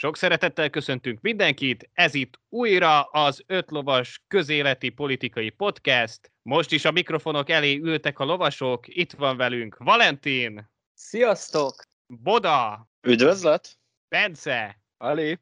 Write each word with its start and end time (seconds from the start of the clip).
Sok 0.00 0.16
szeretettel 0.16 0.70
köszöntünk 0.70 1.20
mindenkit, 1.20 1.90
ez 1.92 2.14
itt 2.14 2.40
újra 2.48 3.02
az 3.02 3.42
Ötlovas 3.46 4.22
közéleti 4.28 4.88
politikai 4.88 5.50
podcast. 5.50 6.32
Most 6.42 6.72
is 6.72 6.84
a 6.84 6.90
mikrofonok 6.90 7.50
elé 7.50 7.76
ültek 7.76 8.18
a 8.18 8.24
lovasok, 8.24 8.88
itt 8.88 9.12
van 9.12 9.36
velünk 9.36 9.76
Valentin. 9.78 10.70
Sziasztok! 10.94 11.82
Boda. 12.06 12.88
Üdvözlet! 13.00 13.78
Bence. 14.08 14.80
Ali. 14.96 15.38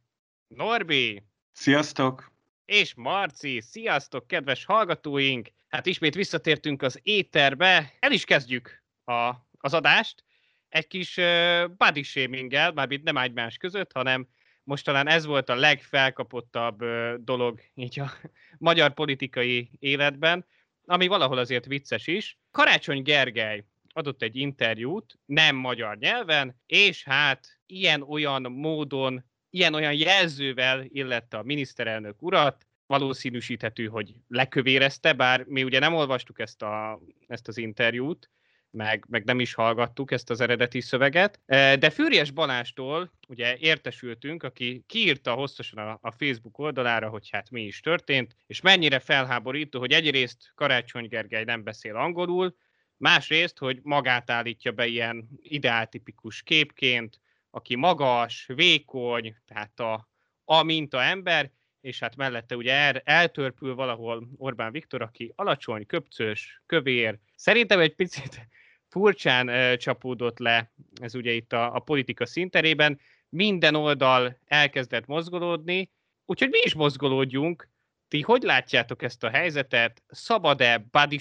Norbi. 0.47 1.23
Sziasztok! 1.53 2.33
És 2.65 2.95
Marci. 2.95 3.61
Sziasztok, 3.61 4.27
kedves 4.27 4.65
hallgatóink! 4.65 5.49
Hát 5.69 5.87
ismét 5.87 6.15
visszatértünk 6.15 6.83
az 6.83 7.01
éterbe. 7.03 7.93
El 7.99 8.13
is 8.13 8.25
kezdjük 8.25 8.83
a, 9.05 9.33
az 9.59 9.75
adást. 9.75 10.25
Egy 10.69 10.87
kis 10.87 11.17
uh, 11.17 11.65
body 11.77 12.03
shaminggel, 12.03 12.73
mármint 12.73 13.03
nem 13.03 13.17
egymás 13.17 13.57
között, 13.57 13.93
hanem 13.93 14.29
most 14.69 14.85
talán 14.85 15.09
ez 15.09 15.27
volt 15.27 15.49
a 15.49 15.55
legfelkapottabb 15.55 16.85
dolog 17.19 17.61
így 17.75 18.01
a 18.01 18.11
magyar 18.59 18.95
politikai 18.95 19.71
életben, 19.79 20.47
ami 20.85 21.07
valahol 21.07 21.39
azért 21.39 21.67
vicces 21.67 22.07
is. 22.07 22.39
Karácsony 22.51 23.03
Gergely 23.03 23.65
adott 23.89 24.23
egy 24.23 24.37
interjút, 24.37 25.19
nem 25.25 25.57
magyar 25.57 25.97
nyelven, 25.99 26.61
és 26.67 27.05
hát 27.05 27.61
ilyen-olyan 27.67 28.43
módon, 28.43 29.25
ilyen-olyan 29.51 29.95
jelzővel 29.95 30.85
illette 30.89 31.37
a 31.37 31.43
miniszterelnök 31.43 32.23
urat, 32.23 32.67
valószínűsíthető, 32.87 33.87
hogy 33.87 34.15
lekövérezte, 34.29 35.13
bár 35.13 35.45
mi 35.45 35.65
ugye 35.65 35.79
nem 35.79 35.95
olvastuk 35.95 36.39
ezt, 36.39 36.63
a, 36.63 37.01
ezt 37.27 37.49
az 37.49 37.59
interjút, 37.59 38.31
meg, 38.71 39.05
meg 39.09 39.25
nem 39.25 39.41
is 39.41 39.55
hallgattuk 39.55 40.11
ezt 40.11 40.31
az 40.31 40.41
eredeti 40.41 40.81
szöveget. 40.81 41.41
De 41.79 41.91
Fűries 41.91 42.31
Balástól 42.31 43.13
ugye 43.29 43.57
értesültünk, 43.57 44.43
aki 44.43 44.85
kiírta 44.87 45.33
hosszasan 45.33 45.89
a, 45.89 45.99
a 46.03 46.11
Facebook 46.11 46.59
oldalára, 46.59 47.09
hogy 47.09 47.29
hát 47.31 47.51
mi 47.51 47.63
is 47.63 47.81
történt, 47.81 48.37
és 48.47 48.61
mennyire 48.61 48.99
felháborító, 48.99 49.79
hogy 49.79 49.93
egyrészt 49.93 50.53
Karácsony 50.55 51.09
Gergely 51.09 51.45
nem 51.45 51.63
beszél 51.63 51.97
angolul, 51.97 52.57
másrészt, 52.97 53.59
hogy 53.59 53.81
magát 53.83 54.31
állítja 54.31 54.73
be 54.73 54.87
ilyen 54.87 55.29
ideáltipikus 55.43 56.43
képként, 56.43 57.21
aki 57.51 57.77
magas, 57.77 58.49
vékony, 58.55 59.37
tehát 59.47 59.81
a, 59.81 60.09
a 60.45 60.63
minta 60.63 61.03
ember, 61.03 61.51
és 61.81 61.99
hát 61.99 62.17
mellette 62.17 62.57
ugye 62.57 62.73
el, 62.73 62.97
eltörpül 63.05 63.75
valahol 63.75 64.29
Orbán 64.37 64.73
Viktor, 64.73 65.03
aki 65.03 65.33
alacsony, 65.37 65.87
köpcös, 65.87 66.63
kövér. 66.67 67.19
Szerintem 67.35 67.81
egy 67.81 67.95
picit 67.95 68.49
furcsán 68.89 69.79
csapódott 69.79 70.39
le 70.39 70.73
ez 71.01 71.15
ugye 71.15 71.33
itt 71.33 71.53
a, 71.53 71.75
a 71.75 71.79
politika 71.79 72.27
szinterében, 72.27 73.01
minden 73.29 73.75
oldal 73.75 74.39
elkezdett 74.47 75.07
mozgolódni, 75.07 75.91
úgyhogy 76.27 76.49
mi 76.49 76.59
is 76.63 76.75
mozgolódjunk. 76.75 77.69
Ti 78.09 78.21
hogy 78.21 78.43
látjátok 78.43 79.03
ezt 79.03 79.25
a 79.25 79.31
helyzetet? 79.31 80.03
Szabad-e 80.09 80.87
body 80.91 81.19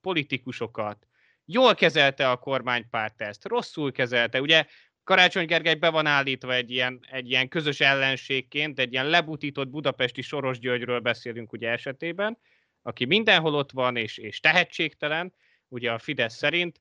politikusokat? 0.00 1.06
Jól 1.44 1.74
kezelte 1.74 2.30
a 2.30 2.36
kormánypárt 2.36 3.22
ezt? 3.22 3.44
Rosszul 3.44 3.92
kezelte? 3.92 4.40
Ugye 4.40 4.66
Karácsony 5.04 5.46
Gergely 5.46 5.74
be 5.74 5.88
van 5.88 6.06
állítva 6.06 6.54
egy 6.54 6.70
ilyen, 6.70 7.00
egy 7.10 7.30
ilyen 7.30 7.48
közös 7.48 7.80
ellenségként, 7.80 8.78
egy 8.78 8.92
ilyen 8.92 9.06
lebutított 9.06 9.68
budapesti 9.68 10.22
Soros 10.22 10.58
Györgyről 10.58 11.00
beszélünk 11.00 11.52
ugye 11.52 11.70
esetében, 11.70 12.38
aki 12.82 13.04
mindenhol 13.04 13.54
ott 13.54 13.72
van 13.72 13.96
és, 13.96 14.18
és 14.18 14.40
tehetségtelen, 14.40 15.34
ugye 15.68 15.92
a 15.92 15.98
Fidesz 15.98 16.36
szerint. 16.36 16.80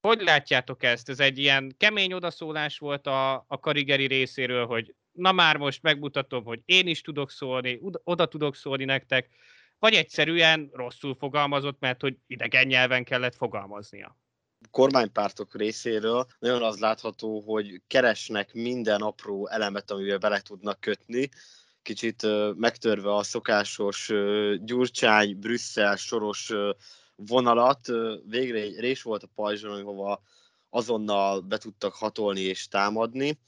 Hogy 0.00 0.20
látjátok 0.20 0.82
ezt? 0.82 1.08
Ez 1.08 1.20
egy 1.20 1.38
ilyen 1.38 1.74
kemény 1.78 2.12
odaszólás 2.12 2.78
volt 2.78 3.06
a, 3.06 3.34
a 3.34 3.60
Karigeri 3.60 4.06
részéről, 4.06 4.66
hogy 4.66 4.94
na 5.12 5.32
már 5.32 5.56
most 5.56 5.82
megmutatom, 5.82 6.44
hogy 6.44 6.60
én 6.64 6.86
is 6.86 7.00
tudok 7.00 7.30
szólni, 7.30 7.80
oda 8.04 8.26
tudok 8.26 8.56
szólni 8.56 8.84
nektek, 8.84 9.28
vagy 9.78 9.94
egyszerűen 9.94 10.70
rosszul 10.72 11.14
fogalmazott, 11.14 11.80
mert 11.80 12.00
hogy 12.00 12.16
idegen 12.26 12.66
nyelven 12.66 13.04
kellett 13.04 13.36
fogalmaznia 13.36 14.16
kormánypártok 14.70 15.56
részéről 15.56 16.26
nagyon 16.38 16.62
az 16.62 16.78
látható, 16.78 17.40
hogy 17.40 17.82
keresnek 17.86 18.52
minden 18.52 19.00
apró 19.00 19.48
elemet, 19.48 19.90
amivel 19.90 20.18
bele 20.18 20.40
tudnak 20.40 20.80
kötni, 20.80 21.28
kicsit 21.82 22.26
megtörve 22.56 23.14
a 23.14 23.22
szokásos 23.22 24.12
Gyurcsány, 24.58 25.38
Brüsszel, 25.38 25.96
Soros 25.96 26.52
vonalat, 27.16 27.86
végre 28.26 28.58
egy 28.58 28.78
rés 28.78 29.02
volt 29.02 29.22
a 29.22 29.30
pajzson, 29.34 29.80
ahova 29.80 30.22
azonnal 30.70 31.40
be 31.40 31.58
tudtak 31.58 31.94
hatolni 31.94 32.40
és 32.40 32.68
támadni. 32.68 33.38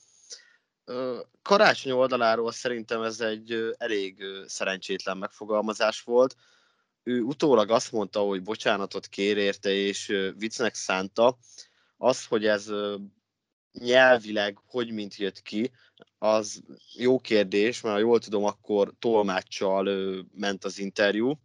Karácsony 1.42 1.92
oldaláról 1.92 2.52
szerintem 2.52 3.02
ez 3.02 3.20
egy 3.20 3.74
elég 3.78 4.24
szerencsétlen 4.46 5.16
megfogalmazás 5.16 6.02
volt. 6.02 6.36
Ő 7.02 7.20
utólag 7.20 7.70
azt 7.70 7.92
mondta, 7.92 8.20
hogy 8.20 8.42
bocsánatot 8.42 9.06
kér 9.06 9.36
érte, 9.36 9.70
és 9.70 10.12
viccnek 10.36 10.74
szánta. 10.74 11.38
Az, 11.96 12.26
hogy 12.26 12.46
ez 12.46 12.70
nyelvileg 13.72 14.58
hogy 14.66 14.90
mint 14.90 15.16
jött 15.16 15.42
ki, 15.42 15.70
az 16.18 16.62
jó 16.94 17.18
kérdés, 17.18 17.80
mert 17.80 17.94
ha 17.94 18.00
jól 18.00 18.18
tudom, 18.18 18.44
akkor 18.44 18.92
tolmáccsal 18.98 19.84
ment 20.34 20.64
az 20.64 20.78
interjú 20.78 21.38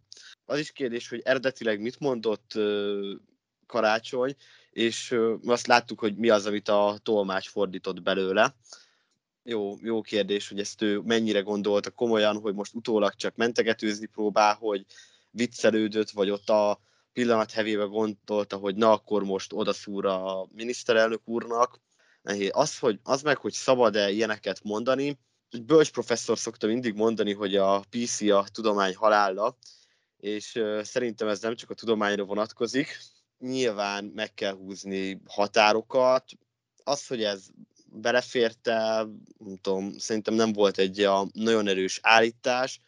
az 0.46 0.58
is 0.58 0.72
kérdés, 0.72 1.08
hogy 1.08 1.20
eredetileg 1.24 1.80
mit 1.80 2.00
mondott 2.00 2.52
Karácsony, 3.66 4.36
és 4.70 5.16
azt 5.44 5.66
láttuk, 5.66 6.00
hogy 6.00 6.16
mi 6.16 6.28
az, 6.28 6.46
amit 6.46 6.68
a 6.68 6.98
tolmács 7.02 7.48
fordított 7.48 8.02
belőle. 8.02 8.56
Jó, 9.42 9.76
jó 9.80 10.00
kérdés, 10.00 10.48
hogy 10.48 10.58
ezt 10.60 10.82
ő 10.82 10.98
mennyire 10.98 11.40
gondolta 11.40 11.90
komolyan, 11.90 12.40
hogy 12.40 12.54
most 12.54 12.74
utólag 12.74 13.14
csak 13.14 13.36
mentegetőzni 13.36 14.06
próbál, 14.06 14.54
hogy 14.54 14.84
viccelődött, 15.30 16.10
vagy 16.10 16.30
ott 16.30 16.48
a 16.48 16.80
pillanat 17.12 17.50
hevébe 17.50 17.84
gondolta, 17.84 18.56
hogy 18.56 18.76
na 18.76 18.92
akkor 18.92 19.24
most 19.24 19.52
odaszúr 19.52 20.06
a 20.06 20.48
miniszterelnök 20.52 21.20
úrnak. 21.24 21.80
Az, 22.50 22.78
hogy, 22.78 22.98
az 23.02 23.22
meg, 23.22 23.36
hogy 23.36 23.52
szabad-e 23.52 24.10
ilyeneket 24.10 24.60
mondani, 24.62 25.18
egy 25.50 25.64
bölcs 25.64 25.90
professzor 25.90 26.38
szokta 26.38 26.66
mindig 26.66 26.94
mondani, 26.94 27.32
hogy 27.32 27.56
a 27.56 27.84
PC 27.90 28.20
a 28.20 28.46
tudomány 28.52 28.94
halála, 28.94 29.56
és 30.24 30.62
szerintem 30.82 31.28
ez 31.28 31.40
nem 31.40 31.54
csak 31.54 31.70
a 31.70 31.74
tudományra 31.74 32.24
vonatkozik, 32.24 32.98
nyilván 33.38 34.04
meg 34.04 34.34
kell 34.34 34.52
húzni 34.54 35.20
határokat. 35.26 36.24
Az, 36.84 37.06
hogy 37.06 37.22
ez 37.22 37.46
beleférte, 37.86 39.06
nem 39.38 39.56
tudom, 39.60 39.98
szerintem 39.98 40.34
nem 40.34 40.52
volt 40.52 40.78
egy 40.78 41.00
a 41.00 41.26
nagyon 41.32 41.68
erős 41.68 41.98
állítás, 42.02 42.80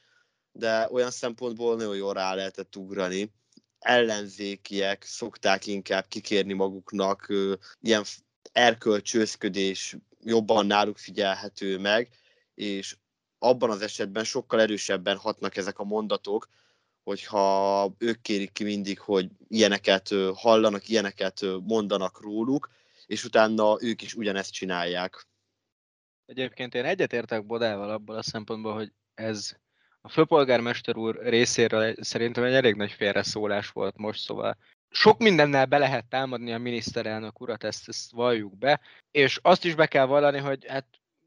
de 0.52 0.88
olyan 0.90 1.10
szempontból 1.10 1.76
nagyon 1.76 1.96
jól 1.96 2.14
rá 2.14 2.34
lehetett 2.34 2.76
ugrani. 2.76 3.32
Ellenzékiek 3.78 5.04
szokták 5.04 5.66
inkább 5.66 6.06
kikérni 6.08 6.52
maguknak, 6.52 7.32
ilyen 7.80 8.04
erkölcsőzködés 8.52 9.96
jobban 10.20 10.66
náluk 10.66 10.98
figyelhető 10.98 11.78
meg, 11.78 12.08
és 12.54 12.96
abban 13.38 13.70
az 13.70 13.80
esetben 13.80 14.24
sokkal 14.24 14.60
erősebben 14.60 15.16
hatnak 15.16 15.56
ezek 15.56 15.78
a 15.78 15.84
mondatok, 15.84 16.48
hogyha 17.06 17.92
ők 17.98 18.20
kérik 18.20 18.52
ki 18.52 18.64
mindig, 18.64 18.98
hogy 18.98 19.28
ilyeneket 19.48 20.08
hallanak, 20.34 20.88
ilyeneket 20.88 21.40
mondanak 21.66 22.20
róluk, 22.20 22.70
és 23.06 23.24
utána 23.24 23.76
ők 23.80 24.02
is 24.02 24.14
ugyanezt 24.14 24.52
csinálják. 24.52 25.26
Egyébként 26.24 26.74
én 26.74 26.84
egyetértek 26.84 27.46
Bodával 27.46 27.90
abból 27.90 28.16
a 28.16 28.22
szempontból, 28.22 28.74
hogy 28.74 28.92
ez 29.14 29.56
a 30.00 30.08
főpolgármester 30.08 30.96
úr 30.96 31.18
részéről 31.22 31.94
szerintem 32.00 32.44
egy 32.44 32.54
elég 32.54 32.74
nagy 32.74 32.92
félreszólás 32.92 33.70
volt 33.70 33.96
most, 33.96 34.20
szóval 34.20 34.56
sok 34.90 35.18
mindennel 35.18 35.66
be 35.66 35.78
lehet 35.78 36.08
támadni 36.08 36.52
a 36.52 36.58
miniszterelnök 36.58 37.40
urat, 37.40 37.64
ezt, 37.64 37.88
ezt 37.88 38.10
valljuk 38.12 38.58
be, 38.58 38.80
és 39.10 39.38
azt 39.42 39.64
is 39.64 39.74
be 39.74 39.86
kell 39.86 40.06
vallani, 40.06 40.38
hogy 40.38 40.66
hát 40.66 40.86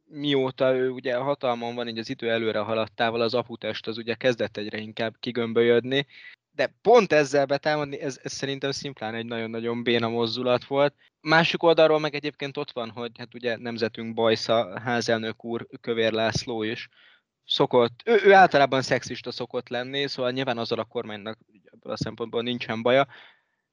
mióta 0.10 0.76
ő 0.76 0.90
ugye 0.90 1.18
a 1.18 1.24
hatalmon 1.24 1.76
van, 1.76 1.88
így 1.88 1.98
az 1.98 2.10
idő 2.10 2.30
előre 2.30 2.60
haladtával, 2.60 3.22
az 3.22 3.34
aputest 3.34 3.88
az 3.88 3.98
ugye 3.98 4.14
kezdett 4.14 4.58
egyre 4.58 4.78
inkább 4.78 5.16
kigömbölyödni, 5.20 6.06
de 6.52 6.74
pont 6.82 7.14
ezzel 7.14 7.46
betámadni, 7.46 8.00
ez, 8.00 8.20
ez 8.24 8.32
szerintem 8.32 8.72
szimplán 8.72 9.16
egy 9.16 9.26
nagyon-nagyon 9.26 9.84
béna 9.84 10.10
mozdulat 10.10 10.66
volt. 10.66 10.96
Másik 11.22 11.64
oldalról 11.64 12.00
meg 12.00 12.16
egyébként 12.16 12.58
ott 12.58 12.72
van, 12.72 12.90
hogy 12.90 13.12
hát 13.18 13.34
ugye 13.34 13.58
nemzetünk 13.58 14.14
bajsza, 14.14 14.80
házelnök 14.80 15.44
úr, 15.46 15.68
Kövér 15.82 16.12
László 16.12 16.64
is, 16.64 16.90
szokott, 17.46 18.02
ő, 18.06 18.20
ő 18.24 18.34
általában 18.34 18.82
szexista 18.82 19.32
szokott 19.32 19.70
lenni, 19.70 20.08
szóval 20.08 20.32
nyilván 20.32 20.58
azzal 20.58 20.80
a 20.80 20.84
kormánynak 20.84 21.38
ebből 21.64 21.94
a 21.94 21.98
szempontból 21.98 22.42
nincsen 22.42 22.82
baja, 22.82 23.08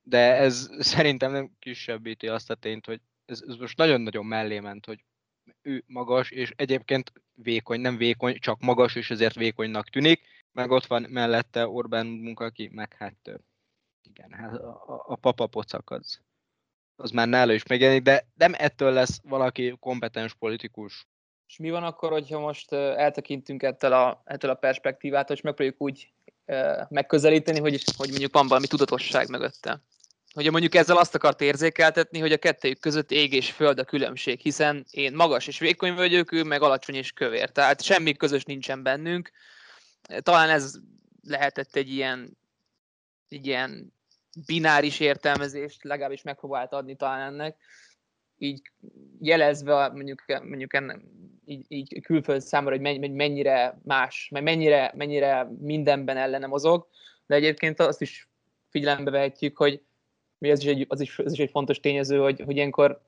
de 0.02 0.36
ez 0.36 0.70
szerintem 0.78 1.32
nem 1.32 1.50
kisebbíti 1.58 2.28
azt 2.28 2.50
a 2.50 2.54
tényt, 2.54 2.86
hogy 2.86 3.00
ez, 3.24 3.42
ez 3.48 3.56
most 3.56 3.76
nagyon-nagyon 3.76 4.26
mellé 4.26 4.60
ment, 4.60 4.86
hogy 4.86 5.04
ő 5.66 5.84
magas, 5.86 6.30
és 6.30 6.52
egyébként 6.56 7.12
vékony, 7.34 7.80
nem 7.80 7.96
vékony, 7.96 8.38
csak 8.38 8.60
magas, 8.60 8.94
és 8.94 9.10
ezért 9.10 9.34
vékonynak 9.34 9.88
tűnik, 9.88 10.20
meg 10.52 10.70
ott 10.70 10.86
van 10.86 11.06
mellette 11.08 11.68
Orbán 11.68 12.06
munka, 12.06 12.44
aki 12.44 12.70
meg 12.72 12.94
hát 12.98 13.40
igen, 14.02 14.32
hát 14.32 14.54
a, 14.54 15.04
a 15.06 15.16
papa 15.16 15.46
pocak 15.46 15.90
az, 15.90 16.20
az 16.96 17.10
már 17.10 17.28
nála 17.28 17.52
is 17.52 17.66
megjelenik, 17.66 18.02
de 18.02 18.26
nem 18.34 18.52
ettől 18.56 18.92
lesz 18.92 19.20
valaki 19.22 19.76
kompetens 19.80 20.34
politikus. 20.34 21.06
És 21.48 21.56
mi 21.56 21.70
van 21.70 21.82
akkor, 21.82 22.10
hogyha 22.10 22.38
most 22.38 22.72
eltekintünk 22.72 23.62
ettől 23.62 23.92
a, 23.92 24.22
ettől 24.24 24.50
a 24.50 24.54
perspektívától, 24.54 25.36
és 25.36 25.42
megpróbáljuk 25.42 25.82
úgy 25.82 26.12
megközelíteni, 26.88 27.58
hogy, 27.58 27.82
hogy 27.96 28.08
mondjuk 28.08 28.32
van 28.32 28.48
valami 28.48 28.66
tudatosság 28.66 29.28
mögötte? 29.28 29.82
Hogy 30.36 30.50
mondjuk 30.50 30.74
ezzel 30.74 30.96
azt 30.96 31.14
akart 31.14 31.40
érzékeltetni, 31.40 32.18
hogy 32.18 32.32
a 32.32 32.36
kettőjük 32.36 32.80
között 32.80 33.10
ég 33.10 33.32
és 33.32 33.50
föld 33.50 33.78
a 33.78 33.84
különbség, 33.84 34.40
hiszen 34.40 34.84
én 34.90 35.14
magas 35.14 35.46
és 35.46 35.58
vékony 35.58 35.94
vagyok, 35.94 36.32
ő 36.32 36.42
meg 36.42 36.62
alacsony 36.62 36.94
és 36.94 37.12
kövér. 37.12 37.50
Tehát 37.50 37.82
semmi 37.82 38.12
közös 38.12 38.44
nincsen 38.44 38.82
bennünk. 38.82 39.30
Talán 40.18 40.48
ez 40.48 40.74
lehetett 41.22 41.76
egy 41.76 41.90
ilyen, 41.90 42.38
egy 43.28 43.46
ilyen 43.46 43.92
bináris 44.46 45.00
értelmezést, 45.00 45.84
legalábbis 45.84 46.22
megpróbált 46.22 46.72
adni 46.72 46.96
talán 46.96 47.32
ennek 47.32 47.56
így 48.38 48.60
jelezve 49.20 49.88
mondjuk, 49.88 50.24
mondjuk 50.26 50.74
ennek, 50.74 51.00
így, 51.44 51.64
így 51.68 52.00
külföld 52.02 52.40
számára, 52.40 52.76
hogy 52.76 53.10
mennyire 53.10 53.78
más, 53.84 54.28
mennyire, 54.32 54.92
mennyire 54.96 55.48
mindenben 55.60 56.16
ellene 56.16 56.46
mozog, 56.46 56.88
de 57.26 57.34
egyébként 57.34 57.80
azt 57.80 58.00
is 58.00 58.28
figyelembe 58.70 59.10
vehetjük, 59.10 59.56
hogy 59.56 59.82
ez 60.38 60.62
is 60.62 60.68
egy, 60.68 60.86
az 60.88 61.00
is, 61.00 61.18
az 61.18 61.32
is 61.32 61.38
egy 61.38 61.50
fontos 61.50 61.80
tényező, 61.80 62.18
hogy, 62.18 62.40
hogy 62.40 62.56
ilyenkor, 62.56 63.00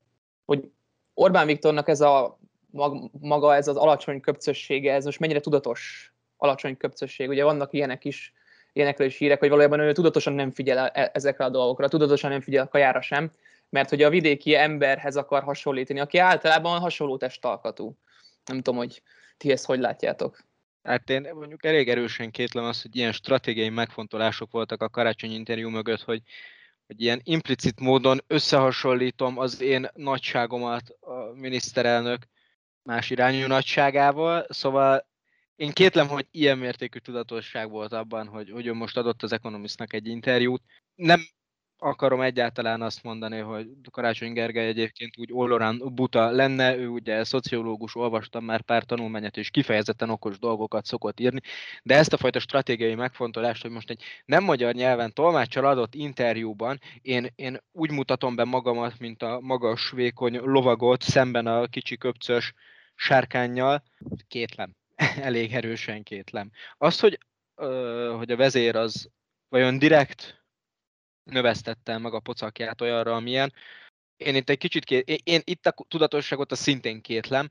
hogy 0.44 0.70
Orbán 1.14 1.46
Viktornak 1.46 1.88
ez 1.88 2.00
a 2.00 2.38
maga 3.20 3.54
ez 3.54 3.68
az 3.68 3.76
alacsony 3.76 4.20
köpcössége, 4.20 4.94
ez 4.94 5.04
most 5.04 5.18
mennyire 5.18 5.40
tudatos 5.40 6.12
alacsony 6.36 6.76
köpcösség. 6.76 7.28
Ugye 7.28 7.44
vannak 7.44 7.72
ilyenek 7.72 8.04
is, 8.04 8.32
ilyenekről 8.72 9.06
is 9.06 9.16
hírek, 9.16 9.38
hogy 9.38 9.48
valójában 9.48 9.80
ő 9.80 9.92
tudatosan 9.92 10.32
nem 10.32 10.50
figyel 10.50 10.86
e, 10.86 11.10
ezekre 11.14 11.44
a 11.44 11.50
dolgokra, 11.50 11.88
tudatosan 11.88 12.30
nem 12.30 12.40
figyel 12.40 12.64
a 12.64 12.68
kajára 12.68 13.00
sem, 13.00 13.30
mert 13.68 13.88
hogy 13.88 14.02
a 14.02 14.10
vidéki 14.10 14.54
emberhez 14.54 15.16
akar 15.16 15.42
hasonlítani, 15.42 16.00
aki 16.00 16.18
általában 16.18 16.80
hasonló 16.80 17.16
testalkatú. 17.16 17.96
Nem 18.44 18.56
tudom, 18.56 18.76
hogy 18.76 19.02
ti 19.36 19.50
ezt 19.50 19.66
hogy 19.66 19.78
látjátok. 19.78 20.46
Hát 20.82 21.10
én 21.10 21.30
mondjuk 21.34 21.64
elég 21.64 21.88
erősen 21.88 22.30
kétlem 22.30 22.64
azt, 22.64 22.82
hogy 22.82 22.96
ilyen 22.96 23.12
stratégiai 23.12 23.68
megfontolások 23.68 24.50
voltak 24.50 24.82
a 24.82 24.88
karácsony 24.88 25.30
interjú 25.30 25.68
mögött, 25.68 26.02
hogy, 26.02 26.22
hogy 26.88 27.00
ilyen 27.02 27.20
implicit 27.24 27.80
módon 27.80 28.20
összehasonlítom 28.26 29.38
az 29.38 29.60
én 29.60 29.88
nagyságomat 29.94 30.96
a 31.00 31.32
miniszterelnök 31.34 32.26
más 32.82 33.10
irányú 33.10 33.46
nagyságával, 33.46 34.46
szóval 34.48 35.08
én 35.56 35.72
kétlem, 35.72 36.08
hogy 36.08 36.26
ilyen 36.30 36.58
mértékű 36.58 36.98
tudatosság 36.98 37.70
volt 37.70 37.92
abban, 37.92 38.26
hogy, 38.26 38.50
hogy 38.50 38.66
ő 38.66 38.72
most 38.72 38.96
adott 38.96 39.22
az 39.22 39.32
Economistnak 39.32 39.92
egy 39.92 40.06
interjút. 40.06 40.62
Nem 40.94 41.20
akarom 41.78 42.20
egyáltalán 42.20 42.82
azt 42.82 43.02
mondani, 43.02 43.38
hogy 43.38 43.66
Karácsony 43.90 44.32
Gergely 44.32 44.66
egyébként 44.66 45.18
úgy 45.18 45.28
ollorán 45.32 45.82
buta 45.94 46.30
lenne, 46.30 46.76
ő 46.76 46.88
ugye 46.88 47.24
szociológus, 47.24 47.96
olvastam 47.96 48.44
már 48.44 48.60
pár 48.60 48.84
tanulmányat, 48.84 49.36
és 49.36 49.50
kifejezetten 49.50 50.10
okos 50.10 50.38
dolgokat 50.38 50.84
szokott 50.84 51.20
írni, 51.20 51.40
de 51.82 51.96
ezt 51.96 52.12
a 52.12 52.16
fajta 52.16 52.38
stratégiai 52.38 52.94
megfontolást, 52.94 53.62
hogy 53.62 53.70
most 53.70 53.90
egy 53.90 54.02
nem 54.24 54.44
magyar 54.44 54.74
nyelven 54.74 55.12
tolmácsal 55.12 55.64
adott 55.64 55.94
interjúban 55.94 56.80
én, 57.02 57.26
én 57.34 57.62
úgy 57.72 57.90
mutatom 57.90 58.34
be 58.34 58.44
magamat, 58.44 58.98
mint 58.98 59.22
a 59.22 59.40
magas, 59.40 59.90
vékony 59.90 60.38
lovagot 60.38 61.02
szemben 61.02 61.46
a 61.46 61.66
kicsi 61.66 61.96
köpcös 61.96 62.54
sárkányjal, 62.94 63.82
kétlem, 64.28 64.74
elég 65.28 65.54
erősen 65.54 66.02
kétlem. 66.02 66.50
Azt, 66.78 67.00
hogy, 67.00 67.18
hogy 68.16 68.30
a 68.30 68.36
vezér 68.36 68.76
az 68.76 69.10
vajon 69.48 69.78
direkt 69.78 70.37
növesztette 71.30 71.98
meg 71.98 72.14
a 72.14 72.20
pocakját 72.20 72.80
olyanra, 72.80 73.14
amilyen. 73.14 73.52
Én 74.16 74.34
itt 74.34 74.48
egy 74.50 74.58
kicsit, 74.58 74.90
én, 74.90 75.18
én 75.24 75.40
itt 75.44 75.66
a 75.66 75.74
tudatosságot 75.88 76.52
a 76.52 76.56
szintén 76.56 77.00
kétlem, 77.00 77.48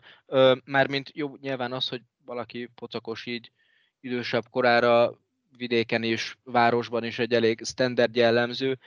mármint 0.63 1.12
jó, 1.13 1.35
nyilván 1.41 1.74
az, 1.74 1.88
hogy 1.88 2.01
valaki 2.25 2.69
pocakos 2.75 3.25
így 3.25 3.51
idősebb 4.00 4.44
korára 4.50 5.19
vidéken 5.57 6.03
is, 6.03 6.38
városban 6.44 7.03
is 7.03 7.19
egy 7.19 7.33
elég 7.33 7.62
standard 7.65 8.15
jellemző, 8.15 8.79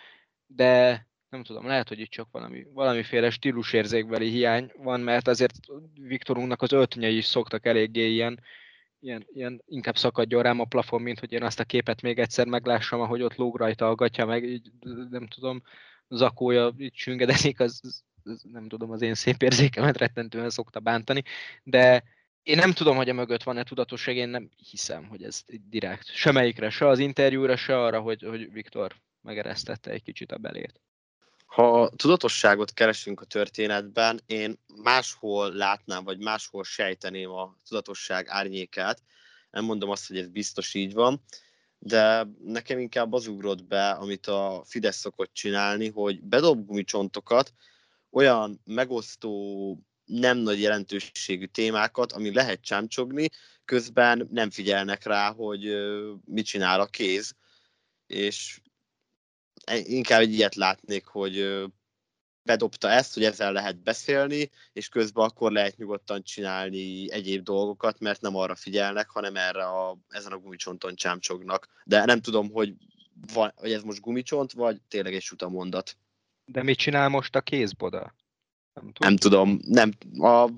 de 0.46 1.06
nem 1.28 1.42
tudom, 1.42 1.66
lehet, 1.66 1.88
hogy 1.88 1.98
itt 1.98 2.10
csak 2.10 2.28
valami, 2.30 2.66
valamiféle 2.72 3.30
stílusérzékbeli 3.30 4.28
hiány 4.28 4.72
van, 4.76 5.00
mert 5.00 5.28
azért 5.28 5.54
Viktorunknak 5.94 6.62
az 6.62 6.72
öltönyei 6.72 7.16
is 7.16 7.24
szoktak 7.24 7.66
eléggé 7.66 8.10
ilyen 8.10 8.40
ilyen, 9.00 9.26
ilyen 9.32 9.62
inkább 9.66 9.96
szakadjon 9.96 10.42
rám 10.42 10.60
a 10.60 10.64
plafon, 10.64 11.02
mint 11.02 11.18
hogy 11.18 11.32
én 11.32 11.42
azt 11.42 11.60
a 11.60 11.64
képet 11.64 12.02
még 12.02 12.18
egyszer 12.18 12.46
meglássam, 12.46 13.00
ahogy 13.00 13.22
ott 13.22 13.34
lóg 13.34 13.56
rajta 13.56 13.88
a 13.88 13.94
gatya, 13.94 14.26
meg 14.26 14.44
így, 14.44 14.70
nem 15.10 15.26
tudom, 15.26 15.62
zakója 16.08 16.74
így 16.78 16.94
süngedezik, 16.94 17.60
az, 17.60 17.80
az, 18.24 18.42
nem 18.52 18.68
tudom, 18.68 18.90
az 18.90 19.02
én 19.02 19.14
szép 19.14 19.42
érzékemet 19.42 19.98
rettentően 19.98 20.50
szokta 20.50 20.80
bántani, 20.80 21.22
de 21.62 22.02
én 22.42 22.56
nem 22.56 22.72
tudom, 22.72 22.96
hogy 22.96 23.08
a 23.08 23.12
mögött 23.12 23.42
van-e 23.42 23.62
tudatosság, 23.62 24.16
én 24.16 24.28
nem 24.28 24.50
hiszem, 24.70 25.06
hogy 25.06 25.22
ez 25.22 25.42
direkt. 25.68 26.06
Semmelyikre, 26.06 26.70
se 26.70 26.86
az 26.86 26.98
interjúra, 26.98 27.56
se 27.56 27.82
arra, 27.82 28.00
hogy, 28.00 28.22
hogy 28.22 28.52
Viktor 28.52 28.94
megeresztette 29.20 29.90
egy 29.90 30.02
kicsit 30.02 30.32
a 30.32 30.38
belét. 30.38 30.80
Ha 31.50 31.90
tudatosságot 31.96 32.72
keresünk 32.72 33.20
a 33.20 33.24
történetben, 33.24 34.20
én 34.26 34.58
máshol 34.82 35.52
látnám, 35.52 36.04
vagy 36.04 36.18
máshol 36.18 36.64
sejteném 36.64 37.30
a 37.30 37.56
tudatosság 37.68 38.28
árnyékát. 38.28 39.02
Nem 39.50 39.64
mondom 39.64 39.90
azt, 39.90 40.06
hogy 40.08 40.18
ez 40.18 40.28
biztos 40.28 40.74
így 40.74 40.92
van, 40.92 41.22
de 41.78 42.26
nekem 42.44 42.78
inkább 42.78 43.12
az 43.12 43.26
ugrott 43.26 43.64
be, 43.64 43.90
amit 43.90 44.26
a 44.26 44.62
Fidesz 44.66 44.96
szokott 44.96 45.32
csinálni, 45.32 45.88
hogy 45.88 46.22
bedob 46.22 46.66
gumicsontokat, 46.66 47.52
olyan 48.10 48.60
megosztó, 48.64 49.78
nem 50.04 50.36
nagy 50.36 50.60
jelentőségű 50.60 51.46
témákat, 51.46 52.12
ami 52.12 52.34
lehet 52.34 52.60
csámcsogni, 52.60 53.28
közben 53.64 54.28
nem 54.30 54.50
figyelnek 54.50 55.04
rá, 55.04 55.32
hogy 55.32 55.62
mit 56.24 56.46
csinál 56.46 56.80
a 56.80 56.86
kéz, 56.86 57.34
és 58.06 58.60
inkább 59.70 60.20
egy 60.20 60.32
ilyet 60.32 60.54
látnék, 60.54 61.06
hogy 61.06 61.64
bedobta 62.42 62.90
ezt, 62.90 63.14
hogy 63.14 63.24
ezzel 63.24 63.52
lehet 63.52 63.82
beszélni, 63.82 64.50
és 64.72 64.88
közben 64.88 65.24
akkor 65.24 65.52
lehet 65.52 65.76
nyugodtan 65.76 66.22
csinálni 66.22 67.12
egyéb 67.12 67.42
dolgokat, 67.42 68.00
mert 68.00 68.20
nem 68.20 68.36
arra 68.36 68.54
figyelnek, 68.54 69.08
hanem 69.08 69.36
erre 69.36 69.64
a, 69.64 69.98
ezen 70.08 70.32
a 70.32 70.38
gumicsonton 70.38 70.94
csámcsognak. 70.94 71.68
De 71.84 72.04
nem 72.04 72.20
tudom, 72.20 72.50
hogy, 72.50 72.74
van, 73.32 73.52
hogy 73.56 73.72
ez 73.72 73.82
most 73.82 74.00
gumicsont, 74.00 74.52
vagy 74.52 74.80
tényleg 74.88 75.14
egy 75.14 75.28
mondat. 75.48 75.96
De 76.44 76.62
mit 76.62 76.78
csinál 76.78 77.08
most 77.08 77.36
a 77.36 77.40
kézboda? 77.40 78.14
Nem 78.72 78.92
tudom. 78.92 79.08
Nem 79.08 79.16
tudom. 79.16 79.58
Nem, 79.62 79.90
a, 80.30 80.50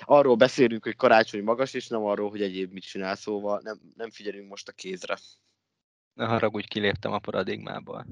arról 0.00 0.36
beszélünk, 0.36 0.84
hogy 0.84 0.96
karácsony 0.96 1.42
magas, 1.42 1.74
és 1.74 1.88
nem 1.88 2.04
arról, 2.04 2.30
hogy 2.30 2.42
egyéb 2.42 2.72
mit 2.72 2.82
csinál, 2.82 3.16
szóval 3.16 3.60
nem, 3.62 3.80
nem 3.96 4.10
figyelünk 4.10 4.48
most 4.48 4.68
a 4.68 4.72
kézre. 4.72 5.18
Ne 6.14 6.26
haragudj, 6.26 6.66
kiléptem 6.66 7.12
a 7.12 7.18
paradigmából. 7.18 8.06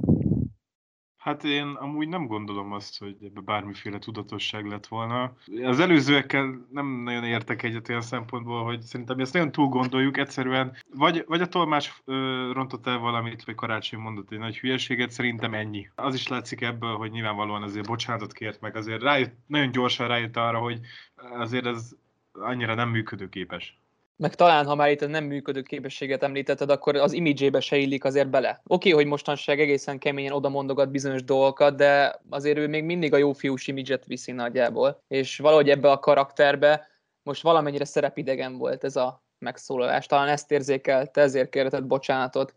Hát 1.26 1.44
én 1.44 1.66
amúgy 1.66 2.08
nem 2.08 2.26
gondolom 2.26 2.72
azt, 2.72 2.98
hogy 2.98 3.16
ebbe 3.22 3.40
bármiféle 3.40 3.98
tudatosság 3.98 4.66
lett 4.66 4.86
volna. 4.86 5.32
Az 5.62 5.80
előzőekkel 5.80 6.66
nem 6.70 6.86
nagyon 6.86 7.24
értek 7.24 7.62
egyet 7.62 7.88
olyan 7.88 8.00
szempontból, 8.00 8.64
hogy 8.64 8.80
szerintem 8.80 9.18
ezt 9.18 9.32
nagyon 9.32 9.52
túl 9.52 9.68
gondoljuk, 9.68 10.16
egyszerűen 10.16 10.76
vagy, 10.94 11.24
vagy 11.26 11.40
a 11.40 11.46
tolmás 11.46 12.02
ö, 12.04 12.50
rontott 12.52 12.86
el 12.86 12.98
valamit, 12.98 13.44
vagy 13.44 13.54
karácsony 13.54 14.00
mondott 14.00 14.32
egy 14.32 14.38
nagy 14.38 14.58
hülyeséget, 14.58 15.10
szerintem 15.10 15.54
ennyi. 15.54 15.88
Az 15.94 16.14
is 16.14 16.28
látszik 16.28 16.60
ebből, 16.60 16.96
hogy 16.96 17.10
nyilvánvalóan 17.10 17.62
azért 17.62 17.86
bocsánatot 17.86 18.32
kért 18.32 18.60
meg, 18.60 18.76
azért 18.76 19.02
rájött, 19.02 19.34
nagyon 19.46 19.70
gyorsan 19.70 20.08
rájött 20.08 20.36
arra, 20.36 20.58
hogy 20.58 20.80
azért 21.14 21.66
ez 21.66 21.90
annyira 22.32 22.74
nem 22.74 22.88
működőképes. 22.88 23.78
Meg 24.18 24.34
talán, 24.34 24.66
ha 24.66 24.74
már 24.74 24.90
itt 24.90 25.00
a 25.00 25.06
nem 25.06 25.24
működő 25.24 25.62
képességet 25.62 26.22
említetted, 26.22 26.70
akkor 26.70 26.96
az 26.96 27.12
imidzsébe 27.12 27.60
se 27.60 27.76
illik 27.76 28.04
azért 28.04 28.30
bele. 28.30 28.60
Oké, 28.64 28.88
okay, 28.88 28.92
hogy 28.92 29.10
mostanság 29.10 29.60
egészen 29.60 29.98
keményen 29.98 30.32
oda 30.32 30.48
mondogat 30.48 30.90
bizonyos 30.90 31.24
dolgokat, 31.24 31.76
de 31.76 32.20
azért 32.30 32.58
ő 32.58 32.68
még 32.68 32.84
mindig 32.84 33.12
a 33.12 33.16
jó 33.16 33.32
fiús 33.32 33.66
imidzset 33.66 34.06
viszi 34.06 34.32
nagyjából. 34.32 35.02
És 35.08 35.38
valahogy 35.38 35.70
ebbe 35.70 35.90
a 35.90 35.98
karakterbe 35.98 36.88
most 37.22 37.42
valamennyire 37.42 37.84
szerepidegen 37.84 38.56
volt 38.58 38.84
ez 38.84 38.96
a 38.96 39.24
megszólalás. 39.38 40.06
Talán 40.06 40.28
ezt 40.28 40.50
érzékelte, 40.50 41.20
ezért 41.20 41.50
kérhetett 41.50 41.86
bocsánatot. 41.86 42.54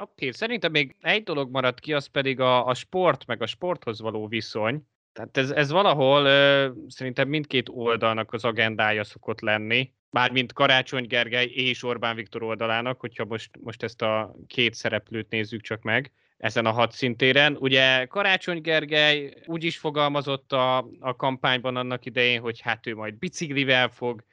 Oké, 0.00 0.10
okay, 0.12 0.32
szerintem 0.32 0.70
még 0.70 0.96
egy 1.00 1.22
dolog 1.22 1.50
maradt 1.50 1.80
ki, 1.80 1.92
az 1.92 2.06
pedig 2.06 2.40
a, 2.40 2.66
a 2.66 2.74
sport, 2.74 3.26
meg 3.26 3.42
a 3.42 3.46
sporthoz 3.46 4.00
való 4.00 4.26
viszony. 4.26 4.82
Tehát 5.12 5.36
ez, 5.36 5.50
ez 5.50 5.70
valahol 5.70 6.24
ö, 6.24 6.70
szerintem 6.88 7.28
mindkét 7.28 7.68
oldalnak 7.68 8.32
az 8.32 8.44
agendája 8.44 9.04
szokott 9.04 9.40
lenni 9.40 9.92
mármint 10.10 10.52
Karácsony 10.52 11.06
Gergely 11.06 11.46
és 11.46 11.82
Orbán 11.82 12.16
Viktor 12.16 12.42
oldalának, 12.42 13.00
hogyha 13.00 13.24
most, 13.24 13.50
most 13.60 13.82
ezt 13.82 14.02
a 14.02 14.34
két 14.46 14.74
szereplőt 14.74 15.30
nézzük 15.30 15.60
csak 15.60 15.82
meg 15.82 16.12
ezen 16.36 16.66
a 16.66 16.70
hat 16.70 16.92
szintéren. 16.92 17.56
Ugye 17.56 18.06
Karácsony 18.06 18.60
Gergely 18.60 19.34
úgy 19.46 19.64
is 19.64 19.78
fogalmazott 19.78 20.52
a, 20.52 20.78
a 21.00 21.16
kampányban 21.16 21.76
annak 21.76 22.04
idején, 22.04 22.40
hogy 22.40 22.60
hát 22.60 22.86
ő 22.86 22.94
majd 22.94 23.14
biciklivel 23.14 23.88
fog 23.88 24.24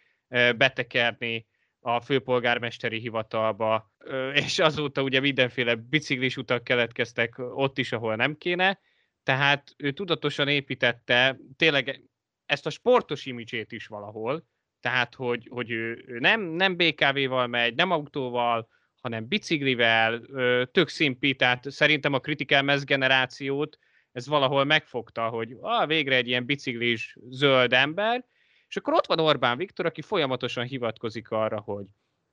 betekerni 0.57 1.45
a 1.79 2.01
főpolgármesteri 2.01 2.99
hivatalba, 2.99 3.91
és 4.33 4.59
azóta 4.59 5.01
ugye 5.01 5.19
mindenféle 5.19 5.75
biciklis 5.75 6.37
utak 6.37 6.63
keletkeztek 6.63 7.35
ott 7.37 7.77
is, 7.77 7.91
ahol 7.91 8.15
nem 8.15 8.37
kéne, 8.37 8.79
tehát 9.23 9.73
ő 9.77 9.91
tudatosan 9.91 10.47
építette 10.47 11.37
tényleg 11.55 12.01
ezt 12.45 12.65
a 12.65 12.69
sportos 12.69 13.25
imidzsét 13.25 13.71
is 13.71 13.87
valahol, 13.87 14.45
tehát 14.79 15.15
hogy, 15.15 15.47
hogy 15.49 15.71
ő, 15.71 16.17
nem, 16.19 16.41
nem 16.41 16.75
BKV-val 16.75 17.47
megy, 17.47 17.75
nem 17.75 17.91
autóval, 17.91 18.67
hanem 19.01 19.27
biciklivel, 19.27 20.21
tök 20.71 20.87
szimpi, 20.87 21.35
tehát 21.35 21.71
szerintem 21.71 22.13
a 22.13 22.19
kritikál 22.19 22.63
mez 22.63 22.83
generációt 22.83 23.77
ez 24.11 24.27
valahol 24.27 24.63
megfogta, 24.63 25.29
hogy 25.29 25.57
ah, 25.61 25.87
végre 25.87 26.15
egy 26.15 26.27
ilyen 26.27 26.45
biciklis 26.45 27.15
zöld 27.29 27.73
ember, 27.73 28.25
és 28.67 28.77
akkor 28.77 28.93
ott 28.93 29.05
van 29.05 29.19
Orbán 29.19 29.57
Viktor, 29.57 29.85
aki 29.85 30.01
folyamatosan 30.01 30.65
hivatkozik 30.65 31.31
arra, 31.31 31.59
hogy, 31.59 31.85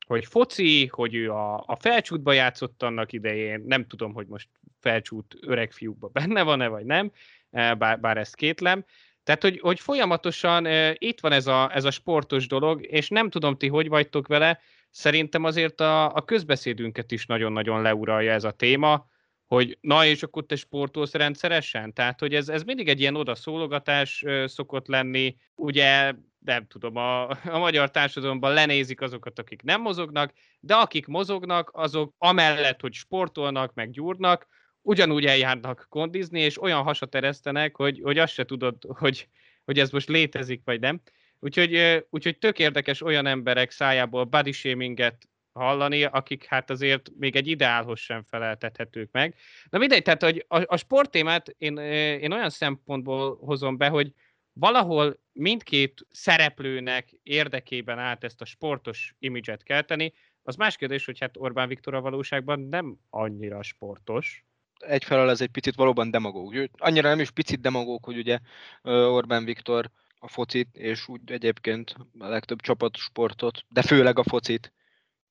hogy 0.06 0.24
foci, 0.24 0.86
hogy 0.86 1.14
ő 1.14 1.30
a, 1.30 1.64
a 1.66 1.76
felcsútba 1.80 2.32
játszott 2.32 2.82
annak 2.82 3.12
idején, 3.12 3.62
nem 3.66 3.86
tudom, 3.86 4.12
hogy 4.12 4.26
most 4.26 4.48
felcsút 4.80 5.36
öreg 5.40 5.72
fiúkba 5.72 6.08
benne 6.08 6.42
van-e, 6.42 6.68
vagy 6.68 6.84
nem, 6.84 7.12
e, 7.50 7.74
bár, 7.74 8.00
bár 8.00 8.16
ezt 8.16 8.34
kétlem. 8.34 8.84
Tehát, 9.24 9.42
hogy, 9.42 9.60
hogy 9.60 9.80
folyamatosan 9.80 10.66
e, 10.66 10.94
itt 10.98 11.20
van 11.20 11.32
ez 11.32 11.46
a, 11.46 11.70
ez 11.74 11.84
a 11.84 11.90
sportos 11.90 12.46
dolog, 12.46 12.86
és 12.86 13.08
nem 13.08 13.30
tudom, 13.30 13.56
ti 13.56 13.68
hogy 13.68 13.88
vagytok 13.88 14.26
vele, 14.26 14.60
szerintem 14.90 15.44
azért 15.44 15.80
a, 15.80 16.14
a 16.14 16.24
közbeszédünket 16.24 17.12
is 17.12 17.26
nagyon-nagyon 17.26 17.82
leuralja 17.82 18.32
ez 18.32 18.44
a 18.44 18.50
téma, 18.50 19.06
hogy 19.46 19.78
na 19.80 20.04
és 20.04 20.22
akkor 20.22 20.46
te 20.46 20.56
sportolsz 20.56 21.12
rendszeresen? 21.12 21.92
Tehát, 21.92 22.20
hogy 22.20 22.34
ez, 22.34 22.48
ez 22.48 22.62
mindig 22.62 22.88
egy 22.88 23.00
ilyen 23.00 23.16
odaszólogatás 23.16 24.24
szokott 24.44 24.86
lenni. 24.86 25.36
Ugye, 25.54 26.12
nem 26.38 26.66
tudom, 26.66 26.96
a, 26.96 27.28
a 27.30 27.58
magyar 27.58 27.90
társadalomban 27.90 28.52
lenézik 28.52 29.00
azokat, 29.00 29.38
akik 29.38 29.62
nem 29.62 29.80
mozognak, 29.80 30.32
de 30.60 30.74
akik 30.74 31.06
mozognak, 31.06 31.70
azok 31.72 32.14
amellett, 32.18 32.80
hogy 32.80 32.92
sportolnak, 32.92 33.74
meg 33.74 33.90
gyúrnak, 33.90 34.46
ugyanúgy 34.84 35.24
eljárnak 35.24 35.86
kondizni, 35.88 36.40
és 36.40 36.62
olyan 36.62 36.82
hasat 36.82 37.14
eresztenek, 37.14 37.76
hogy, 37.76 38.00
hogy 38.02 38.18
azt 38.18 38.32
se 38.32 38.44
tudod, 38.44 38.76
hogy, 38.88 39.28
hogy 39.64 39.78
ez 39.78 39.90
most 39.90 40.08
létezik, 40.08 40.60
vagy 40.64 40.80
nem. 40.80 41.00
Úgyhogy, 41.40 42.04
úgyhogy 42.10 42.38
tök 42.38 42.58
érdekes 42.58 43.02
olyan 43.02 43.26
emberek 43.26 43.70
szájából 43.70 44.24
body 44.24 44.52
shaminget 44.52 45.28
hallani, 45.52 46.04
akik 46.04 46.44
hát 46.44 46.70
azért 46.70 47.10
még 47.18 47.36
egy 47.36 47.46
ideálhoz 47.46 48.00
sem 48.00 48.22
feleltethetők 48.22 49.08
meg. 49.12 49.34
Na 49.70 49.78
mindegy, 49.78 50.02
tehát 50.02 50.22
hogy 50.22 50.44
a, 50.48 50.62
a 50.66 50.76
sporttémát 50.76 51.54
én, 51.58 51.76
én 52.18 52.32
olyan 52.32 52.50
szempontból 52.50 53.36
hozom 53.36 53.76
be, 53.76 53.88
hogy 53.88 54.12
valahol 54.52 55.20
mindkét 55.32 56.06
szereplőnek 56.10 57.08
érdekében 57.22 57.98
állt 57.98 58.24
ezt 58.24 58.40
a 58.40 58.44
sportos 58.44 59.14
imidzset 59.18 59.62
kelteni. 59.62 60.12
Az 60.42 60.56
más 60.56 60.76
kérdés, 60.76 61.04
hogy 61.04 61.18
hát 61.20 61.36
Orbán 61.36 61.68
Viktor 61.68 61.94
a 61.94 62.00
valóságban 62.00 62.60
nem 62.60 62.96
annyira 63.10 63.62
sportos. 63.62 64.44
Egyfelől 64.78 65.30
ez 65.30 65.40
egy 65.40 65.50
picit 65.50 65.74
valóban 65.74 66.10
demagóg. 66.10 66.70
Annyira 66.72 67.08
nem 67.08 67.20
is 67.20 67.30
picit 67.30 67.60
demagóg, 67.60 68.04
hogy 68.04 68.18
ugye 68.18 68.38
Orbán 68.82 69.44
Viktor 69.44 69.90
a 70.18 70.28
focit, 70.28 70.76
és 70.76 71.08
úgy 71.08 71.20
egyébként 71.32 71.94
a 72.18 72.26
legtöbb 72.26 72.60
csapatsportot, 72.60 73.64
de 73.68 73.82
főleg 73.82 74.18
a 74.18 74.22
focit 74.22 74.72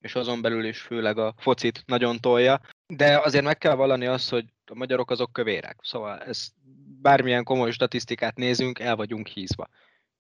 és 0.03 0.15
azon 0.15 0.41
belül 0.41 0.65
is 0.65 0.81
főleg 0.81 1.17
a 1.17 1.33
focit 1.38 1.83
nagyon 1.85 2.19
tolja. 2.19 2.62
De 2.88 3.19
azért 3.19 3.43
meg 3.43 3.57
kell 3.57 3.75
vallani 3.75 4.05
azt, 4.05 4.29
hogy 4.29 4.45
a 4.65 4.75
magyarok 4.75 5.12
azok 5.12 5.33
kövérek. 5.33 5.77
Szóval 5.81 6.19
ez 6.19 6.47
bármilyen 7.01 7.43
komoly 7.43 7.71
statisztikát 7.71 8.35
nézünk, 8.35 8.79
el 8.79 8.95
vagyunk 8.95 9.27
hízva. 9.27 9.67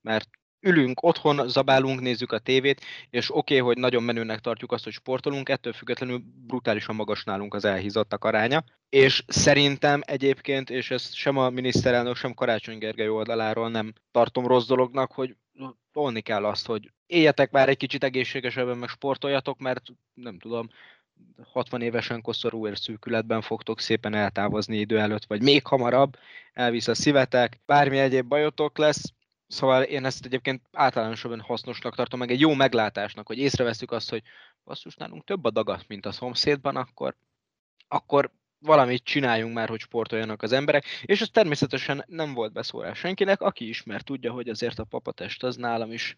Mert 0.01 0.29
ülünk 0.63 1.03
otthon, 1.03 1.47
zabálunk, 1.47 2.01
nézzük 2.01 2.31
a 2.31 2.39
tévét, 2.39 2.81
és 3.09 3.29
oké, 3.29 3.37
okay, 3.37 3.67
hogy 3.67 3.77
nagyon 3.77 4.03
menőnek 4.03 4.39
tartjuk 4.39 4.71
azt, 4.71 4.83
hogy 4.83 4.93
sportolunk, 4.93 5.49
ettől 5.49 5.73
függetlenül 5.73 6.23
brutálisan 6.47 6.95
magas 6.95 7.23
nálunk 7.23 7.53
az 7.53 7.65
elhízottak 7.65 8.23
aránya. 8.25 8.63
És 8.89 9.23
szerintem 9.27 10.01
egyébként, 10.05 10.69
és 10.69 10.91
ezt 10.91 11.13
sem 11.13 11.37
a 11.37 11.49
miniszterelnök, 11.49 12.15
sem 12.15 12.33
Karácsony 12.33 12.77
Gergely 12.77 13.09
oldaláról 13.09 13.69
nem 13.69 13.93
tartom 14.11 14.47
rossz 14.47 14.67
dolognak, 14.67 15.11
hogy 15.11 15.35
tolni 15.91 16.21
kell 16.21 16.45
azt, 16.45 16.65
hogy 16.65 16.91
éljetek 17.05 17.51
már 17.51 17.69
egy 17.69 17.77
kicsit 17.77 18.03
egészségesebben, 18.03 18.77
meg 18.77 18.89
sportoljatok, 18.89 19.59
mert 19.59 19.83
nem 20.13 20.39
tudom, 20.39 20.67
60 21.51 21.81
évesen 21.81 22.21
koszorú 22.21 22.75
szűkületben 22.75 23.41
fogtok 23.41 23.79
szépen 23.79 24.13
eltávozni 24.13 24.77
idő 24.77 24.99
előtt, 24.99 25.25
vagy 25.25 25.41
még 25.41 25.65
hamarabb, 25.65 26.17
elvisz 26.53 26.87
a 26.87 26.95
szívetek, 26.95 27.59
bármi 27.65 27.97
egyéb 27.97 28.27
bajotok 28.27 28.77
lesz, 28.77 29.13
Szóval 29.53 29.83
én 29.83 30.05
ezt 30.05 30.25
egyébként 30.25 30.61
általánosabban 30.71 31.39
hasznosnak 31.39 31.95
tartom, 31.95 32.19
meg 32.19 32.31
egy 32.31 32.39
jó 32.39 32.53
meglátásnak, 32.53 33.27
hogy 33.27 33.37
észreveszünk 33.37 33.91
azt, 33.91 34.09
hogy 34.09 34.23
basszus, 34.63 34.95
nálunk 34.95 35.23
több 35.23 35.45
a 35.45 35.49
dagat, 35.49 35.87
mint 35.87 36.05
a 36.05 36.11
szomszédban, 36.11 36.75
akkor, 36.75 37.15
akkor 37.87 38.31
valamit 38.59 39.03
csináljunk 39.03 39.53
már, 39.53 39.69
hogy 39.69 39.79
sportoljanak 39.79 40.41
az 40.41 40.51
emberek, 40.51 40.85
és 41.01 41.21
ez 41.21 41.29
természetesen 41.29 42.03
nem 42.07 42.33
volt 42.33 42.53
beszólás 42.53 42.97
senkinek, 42.97 43.41
aki 43.41 43.67
ismer 43.67 44.01
tudja, 44.01 44.31
hogy 44.31 44.49
azért 44.49 44.79
a 44.79 44.83
papatest 44.83 45.43
az 45.43 45.55
nálam 45.55 45.91
is, 45.91 46.17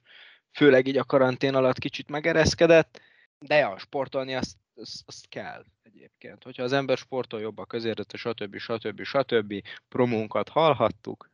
főleg 0.52 0.88
így 0.88 0.98
a 0.98 1.04
karantén 1.04 1.56
alatt 1.56 1.80
kicsit 1.80 2.10
megereszkedett, 2.10 3.02
de 3.40 3.56
ja, 3.56 3.78
sportolni 3.78 4.36
azt, 4.36 4.58
azt, 4.76 5.04
azt 5.06 5.28
kell 5.30 5.66
egyébként. 5.84 6.44
Hogyha 6.44 6.64
az 6.64 6.74
ember 6.74 6.98
sportol 6.98 7.40
jobb 7.40 7.58
a 7.58 7.66
közérdete, 7.66 8.18
stb. 8.18 8.58
stb. 8.58 9.04
stb. 9.04 9.54
promónkat 9.88 10.50
hallhattuk, 10.50 11.30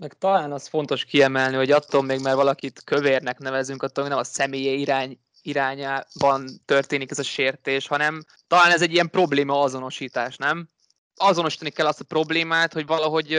meg 0.00 0.18
talán 0.18 0.52
az 0.52 0.66
fontos 0.66 1.04
kiemelni, 1.04 1.56
hogy 1.56 1.70
attól 1.70 2.02
még, 2.02 2.20
mert 2.20 2.36
valakit 2.36 2.82
kövérnek 2.84 3.38
nevezünk, 3.38 3.82
attól 3.82 4.04
még 4.04 4.12
nem 4.12 4.22
a 4.22 4.24
személye 4.24 4.72
irány, 4.72 5.18
irányában 5.42 6.48
történik 6.64 7.10
ez 7.10 7.18
a 7.18 7.22
sértés, 7.22 7.86
hanem 7.86 8.24
talán 8.46 8.70
ez 8.70 8.82
egy 8.82 8.92
ilyen 8.92 9.10
probléma 9.10 9.60
azonosítás, 9.60 10.36
nem? 10.36 10.68
Azonosítani 11.16 11.70
kell 11.70 11.86
azt 11.86 12.00
a 12.00 12.04
problémát, 12.04 12.72
hogy 12.72 12.86
valahogy 12.86 13.32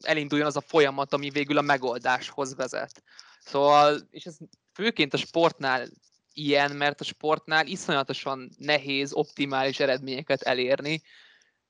elinduljon 0.00 0.46
az 0.46 0.56
a 0.56 0.60
folyamat, 0.60 1.12
ami 1.12 1.30
végül 1.30 1.58
a 1.58 1.62
megoldáshoz 1.62 2.54
vezet. 2.54 3.02
Szóval, 3.44 4.00
és 4.10 4.24
ez 4.24 4.36
főként 4.72 5.14
a 5.14 5.16
sportnál 5.16 5.88
ilyen, 6.32 6.70
mert 6.70 7.00
a 7.00 7.04
sportnál 7.04 7.66
iszonyatosan 7.66 8.50
nehéz 8.58 9.12
optimális 9.12 9.80
eredményeket 9.80 10.42
elérni, 10.42 11.02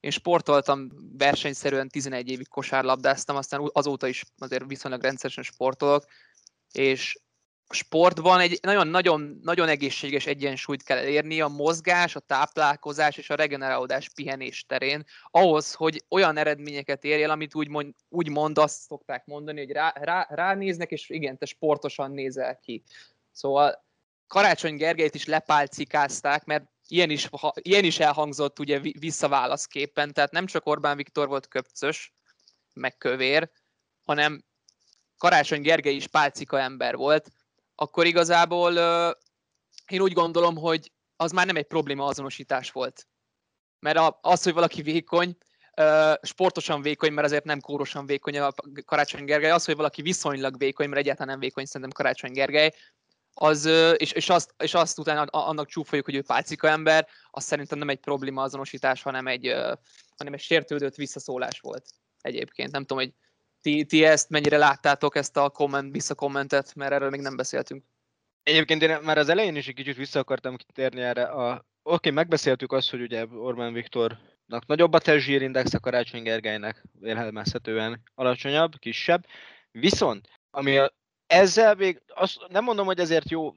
én 0.00 0.11
sportoltam 0.11 0.90
versenyszerűen 1.19 1.88
11 1.88 2.30
évig 2.30 2.49
kosárlabdáztam, 2.49 3.37
aztán 3.37 3.71
azóta 3.73 4.07
is 4.07 4.25
azért 4.38 4.66
viszonylag 4.66 5.02
rendszeresen 5.02 5.45
sportolok, 5.45 6.04
és 6.73 7.19
a 7.66 7.75
sportban 7.75 8.40
egy 8.40 8.59
nagyon-nagyon 8.62 9.40
nagyon 9.42 9.69
egészséges 9.69 10.26
egyensúlyt 10.26 10.83
kell 10.83 10.97
elérni 10.97 11.40
a 11.40 11.49
mozgás, 11.49 12.16
a 12.16 12.21
táplálkozás 12.21 13.16
és 13.16 13.30
a 13.30 13.35
regenerálódás 13.35 14.09
pihenés 14.09 14.64
terén, 14.66 15.04
ahhoz, 15.30 15.75
hogy 15.75 16.04
olyan 16.09 16.37
eredményeket 16.37 17.04
érj 17.04 17.23
el, 17.23 17.30
amit 17.30 17.54
úgy, 17.54 17.69
mond, 17.69 17.95
úgy 18.09 18.28
mond, 18.28 18.59
azt 18.59 18.80
szokták 18.80 19.26
mondani, 19.26 19.59
hogy 19.59 19.71
rá, 19.71 19.92
rá, 20.00 20.26
ránéznek, 20.30 20.90
és 20.90 21.09
igen, 21.09 21.38
te 21.38 21.47
sportosan 21.47 22.11
nézel 22.11 22.59
ki. 22.59 22.83
Szóval 23.33 23.85
Karácsony 24.26 24.76
Gergelyt 24.76 25.14
is 25.14 25.26
lepálcikázták, 25.26 26.45
mert 26.45 26.64
ilyen 26.90 27.11
is, 27.11 27.28
ha, 27.30 27.52
ilyen 27.54 27.85
is 27.85 27.99
elhangzott 27.99 28.59
ugye 28.59 28.80
visszaválaszképpen, 28.80 30.12
tehát 30.12 30.30
nem 30.30 30.47
csak 30.47 30.66
Orbán 30.66 30.97
Viktor 30.97 31.28
volt 31.28 31.49
köpcös, 31.49 32.14
meg 32.75 32.97
kövér, 32.97 33.50
hanem 34.04 34.44
Karácsony 35.16 35.62
Gergely 35.62 35.94
is 35.94 36.06
pálcika 36.06 36.59
ember 36.59 36.97
volt, 36.97 37.30
akkor 37.75 38.06
igazából 38.06 38.73
uh, 38.73 39.12
én 39.87 40.00
úgy 40.00 40.12
gondolom, 40.12 40.56
hogy 40.56 40.92
az 41.16 41.32
már 41.32 41.47
nem 41.47 41.56
egy 41.56 41.66
probléma 41.66 42.06
azonosítás 42.06 42.70
volt. 42.70 43.06
Mert 43.78 43.99
az, 44.20 44.42
hogy 44.42 44.52
valaki 44.52 44.82
vékony, 44.82 45.37
sportosan 46.23 46.82
vékony, 46.82 47.12
mert 47.12 47.26
azért 47.26 47.44
nem 47.44 47.61
kórosan 47.61 48.06
vékony 48.06 48.38
a 48.38 48.52
Karácsony 48.85 49.25
Gergely, 49.25 49.50
az, 49.50 49.64
hogy 49.64 49.76
valaki 49.76 50.02
viszonylag 50.02 50.59
vékony, 50.59 50.88
mert 50.88 51.00
egyáltalán 51.00 51.28
nem 51.28 51.40
vékony 51.40 51.64
szerintem 51.64 51.90
Karácsony 51.90 52.32
Gergely, 52.32 52.73
az, 53.35 53.65
és, 53.97 54.13
és, 54.13 54.29
azt, 54.29 54.55
és 54.59 54.75
azt 54.75 54.99
utána 54.99 55.23
annak 55.23 55.67
csúfoljuk, 55.67 56.07
hogy 56.07 56.15
ő 56.15 56.23
pálcika 56.23 56.69
ember, 56.69 57.07
az 57.31 57.45
szerintem 57.45 57.79
nem 57.79 57.89
egy 57.89 58.01
probléma 58.01 58.43
azonosítás, 58.43 59.03
hanem 59.03 59.27
egy, 59.27 59.55
hanem 60.17 60.33
egy 60.33 60.41
sértődött 60.41 60.95
visszaszólás 60.95 61.61
volt 61.61 61.85
egyébként. 62.21 62.73
Nem 62.73 62.85
tudom, 62.85 62.99
hogy 62.99 63.13
ti, 63.61 63.85
ti 63.85 64.05
ezt 64.05 64.31
mennyire 64.31 64.57
láttátok, 64.57 65.17
ezt 65.17 65.37
a 65.37 65.49
komment, 65.49 65.93
visszakommentet, 65.93 66.75
mert 66.75 66.93
erről 66.93 67.11
még 67.11 67.21
nem 67.21 67.37
beszéltünk. 67.37 67.85
Egyébként 68.43 68.83
én 68.83 68.99
már 69.03 69.19
az 69.19 69.29
elején 69.29 69.57
is 69.57 69.69
egy 69.69 69.75
kicsit 69.75 69.97
vissza 69.97 70.19
akartam 70.19 70.57
kitérni 70.57 71.01
erre. 71.01 71.23
A... 71.23 71.51
Oké, 71.53 71.65
okay, 71.83 72.13
megbeszéltük 72.13 72.73
azt, 72.73 72.91
hogy 72.91 73.01
ugye 73.01 73.27
Orbán 73.27 73.73
Viktornak 73.73 74.67
nagyobb 74.67 74.93
a 74.93 74.99
testzsírindex, 74.99 75.75
a 75.75 75.81
Karácsony 75.81 76.23
Gergelynek 76.23 76.85
vélhelmezhetően 76.93 78.03
alacsonyabb, 78.15 78.79
kisebb. 78.79 79.27
Viszont, 79.71 80.29
ami 80.51 80.77
a 80.77 80.93
ezzel 81.31 81.75
még 81.75 82.03
azt 82.07 82.47
nem 82.49 82.65
mondom, 82.65 82.87
hogy 82.87 82.99
ezért 82.99 83.31
jó 83.31 83.53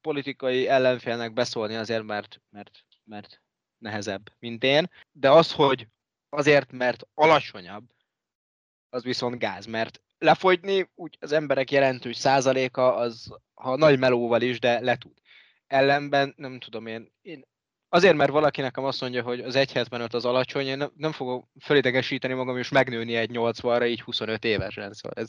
politikai 0.00 0.68
ellenfélnek 0.68 1.32
beszólni 1.32 1.74
azért, 1.74 2.02
mert, 2.02 2.40
mert, 2.50 2.84
mert 3.04 3.40
nehezebb, 3.78 4.32
mint 4.38 4.64
én, 4.64 4.90
de 5.12 5.30
az, 5.30 5.52
hogy 5.52 5.88
azért, 6.28 6.72
mert 6.72 7.06
alacsonyabb, 7.14 7.84
az 8.88 9.02
viszont 9.02 9.38
gáz, 9.38 9.66
mert 9.66 10.00
lefogyni 10.18 10.90
úgy 10.94 11.16
az 11.20 11.32
emberek 11.32 11.70
jelentős 11.70 12.16
százaléka 12.16 12.94
az, 12.94 13.28
ha 13.54 13.76
nagy 13.76 13.98
melóval 13.98 14.42
is, 14.42 14.58
de 14.58 14.80
le 14.80 14.96
tud. 14.96 15.12
Ellenben, 15.66 16.34
nem 16.36 16.58
tudom 16.58 16.86
én, 16.86 17.12
én 17.22 17.44
azért, 17.88 18.16
mert 18.16 18.30
valaki 18.30 18.60
nekem 18.60 18.84
azt 18.84 19.00
mondja, 19.00 19.22
hogy 19.22 19.40
az 19.40 19.54
1,75 19.54 20.12
az 20.12 20.24
alacsony, 20.24 20.66
én 20.66 20.76
nem, 20.76 20.92
nem 20.96 21.12
fogok 21.12 21.48
fölidegesíteni 21.60 22.34
magam 22.34 22.58
és 22.58 22.68
megnőni 22.68 23.14
egy 23.16 23.30
80-ra 23.32 23.88
így 23.88 24.00
25 24.00 24.44
évesen. 24.44 24.92
Szóval 24.92 25.22
ez, 25.22 25.28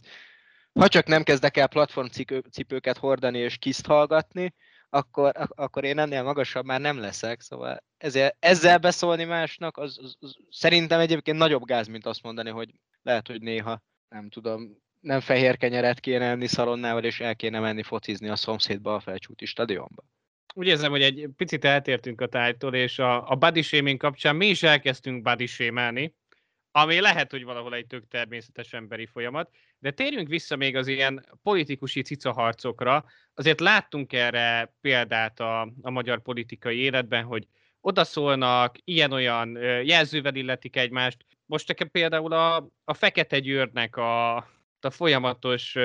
ha 0.78 0.88
csak 0.88 1.06
nem 1.06 1.24
kezdek 1.24 1.58
el 1.58 1.68
platformcipőket 1.68 2.98
hordani 2.98 3.38
és 3.38 3.58
kiszt 3.58 3.86
hallgatni, 3.86 4.54
akkor, 4.90 5.32
akkor 5.56 5.84
én 5.84 6.00
ennél 6.00 6.24
magasabb 6.24 6.66
már 6.66 6.80
nem 6.80 7.00
leszek, 7.00 7.42
szóval 7.42 7.84
ezzel, 7.98 8.36
ezzel 8.40 8.78
beszólni 8.78 9.24
másnak, 9.24 9.78
az, 9.78 9.98
az, 10.02 10.16
az 10.20 10.36
szerintem 10.50 11.00
egyébként 11.00 11.38
nagyobb 11.38 11.66
gáz, 11.66 11.88
mint 11.88 12.06
azt 12.06 12.24
mondani, 12.24 12.50
hogy 12.50 12.70
lehet, 13.02 13.28
hogy 13.28 13.42
néha, 13.42 13.82
nem 14.10 14.30
tudom, 14.30 14.78
nem 15.00 15.20
fehér 15.20 15.58
kenyeret 15.58 16.00
kéne 16.00 16.26
enni 16.26 16.48
szalonnával, 16.48 17.04
és 17.04 17.20
el 17.20 17.36
kéne 17.36 17.60
menni 17.60 17.84
focizni 17.84 18.30
a 18.30 18.36
szomszédba 18.36 18.96
a 18.96 19.00
felcsúti 19.00 19.46
stadionba. 19.46 20.04
Úgy 20.54 20.68
érzem, 20.68 20.92
hogy 20.92 21.02
egy 21.02 21.30
picit 21.36 21.66
eltértünk 21.66 22.22
a 22.22 22.28
tájtól, 22.28 22.74
és 22.76 23.00
a, 23.00 23.30
a 23.30 23.36
body 23.36 23.98
kapcsán 23.98 24.36
mi 24.36 24.48
is 24.48 24.64
elkezdtünk 24.64 25.22
body 25.22 25.48
ami 26.82 27.00
lehet, 27.00 27.32
hogy 27.32 27.44
valahol 27.44 27.74
egy 27.74 27.88
tök 27.88 28.08
természetes 28.08 28.74
emberi 28.74 29.06
folyamat, 29.06 29.50
de 29.80 29.92
térjünk 29.92 30.28
vissza 30.28 30.56
még 30.56 30.76
az 30.76 30.88
ilyen 30.88 31.26
politikusi 31.44 32.02
cicaharcokra. 32.02 33.06
Azért 33.34 33.60
láttunk 33.60 34.14
erre 34.14 34.74
példát 34.82 35.40
a, 35.40 35.62
a 35.82 35.90
magyar 35.90 36.22
politikai 36.22 36.78
életben, 36.78 37.24
hogy 37.24 37.48
odaszólnak, 37.82 38.76
ilyen-olyan 38.84 39.58
jelzővel 39.84 40.36
illetik 40.36 40.76
egymást. 40.76 41.26
Most 41.46 41.68
nekem 41.68 41.92
például 41.92 42.34
a, 42.34 42.70
a 42.84 42.94
Fekete 42.94 43.40
Győrnek 43.40 43.96
a, 43.96 44.36
a 44.36 44.90
folyamatos 44.90 45.76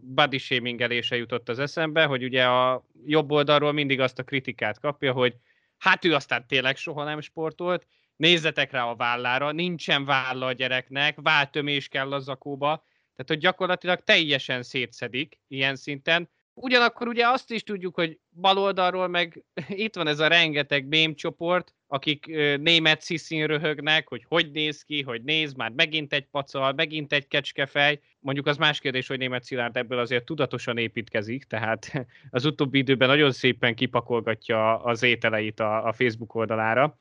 body 0.00 0.38
shamingelése 0.38 1.16
jutott 1.16 1.48
az 1.48 1.58
eszembe, 1.58 2.04
hogy 2.04 2.24
ugye 2.24 2.44
a 2.44 2.86
jobb 3.04 3.30
oldalról 3.30 3.72
mindig 3.72 4.00
azt 4.00 4.18
a 4.18 4.24
kritikát 4.24 4.80
kapja, 4.80 5.12
hogy 5.12 5.36
hát 5.78 6.04
ő 6.04 6.14
aztán 6.14 6.46
tényleg 6.46 6.76
soha 6.76 7.04
nem 7.04 7.20
sportolt, 7.20 7.86
nézzetek 8.20 8.70
rá 8.70 8.84
a 8.84 8.96
vállára, 8.96 9.52
nincsen 9.52 10.04
válla 10.04 10.46
a 10.46 10.52
gyereknek, 10.52 11.18
váltömés 11.20 11.88
kell 11.88 12.12
a 12.12 12.18
zakóba, 12.18 12.84
tehát 13.16 13.26
hogy 13.26 13.38
gyakorlatilag 13.38 14.00
teljesen 14.00 14.62
szétszedik 14.62 15.38
ilyen 15.48 15.76
szinten. 15.76 16.30
Ugyanakkor 16.54 17.08
ugye 17.08 17.26
azt 17.26 17.50
is 17.50 17.62
tudjuk, 17.62 17.94
hogy 17.94 18.18
baloldalról 18.30 19.08
meg 19.08 19.44
itt 19.84 19.94
van 19.94 20.06
ez 20.06 20.18
a 20.18 20.26
rengeteg 20.26 20.86
mém 20.86 21.14
csoport, 21.14 21.74
akik 21.86 22.26
német 22.56 23.00
sziszín 23.00 23.46
röhögnek, 23.46 24.08
hogy 24.08 24.24
hogy 24.28 24.50
néz 24.50 24.82
ki, 24.82 25.02
hogy 25.02 25.22
néz, 25.22 25.52
már 25.52 25.70
megint 25.70 26.12
egy 26.12 26.26
pacal, 26.26 26.72
megint 26.72 27.12
egy 27.12 27.26
kecskefej. 27.26 28.00
Mondjuk 28.18 28.46
az 28.46 28.56
más 28.56 28.80
kérdés, 28.80 29.06
hogy 29.06 29.18
német 29.18 29.44
Szilárd 29.44 29.76
ebből 29.76 29.98
azért 29.98 30.24
tudatosan 30.24 30.78
építkezik, 30.78 31.44
tehát 31.44 31.92
az 32.30 32.44
utóbbi 32.44 32.78
időben 32.78 33.08
nagyon 33.08 33.32
szépen 33.32 33.74
kipakolgatja 33.74 34.82
az 34.82 35.02
ételeit 35.02 35.60
a, 35.60 35.86
a 35.86 35.92
Facebook 35.92 36.34
oldalára. 36.34 36.98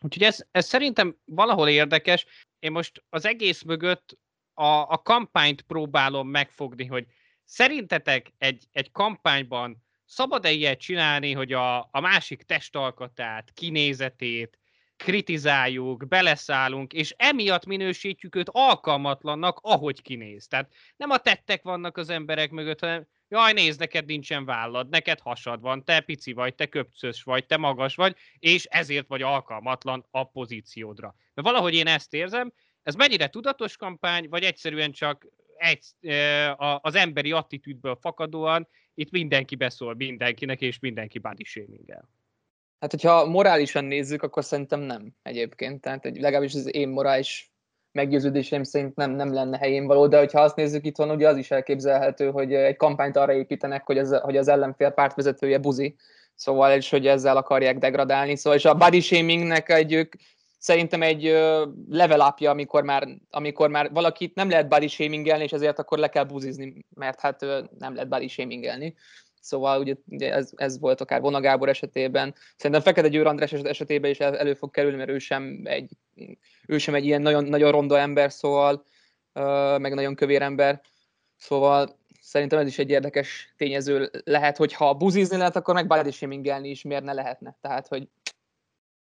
Úgyhogy 0.00 0.22
ez, 0.22 0.46
ez 0.50 0.66
szerintem 0.66 1.16
valahol 1.24 1.68
érdekes. 1.68 2.26
Én 2.58 2.72
most 2.72 3.02
az 3.08 3.24
egész 3.24 3.62
mögött 3.62 4.18
a, 4.54 4.64
a 4.64 5.02
kampányt 5.02 5.62
próbálom 5.62 6.28
megfogni, 6.28 6.86
hogy 6.86 7.06
szerintetek 7.44 8.32
egy, 8.38 8.64
egy 8.72 8.92
kampányban 8.92 9.84
szabad-e 10.04 10.50
ilyet 10.50 10.80
csinálni, 10.80 11.32
hogy 11.32 11.52
a, 11.52 11.78
a 11.78 12.00
másik 12.00 12.42
testalkatát, 12.42 13.52
kinézetét 13.54 14.58
kritizáljuk, 14.96 16.08
beleszállunk, 16.08 16.92
és 16.92 17.14
emiatt 17.16 17.66
minősítjük 17.66 18.34
őt 18.34 18.48
alkalmatlannak, 18.52 19.58
ahogy 19.62 20.02
kinéz. 20.02 20.46
Tehát 20.46 20.72
nem 20.96 21.10
a 21.10 21.18
tettek 21.18 21.62
vannak 21.62 21.96
az 21.96 22.08
emberek 22.08 22.50
mögött, 22.50 22.80
hanem 22.80 23.06
jaj, 23.28 23.52
nézd, 23.52 23.80
neked 23.80 24.06
nincsen 24.06 24.44
vállad, 24.44 24.88
neked 24.88 25.20
hasad 25.20 25.60
van, 25.60 25.84
te 25.84 26.00
pici 26.00 26.32
vagy, 26.32 26.54
te 26.54 26.66
köpcös 26.66 27.22
vagy, 27.22 27.46
te 27.46 27.56
magas 27.56 27.94
vagy, 27.94 28.16
és 28.38 28.64
ezért 28.64 29.08
vagy 29.08 29.22
alkalmatlan 29.22 30.06
a 30.10 30.24
pozíciódra. 30.24 31.14
Mert 31.34 31.48
valahogy 31.48 31.74
én 31.74 31.86
ezt 31.86 32.14
érzem, 32.14 32.52
ez 32.82 32.94
mennyire 32.94 33.28
tudatos 33.28 33.76
kampány, 33.76 34.28
vagy 34.28 34.42
egyszerűen 34.42 34.92
csak 34.92 35.26
egy, 35.56 35.84
az 36.80 36.94
emberi 36.94 37.32
attitűdből 37.32 37.98
fakadóan 38.00 38.68
itt 38.94 39.10
mindenki 39.10 39.54
beszól 39.54 39.94
mindenkinek, 39.94 40.60
és 40.60 40.78
mindenki 40.78 41.18
body 41.18 41.44
shaming. 41.44 41.90
Hát, 42.80 42.90
hogyha 42.90 43.26
morálisan 43.26 43.84
nézzük, 43.84 44.22
akkor 44.22 44.44
szerintem 44.44 44.80
nem 44.80 45.12
egyébként. 45.22 45.80
Tehát 45.80 46.04
legalábbis 46.04 46.54
az 46.54 46.74
én 46.74 46.88
morális 46.88 47.52
meggyőződésem 47.96 48.62
szerint 48.62 48.96
nem, 48.96 49.10
nem 49.10 49.32
lenne 49.32 49.58
helyén 49.58 49.86
való, 49.86 50.06
de 50.06 50.18
hogyha 50.18 50.40
azt 50.40 50.56
nézzük 50.56 50.86
itt 50.86 50.96
van, 50.96 51.10
ugye 51.10 51.28
az 51.28 51.36
is 51.36 51.50
elképzelhető, 51.50 52.30
hogy 52.30 52.54
egy 52.54 52.76
kampányt 52.76 53.16
arra 53.16 53.32
építenek, 53.32 53.86
hogy, 53.86 53.98
ez, 53.98 54.20
hogy 54.20 54.36
az 54.36 54.48
ellenfél 54.48 54.90
pártvezetője 54.90 55.58
buzi, 55.58 55.96
szóval 56.34 56.72
és 56.72 56.90
hogy 56.90 57.06
ezzel 57.06 57.36
akarják 57.36 57.78
degradálni. 57.78 58.36
Szóval 58.36 58.58
és 58.58 58.64
a 58.64 58.74
body 58.74 59.00
shamingnek 59.00 59.68
egy 59.68 60.08
szerintem 60.58 61.02
egy 61.02 61.22
level 61.88 62.20
upja, 62.20 62.50
amikor 62.50 62.82
már, 62.82 63.08
amikor 63.30 63.68
már 63.70 63.90
valakit 63.92 64.34
nem 64.34 64.50
lehet 64.50 64.68
body 64.68 64.88
shamingelni, 64.88 65.42
és 65.42 65.52
ezért 65.52 65.78
akkor 65.78 65.98
le 65.98 66.08
kell 66.08 66.24
buzizni, 66.24 66.84
mert 66.94 67.20
hát 67.20 67.40
nem 67.78 67.94
lehet 67.94 68.08
body 68.08 68.28
shamingelni. 68.28 68.94
Szóval 69.46 69.80
ugye, 69.80 69.94
ugye 70.06 70.32
ez, 70.32 70.50
ez, 70.54 70.78
volt 70.78 71.00
akár 71.00 71.20
Vona 71.20 71.40
Gábor 71.40 71.68
esetében. 71.68 72.34
Szerintem 72.56 72.80
Fekete 72.80 73.08
Győr 73.08 73.26
András 73.26 73.52
esetében 73.52 74.10
is 74.10 74.20
elő 74.20 74.54
fog 74.54 74.70
kerülni, 74.70 74.96
mert 74.96 75.10
ő 75.10 75.18
sem 75.18 75.60
egy, 75.64 75.90
ő 76.66 76.78
sem 76.78 76.94
egy 76.94 77.04
ilyen 77.04 77.22
nagyon, 77.22 77.44
nagyon 77.44 77.70
ronda 77.70 77.98
ember, 77.98 78.32
szóval, 78.32 78.84
meg 79.78 79.94
nagyon 79.94 80.14
kövér 80.14 80.42
ember. 80.42 80.80
Szóval 81.36 81.98
szerintem 82.20 82.58
ez 82.58 82.66
is 82.66 82.78
egy 82.78 82.90
érdekes 82.90 83.54
tényező 83.56 84.10
lehet, 84.24 84.56
hogy 84.56 84.72
ha 84.72 84.94
buzizni 84.94 85.36
lehet, 85.36 85.56
akkor 85.56 85.74
meg 85.74 85.86
body 85.86 86.10
shamingelni 86.10 86.68
is 86.68 86.82
miért 86.82 87.04
ne 87.04 87.12
lehetne. 87.12 87.56
Tehát, 87.60 87.88
hogy 87.88 88.08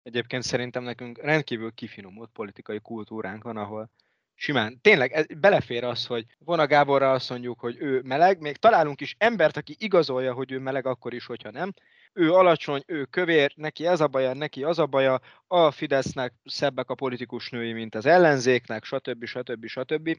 Egyébként 0.02 0.42
szerintem 0.42 0.83
nekünk 0.83 1.22
rendkívül 1.22 1.72
kifinomult 1.72 2.30
politikai 2.33 2.80
kultúránk 2.80 3.42
van, 3.42 3.57
ahol 3.57 3.90
simán, 4.34 4.80
tényleg 4.80 5.12
ez, 5.12 5.26
belefér 5.26 5.84
az, 5.84 6.06
hogy 6.06 6.24
Vona 6.38 6.66
Gáborra 6.66 7.12
azt 7.12 7.30
mondjuk, 7.30 7.60
hogy 7.60 7.76
ő 7.78 8.00
meleg, 8.04 8.40
még 8.40 8.56
találunk 8.56 9.00
is 9.00 9.14
embert, 9.18 9.56
aki 9.56 9.76
igazolja, 9.78 10.32
hogy 10.32 10.52
ő 10.52 10.58
meleg 10.58 10.86
akkor 10.86 11.14
is, 11.14 11.26
hogyha 11.26 11.50
nem. 11.50 11.72
Ő 12.12 12.32
alacsony, 12.32 12.82
ő 12.86 13.04
kövér, 13.04 13.52
neki 13.56 13.86
ez 13.86 14.00
a 14.00 14.08
baja, 14.08 14.32
neki 14.32 14.64
az 14.64 14.78
a 14.78 14.86
baja, 14.86 15.20
a 15.46 15.70
Fidesznek 15.70 16.32
szebbek 16.44 16.90
a 16.90 16.94
politikus 16.94 17.50
női, 17.50 17.72
mint 17.72 17.94
az 17.94 18.06
ellenzéknek, 18.06 18.84
stb. 18.84 19.24
stb. 19.24 19.66
stb. 19.66 20.18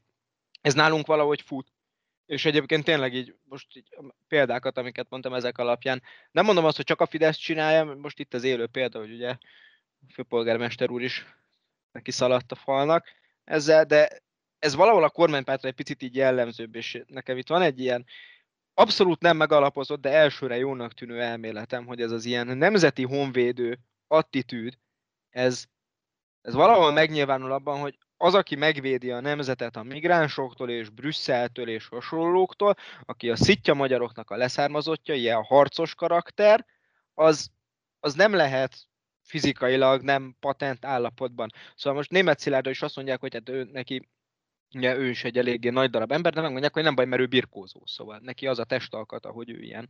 Ez 0.61 0.73
nálunk 0.73 1.05
valahogy 1.05 1.41
fut. 1.41 1.67
És 2.25 2.45
egyébként 2.45 2.83
tényleg 2.83 3.13
így, 3.13 3.35
most 3.43 3.75
így 3.77 3.87
példákat, 4.27 4.77
amiket 4.77 5.09
mondtam 5.09 5.33
ezek 5.33 5.57
alapján, 5.57 6.01
nem 6.31 6.45
mondom 6.45 6.65
azt, 6.65 6.75
hogy 6.75 6.85
csak 6.85 7.01
a 7.01 7.05
Fidesz 7.05 7.37
csinálja, 7.37 7.83
most 7.83 8.19
itt 8.19 8.33
az 8.33 8.43
élő 8.43 8.67
példa, 8.67 8.99
hogy 8.99 9.13
ugye 9.13 9.37
főpolgármester 10.13 10.89
úr 10.89 11.01
is 11.01 11.25
neki 11.91 12.11
szaladt 12.11 12.51
a 12.51 12.55
falnak 12.55 13.07
ezzel, 13.45 13.85
de 13.85 14.23
ez 14.59 14.75
valahol 14.75 15.03
a 15.03 15.09
kormánypártra 15.09 15.67
egy 15.67 15.75
picit 15.75 16.01
így 16.03 16.15
jellemzőbb, 16.15 16.75
és 16.75 17.03
nekem 17.07 17.37
itt 17.37 17.47
van 17.47 17.61
egy 17.61 17.79
ilyen 17.79 18.05
abszolút 18.73 19.21
nem 19.21 19.37
megalapozott, 19.37 20.01
de 20.01 20.09
elsőre 20.09 20.57
jónak 20.57 20.93
tűnő 20.93 21.21
elméletem, 21.21 21.85
hogy 21.85 22.01
ez 22.01 22.11
az 22.11 22.25
ilyen 22.25 22.57
nemzeti 22.57 23.03
honvédő 23.03 23.79
attitűd, 24.07 24.77
ez, 25.29 25.65
ez 26.41 26.53
valahol 26.53 26.91
megnyilvánul 26.91 27.51
abban, 27.51 27.79
hogy 27.79 27.97
az, 28.17 28.33
aki 28.33 28.55
megvédi 28.55 29.11
a 29.11 29.19
nemzetet 29.19 29.75
a 29.75 29.83
migránsoktól 29.83 30.69
és 30.69 30.89
Brüsszeltől 30.89 31.69
és 31.69 31.87
hasonlóktól, 31.87 32.75
aki 33.05 33.29
a 33.29 33.35
szitja 33.35 33.73
magyaroknak 33.73 34.29
a 34.29 34.35
leszármazottja, 34.35 35.13
ilyen 35.13 35.43
harcos 35.43 35.95
karakter, 35.95 36.65
az, 37.13 37.49
az 37.99 38.13
nem 38.13 38.33
lehet 38.33 38.87
fizikailag 39.25 40.01
nem 40.01 40.35
patent 40.39 40.85
állapotban. 40.85 41.49
Szóval 41.75 41.97
most 41.97 42.11
német 42.11 42.39
Szilárda 42.39 42.69
is 42.69 42.81
azt 42.81 42.95
mondják, 42.95 43.19
hogy 43.19 43.33
hát 43.33 43.49
ő, 43.49 43.63
neki 43.71 44.09
ugye 44.75 44.97
ő 44.97 45.09
is 45.09 45.23
egy 45.23 45.37
eléggé 45.37 45.69
nagy 45.69 45.89
darab 45.89 46.11
ember, 46.11 46.33
de 46.33 46.41
megmondják, 46.41 46.73
hogy 46.73 46.83
nem 46.83 46.95
baj, 46.95 47.05
mert 47.05 47.21
ő 47.21 47.25
birkózó, 47.25 47.81
szóval 47.85 48.19
neki 48.23 48.47
az 48.47 48.59
a 48.59 48.63
testalkata, 48.63 49.29
hogy 49.31 49.49
ő 49.49 49.61
ilyen, 49.61 49.89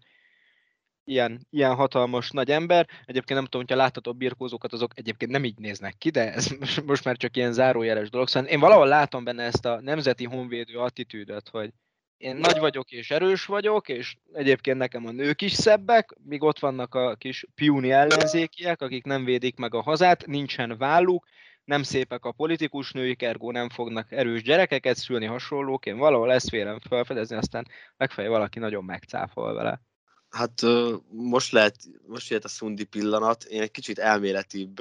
ilyen, 1.04 1.48
ilyen 1.50 1.76
hatalmas 1.76 2.32
nagy 2.32 2.52
ember. 2.52 2.88
Egyébként 3.06 3.40
nem 3.40 3.44
tudom, 3.44 3.62
hogyha 3.62 3.84
látható 3.84 4.14
birkózókat, 4.14 4.74
azok 4.74 4.92
egyébként 4.96 5.32
nem 5.32 5.44
így 5.44 5.58
néznek 5.58 5.98
ki, 5.98 6.10
de 6.10 6.34
ez 6.34 6.48
most 6.86 7.04
már 7.04 7.18
csak 7.18 7.38
ilyen 7.38 7.54
zárójeles 7.54 8.10
dolog. 8.10 8.28
Szóval 8.28 8.50
én 8.50 8.60
valahol 8.60 8.88
látom 8.88 9.24
benne 9.24 9.44
ezt 9.44 9.66
a 9.66 9.82
nemzeti 9.82 10.26
honvédő 10.26 10.78
attitűdöt, 10.78 11.50
hogy 11.50 11.74
én 12.18 12.36
nagy 12.36 12.60
vagyok 12.60 12.92
és 12.92 13.12
erős 13.12 13.46
vagyok, 13.46 13.90
és 13.90 14.16
egyébként 14.34 14.78
nekem 14.78 15.06
a 15.06 15.12
nők 15.12 15.42
is 15.42 15.54
szebbek, 15.54 16.16
míg 16.24 16.44
ott 16.44 16.60
vannak 16.60 16.96
a 16.96 17.16
kis 17.16 17.46
piúni 17.56 17.92
ellenzékiek, 17.92 18.82
akik 18.82 19.04
nem 19.04 19.26
védik 19.26 19.58
meg 19.58 19.74
a 19.74 19.82
hazát, 19.82 20.26
nincsen 20.26 20.78
válluk, 20.78 21.26
nem 21.64 21.84
szépek 21.84 22.26
a 22.26 22.32
politikus 22.32 22.92
női 22.92 23.16
ergo 23.20 23.52
nem 23.52 23.70
fognak 23.70 24.12
erős 24.12 24.42
gyerekeket 24.42 24.96
szülni 24.96 25.26
hasonlók, 25.26 25.86
én 25.86 25.98
valahol 25.98 26.32
ezt 26.32 26.50
vélem 26.50 26.80
felfedezni, 26.80 27.36
aztán 27.36 27.68
megfelelő 27.98 28.34
valaki 28.34 28.60
nagyon 28.60 28.84
megcáfol 28.84 29.54
vele. 29.54 29.82
Hát 30.30 30.62
most 31.10 31.52
lehet, 31.52 31.76
most 32.08 32.30
jött 32.30 32.44
a 32.44 32.48
szundi 32.48 32.84
pillanat, 32.84 33.44
én 33.44 33.62
egy 33.62 33.72
kicsit 33.72 34.00
elméletibb 34.00 34.76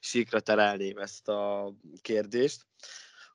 síkra 0.00 0.40
terelném 0.40 0.98
ezt 0.98 1.28
a 1.28 1.72
kérdést. 2.02 2.66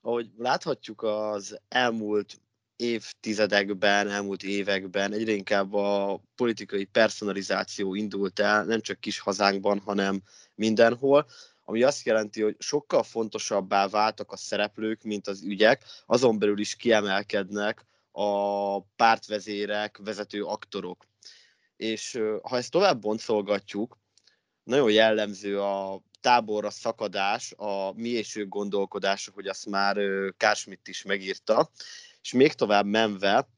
Ahogy 0.00 0.30
láthatjuk 0.36 1.02
az 1.02 1.58
elmúlt 1.68 2.40
évtizedekben, 2.82 4.08
elmúlt 4.08 4.42
években 4.42 5.12
egyre 5.12 5.32
inkább 5.32 5.74
a 5.74 6.20
politikai 6.36 6.84
personalizáció 6.84 7.94
indult 7.94 8.38
el, 8.38 8.64
nem 8.64 8.80
csak 8.80 9.00
kis 9.00 9.18
hazánkban, 9.18 9.78
hanem 9.78 10.22
mindenhol, 10.54 11.26
ami 11.64 11.82
azt 11.82 12.06
jelenti, 12.06 12.42
hogy 12.42 12.56
sokkal 12.58 13.02
fontosabbá 13.02 13.88
váltak 13.88 14.32
a 14.32 14.36
szereplők, 14.36 15.02
mint 15.02 15.26
az 15.26 15.42
ügyek, 15.42 15.84
azon 16.06 16.38
belül 16.38 16.58
is 16.58 16.76
kiemelkednek 16.76 17.86
a 18.12 18.80
pártvezérek, 18.80 19.98
vezető 19.98 20.42
aktorok. 20.42 21.04
És 21.76 22.20
ha 22.42 22.56
ezt 22.56 22.70
tovább 22.70 23.00
boncolgatjuk, 23.00 23.98
nagyon 24.64 24.90
jellemző 24.90 25.60
a 25.60 26.02
táborra 26.20 26.70
szakadás, 26.70 27.52
a 27.56 27.92
mi 27.92 28.08
és 28.08 28.36
ők 28.36 28.48
gondolkodása, 28.48 29.30
hogy 29.34 29.46
azt 29.46 29.66
már 29.66 29.96
Kársmit 30.36 30.88
is 30.88 31.02
megírta, 31.02 31.70
és 32.22 32.32
még 32.32 32.52
tovább 32.52 32.86
menve 32.86 33.48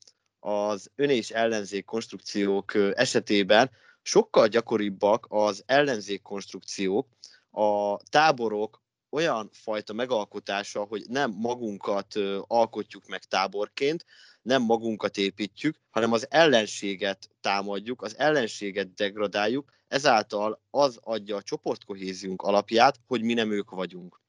az 0.41 0.91
ön 0.95 1.11
és 1.11 1.31
ellenzék 1.31 1.85
konstrukciók 1.85 2.75
esetében 2.75 3.71
sokkal 4.03 4.49
gyakoribbak 4.49 5.27
az 5.29 5.63
ellenzék 5.67 6.23
konstrukciók, 6.23 7.09
a 7.51 7.97
táborok 7.97 8.83
olyan 9.11 9.51
fajta 9.53 9.93
megalkotása, 9.93 10.85
hogy 10.85 11.05
nem 11.09 11.31
magunkat 11.31 12.15
alkotjuk 12.47 13.07
meg 13.07 13.25
táborként, 13.25 14.05
nem 14.43 14.63
magunkat 14.63 15.17
építjük, 15.17 15.81
hanem 15.91 16.13
az 16.13 16.27
ellenséget 16.31 17.31
támadjuk, 17.41 18.03
az 18.03 18.19
ellenséget 18.19 18.95
degradáljuk, 18.95 19.73
ezáltal 19.89 20.61
az 20.71 20.99
adja 21.03 21.37
a 21.37 21.43
csoportkohéziunk 21.43 22.43
alapját, 22.43 23.01
hogy 23.07 23.23
mi 23.23 23.35
nem 23.35 23.51
ők 23.51 23.71
vagyunk. 23.71 24.21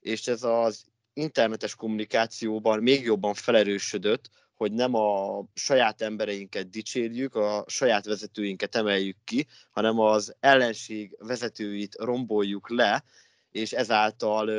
És 0.00 0.26
ez 0.26 0.42
az 0.42 0.84
internetes 1.16 1.74
kommunikációban 1.74 2.82
még 2.82 3.04
jobban 3.04 3.34
felerősödött, 3.34 4.30
hogy 4.54 4.72
nem 4.72 4.94
a 4.94 5.42
saját 5.54 6.02
embereinket 6.02 6.70
dicsérjük, 6.70 7.34
a 7.34 7.64
saját 7.66 8.04
vezetőinket 8.04 8.74
emeljük 8.74 9.16
ki, 9.24 9.46
hanem 9.70 9.98
az 10.00 10.34
ellenség 10.40 11.16
vezetőit 11.18 11.94
romboljuk 11.98 12.70
le, 12.70 13.04
és 13.50 13.72
ezáltal 13.72 14.50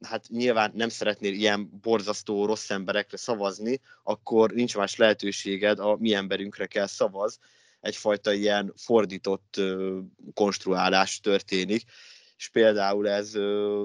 hát 0.00 0.28
nyilván 0.28 0.72
nem 0.74 0.88
szeretnél 0.88 1.32
ilyen 1.32 1.70
borzasztó 1.82 2.46
rossz 2.46 2.70
emberekre 2.70 3.16
szavazni, 3.16 3.80
akkor 4.02 4.50
nincs 4.50 4.76
más 4.76 4.96
lehetőséged, 4.96 5.78
a 5.78 5.96
mi 5.96 6.14
emberünkre 6.14 6.66
kell 6.66 6.86
szavaz. 6.86 7.38
Egyfajta 7.80 8.32
ilyen 8.32 8.72
fordított 8.76 9.60
konstruálás 10.34 11.20
történik, 11.20 11.82
és 12.36 12.48
például 12.48 13.08
ez 13.08 13.32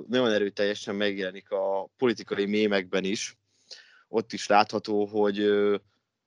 nagyon 0.07 0.31
erőteljesen 0.31 0.95
megjelenik 0.95 1.51
a 1.51 1.89
politikai 1.97 2.45
mémekben 2.45 3.03
is. 3.03 3.37
Ott 4.07 4.33
is 4.33 4.47
látható, 4.47 5.05
hogy 5.05 5.49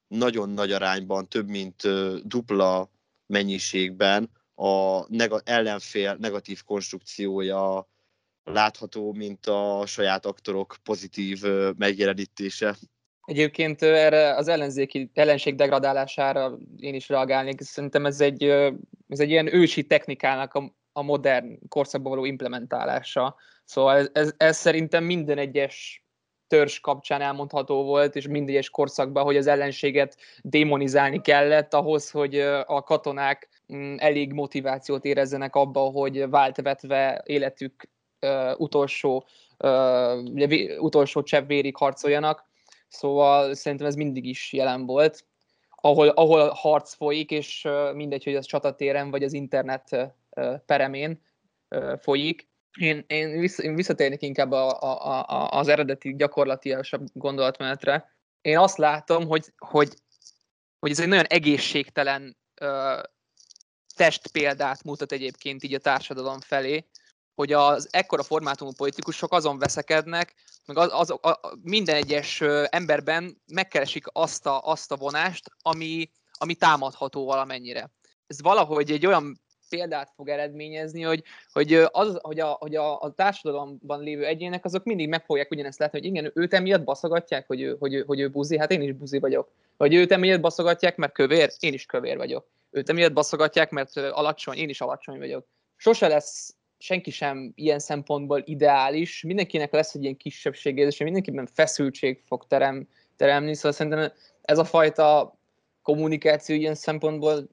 nagyon 0.09 0.49
nagy 0.49 0.73
arányban, 0.73 1.29
több 1.29 1.49
mint 1.49 1.83
dupla 2.27 2.91
mennyiségben 3.27 4.31
a 4.55 5.05
neg- 5.09 5.43
ellenfél 5.45 6.17
negatív 6.21 6.63
konstrukciója 6.63 7.89
látható, 8.45 9.13
mint 9.13 9.47
a 9.47 9.83
saját 9.87 10.27
aktorok 10.27 10.77
pozitív 10.83 11.43
megjelenítése. 11.77 12.77
Egyébként 13.25 13.83
erre 13.83 14.35
az 14.37 14.49
ellenzéki 14.49 15.11
ellenség 15.15 15.55
degradálására 15.55 16.59
én 16.77 16.95
is 16.95 17.09
reagálnék. 17.09 17.61
Szerintem 17.61 18.07
ez 18.07 18.21
egy, 18.21 18.43
ez 19.09 19.21
egy 19.21 19.31
ilyen 19.31 19.55
ősi 19.55 19.87
technikának 19.87 20.55
a, 20.55 20.75
a 20.93 21.03
modern 21.03 21.59
korszakban 21.69 22.13
való 22.13 22.25
implementálása. 22.25 23.37
Szóval 23.65 23.97
ez, 23.97 24.09
ez, 24.13 24.35
ez 24.37 24.57
szerintem 24.57 25.05
minden 25.05 25.39
egyes 25.39 26.05
törzs 26.53 26.81
kapcsán 26.81 27.21
elmondható 27.21 27.85
volt, 27.85 28.17
és 28.17 28.27
minden 28.27 28.55
egyes 28.55 28.71
korszakban, 28.71 29.25
hogy 29.25 29.37
az 29.37 29.47
ellenséget 29.47 30.17
démonizálni 30.43 31.21
kellett 31.21 31.75
ahhoz, 31.75 32.11
hogy 32.11 32.39
a 32.67 32.83
katonák 32.83 33.49
mm, 33.75 33.95
elég 33.99 34.33
motivációt 34.33 35.05
érezzenek 35.05 35.55
abba, 35.55 35.81
hogy 35.81 36.29
váltvetve 36.29 37.23
életük 37.27 37.91
utolsó, 38.57 39.27
utolsó 40.79 41.23
csepp 41.23 41.47
vérig 41.47 41.77
harcoljanak, 41.77 42.45
szóval 42.89 43.55
szerintem 43.55 43.87
ez 43.87 43.95
mindig 43.95 44.25
is 44.25 44.53
jelen 44.53 44.87
volt. 44.87 45.25
Ahol, 45.71 46.09
ahol 46.09 46.49
harc 46.49 46.95
folyik, 46.95 47.31
és 47.31 47.69
mindegy, 47.95 48.25
hogy 48.25 48.35
az 48.35 48.47
csatatéren 48.47 49.11
vagy 49.11 49.23
az 49.23 49.33
internet 49.33 50.15
peremén 50.67 51.23
folyik. 52.01 52.51
Én, 52.79 53.05
én, 53.07 53.41
vissza, 53.41 53.63
én 53.63 53.75
visszatérnék 53.75 54.23
inkább 54.23 54.51
a, 54.51 54.81
a, 54.81 55.29
a, 55.29 55.59
az 55.59 55.69
eredeti 55.69 56.17
gyakorlatilasabb 56.17 57.07
gondolatmenetre. 57.13 58.17
Én 58.41 58.59
azt 58.59 58.77
látom, 58.77 59.27
hogy, 59.27 59.53
hogy, 59.57 59.95
hogy 60.79 60.91
ez 60.91 61.01
egy 61.01 61.09
nagyon 61.09 61.25
egészségtelen 61.25 62.37
ö, 62.61 63.01
testpéldát 63.97 64.85
mutat 64.85 65.13
egyébként 65.13 65.63
így 65.63 65.75
a 65.75 65.79
társadalom 65.79 66.41
felé, 66.41 66.87
hogy 67.35 67.53
az 67.53 67.89
ekkora 67.91 68.23
formátumú 68.23 68.73
politikusok 68.73 69.33
azon 69.33 69.59
veszekednek, 69.59 70.35
meg 70.67 70.77
az, 70.77 70.89
az, 70.93 71.11
a, 71.11 71.57
minden 71.63 71.97
egyes 71.97 72.41
emberben 72.67 73.43
megkeresik 73.47 74.05
azt 74.13 74.47
a, 74.47 74.61
azt 74.61 74.93
a 74.93 74.97
vonást, 74.97 75.51
ami, 75.63 76.11
ami 76.33 76.55
támadható 76.55 77.25
valamennyire. 77.25 77.91
Ez 78.27 78.43
valahogy 78.43 78.91
egy 78.91 79.07
olyan 79.07 79.42
példát 79.77 80.13
fog 80.17 80.29
eredményezni, 80.29 81.03
hogy, 81.03 81.23
hogy, 81.53 81.73
az, 81.91 82.19
hogy, 82.21 82.41
a, 82.41 82.47
hogy 82.47 82.75
a, 82.75 83.01
a 83.01 83.13
társadalomban 83.13 84.03
lévő 84.03 84.25
egyének 84.25 84.65
azok 84.65 84.85
mindig 84.85 85.09
meg 85.09 85.25
fogják 85.25 85.51
ugyanezt 85.51 85.79
látni, 85.79 85.99
hogy 85.99 86.09
igen, 86.09 86.31
őt 86.35 86.55
emiatt 86.55 86.85
baszogatják, 86.85 87.47
hogy 87.47 87.61
ő, 87.61 87.77
hogy, 87.79 88.03
hogy 88.07 88.21
ő 88.21 88.29
buzi, 88.29 88.59
hát 88.59 88.71
én 88.71 88.83
is 88.83 88.93
buzi 88.93 89.19
vagyok. 89.19 89.51
Vagy 89.77 89.95
őt 89.95 90.13
emiatt 90.13 90.41
baszogatják, 90.41 90.97
mert 90.97 91.13
kövér, 91.13 91.51
én 91.59 91.73
is 91.73 91.87
kövér 91.87 92.17
vagyok. 92.17 92.49
Őt 92.71 92.89
emiatt 92.89 93.13
baszogatják, 93.13 93.71
mert 93.71 93.97
alacsony, 93.97 94.57
én 94.57 94.69
is 94.69 94.81
alacsony 94.81 95.19
vagyok. 95.19 95.47
Sose 95.77 96.09
lesz 96.09 96.55
senki 96.79 97.11
sem 97.11 97.53
ilyen 97.55 97.79
szempontból 97.79 98.43
ideális, 98.45 99.23
mindenkinek 99.23 99.73
lesz 99.73 99.95
egy 99.95 100.03
ilyen 100.03 100.17
kisebbségérzés, 100.17 100.95
és 100.95 101.05
mindenkiben 101.05 101.47
feszültség 101.47 102.23
fog 102.27 102.47
terem, 102.47 102.89
teremni, 103.17 103.55
szóval 103.55 103.73
szerintem 103.73 104.13
ez 104.43 104.59
a 104.59 104.65
fajta 104.65 105.39
kommunikáció 105.83 106.57
ilyen 106.57 106.75
szempontból, 106.75 107.49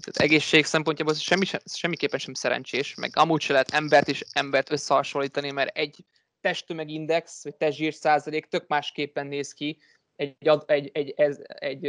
tehát 0.00 0.30
egészség 0.30 0.64
szempontjából 0.64 1.14
semmi, 1.14 1.44
semmiképpen 1.64 2.18
sem 2.18 2.34
szerencsés, 2.34 2.94
meg 2.94 3.10
amúgy 3.14 3.40
se 3.40 3.52
lehet 3.52 3.70
embert 3.70 4.08
és 4.08 4.24
embert 4.32 4.70
összehasonlítani, 4.70 5.50
mert 5.50 5.76
egy 5.76 6.04
testtömegindex, 6.40 7.42
vagy 7.42 7.54
testzsír 7.54 7.94
százalék 7.94 8.46
tök 8.46 8.66
másképpen 8.66 9.26
néz 9.26 9.52
ki, 9.52 9.78
egy, 10.16 10.36
egy, 10.66 10.90
egy, 10.92 11.14
egy, 11.16 11.42
egy, 11.46 11.80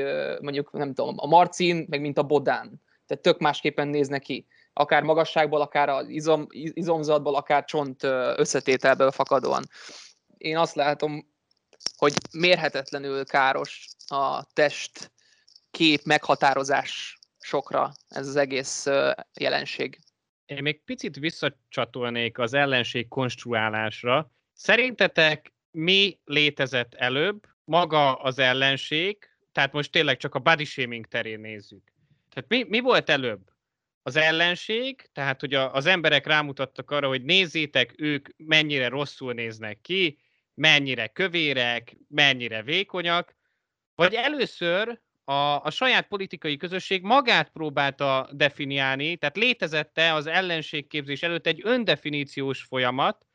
mondjuk 0.41 0.71
nem 0.71 0.93
tudom, 0.93 1.15
a 1.17 1.27
marcin, 1.27 1.85
meg 1.89 2.01
mint 2.01 2.17
a 2.17 2.23
bodán. 2.23 2.81
Tehát 3.05 3.23
tök 3.23 3.39
másképpen 3.39 3.87
néznek 3.87 4.21
ki 4.21 4.47
akár 4.73 5.03
magasságból, 5.03 5.61
akár 5.61 5.89
az 5.89 6.07
izom, 6.07 6.45
izomzatból, 6.49 7.35
akár 7.35 7.65
csont 7.65 8.03
összetételből 8.35 9.11
fakadóan. 9.11 9.63
Én 10.37 10.57
azt 10.57 10.75
látom, 10.75 11.33
hogy 11.97 12.13
mérhetetlenül 12.31 13.25
káros 13.25 13.87
a 14.07 14.43
test 14.53 15.11
kép 15.71 16.03
meghatározás 16.03 17.18
sokra 17.49 17.91
ez 18.07 18.27
az 18.27 18.35
egész 18.35 18.85
jelenség. 19.39 19.99
Én 20.45 20.62
még 20.62 20.83
picit 20.83 21.15
visszacsatolnék 21.15 22.38
az 22.38 22.53
ellenség 22.53 23.07
konstruálásra. 23.07 24.31
Szerintetek 24.53 25.53
mi 25.71 26.19
létezett 26.25 26.93
előbb? 26.93 27.47
Maga 27.63 28.13
az 28.15 28.39
ellenség, 28.39 29.17
tehát 29.51 29.71
most 29.71 29.91
tényleg 29.91 30.17
csak 30.17 30.35
a 30.35 30.39
body 30.39 30.65
shaming 30.65 31.05
terén 31.05 31.39
nézzük. 31.39 31.83
Tehát 32.33 32.49
mi, 32.49 32.63
mi 32.63 32.79
volt 32.79 33.09
előbb? 33.09 33.41
az 34.01 34.15
ellenség, 34.15 35.09
tehát 35.13 35.39
hogy 35.39 35.53
a, 35.53 35.73
az 35.73 35.85
emberek 35.85 36.25
rámutattak 36.25 36.91
arra, 36.91 37.07
hogy 37.07 37.23
nézzétek, 37.23 37.93
ők 37.97 38.29
mennyire 38.38 38.88
rosszul 38.88 39.33
néznek 39.33 39.81
ki, 39.81 40.19
mennyire 40.53 41.07
kövérek, 41.07 41.97
mennyire 42.07 42.63
vékonyak, 42.63 43.35
vagy 43.95 44.13
először 44.13 44.99
a, 45.29 45.63
a 45.63 45.69
saját 45.69 46.07
politikai 46.07 46.57
közösség 46.57 47.03
magát 47.03 47.49
próbálta 47.49 48.29
definiálni, 48.31 49.17
tehát 49.17 49.37
létezette 49.37 50.13
az 50.13 50.27
ellenségképzés 50.27 51.23
előtt 51.23 51.47
egy 51.47 51.61
öndefiníciós 51.63 52.61
folyamat, 52.61 53.25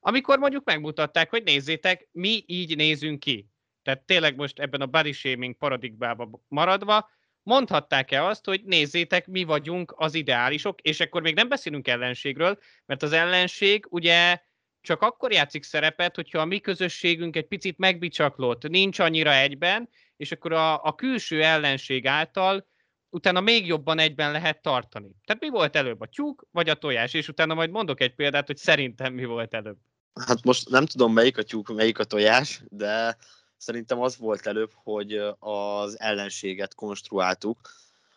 amikor 0.00 0.38
mondjuk 0.38 0.64
megmutatták, 0.64 1.30
hogy 1.30 1.42
nézzétek, 1.42 2.08
mi 2.12 2.42
így 2.46 2.76
nézünk 2.76 3.20
ki. 3.20 3.48
Tehát 3.82 4.02
tényleg 4.02 4.36
most 4.36 4.58
ebben 4.58 4.80
a 4.80 4.86
body 4.86 5.12
shaming 5.12 5.56
paradigmában 5.56 6.44
maradva, 6.48 7.10
mondhatták-e 7.42 8.24
azt, 8.24 8.44
hogy 8.44 8.62
nézzétek, 8.64 9.26
mi 9.26 9.44
vagyunk 9.44 9.94
az 9.96 10.14
ideálisok, 10.14 10.80
és 10.80 11.00
akkor 11.00 11.22
még 11.22 11.34
nem 11.34 11.48
beszélünk 11.48 11.88
ellenségről, 11.88 12.58
mert 12.86 13.02
az 13.02 13.12
ellenség 13.12 13.86
ugye 13.88 14.40
csak 14.80 15.02
akkor 15.02 15.32
játszik 15.32 15.62
szerepet, 15.62 16.14
hogyha 16.14 16.38
a 16.38 16.44
mi 16.44 16.58
közösségünk 16.58 17.36
egy 17.36 17.46
picit 17.46 17.78
megbicsaklott, 17.78 18.68
nincs 18.68 18.98
annyira 18.98 19.34
egyben, 19.34 19.88
és 20.20 20.32
akkor 20.32 20.52
a, 20.52 20.84
a 20.84 20.94
külső 20.94 21.42
ellenség 21.42 22.06
által 22.06 22.66
utána 23.08 23.40
még 23.40 23.66
jobban 23.66 23.98
egyben 23.98 24.32
lehet 24.32 24.62
tartani. 24.62 25.10
Tehát 25.24 25.42
mi 25.42 25.48
volt 25.48 25.76
előbb, 25.76 26.00
a 26.00 26.06
tyúk 26.06 26.46
vagy 26.50 26.68
a 26.68 26.74
tojás? 26.74 27.14
És 27.14 27.28
utána 27.28 27.54
majd 27.54 27.70
mondok 27.70 28.00
egy 28.00 28.14
példát, 28.14 28.46
hogy 28.46 28.56
szerintem 28.56 29.12
mi 29.12 29.24
volt 29.24 29.54
előbb. 29.54 29.78
Hát 30.26 30.44
most 30.44 30.68
nem 30.68 30.86
tudom, 30.86 31.12
melyik 31.12 31.38
a 31.38 31.42
tyúk, 31.42 31.74
melyik 31.74 31.98
a 31.98 32.04
tojás, 32.04 32.62
de 32.68 33.16
Szerintem 33.60 34.00
az 34.00 34.16
volt 34.16 34.46
előbb, 34.46 34.70
hogy 34.74 35.20
az 35.38 36.00
ellenséget 36.00 36.74
konstruáltuk, 36.74 37.58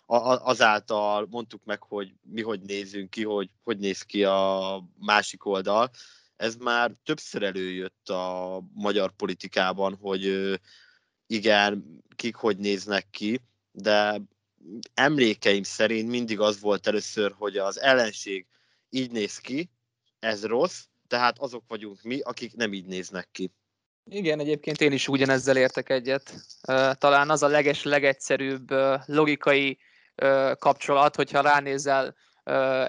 azáltal 0.05 1.27
mondtuk 1.29 1.61
meg, 1.63 1.81
hogy 1.83 2.13
mi 2.21 2.41
hogy 2.41 2.61
nézünk 2.61 3.09
ki, 3.09 3.23
hogy 3.23 3.49
hogy 3.63 3.77
néz 3.77 4.01
ki 4.01 4.23
a 4.23 4.83
másik 4.99 5.45
oldal. 5.45 5.89
Ez 6.35 6.55
már 6.55 6.91
többször 7.03 7.43
előjött 7.43 8.09
a 8.09 8.59
magyar 8.73 9.11
politikában, 9.11 9.95
hogy 10.01 10.53
igen, 11.27 12.03
kik 12.15 12.35
hogy 12.35 12.57
néznek 12.57 13.09
ki, 13.09 13.41
de 13.71 14.21
emlékeim 14.93 15.63
szerint 15.63 16.09
mindig 16.09 16.39
az 16.39 16.59
volt 16.59 16.87
először, 16.87 17.33
hogy 17.37 17.57
az 17.57 17.79
ellenség 17.79 18.45
így 18.89 19.11
néz 19.11 19.37
ki, 19.37 19.69
ez 20.19 20.45
rossz, 20.45 20.83
tehát 21.07 21.39
azok 21.39 21.63
vagyunk 21.67 22.01
mi, 22.01 22.19
akik 22.19 22.55
nem 22.55 22.73
így 22.73 22.85
néznek 22.85 23.27
ki. 23.31 23.51
Igen, 24.09 24.39
egyébként 24.39 24.81
én 24.81 24.91
is 24.91 25.07
ugyanezzel 25.07 25.57
értek 25.57 25.89
egyet. 25.89 26.33
Talán 26.97 27.29
az 27.29 27.43
a 27.43 27.47
leges, 27.47 27.83
legegyszerűbb 27.83 28.69
logikai 29.05 29.77
kapcsolat, 30.59 31.15
hogyha 31.15 31.41
ránézel 31.41 32.15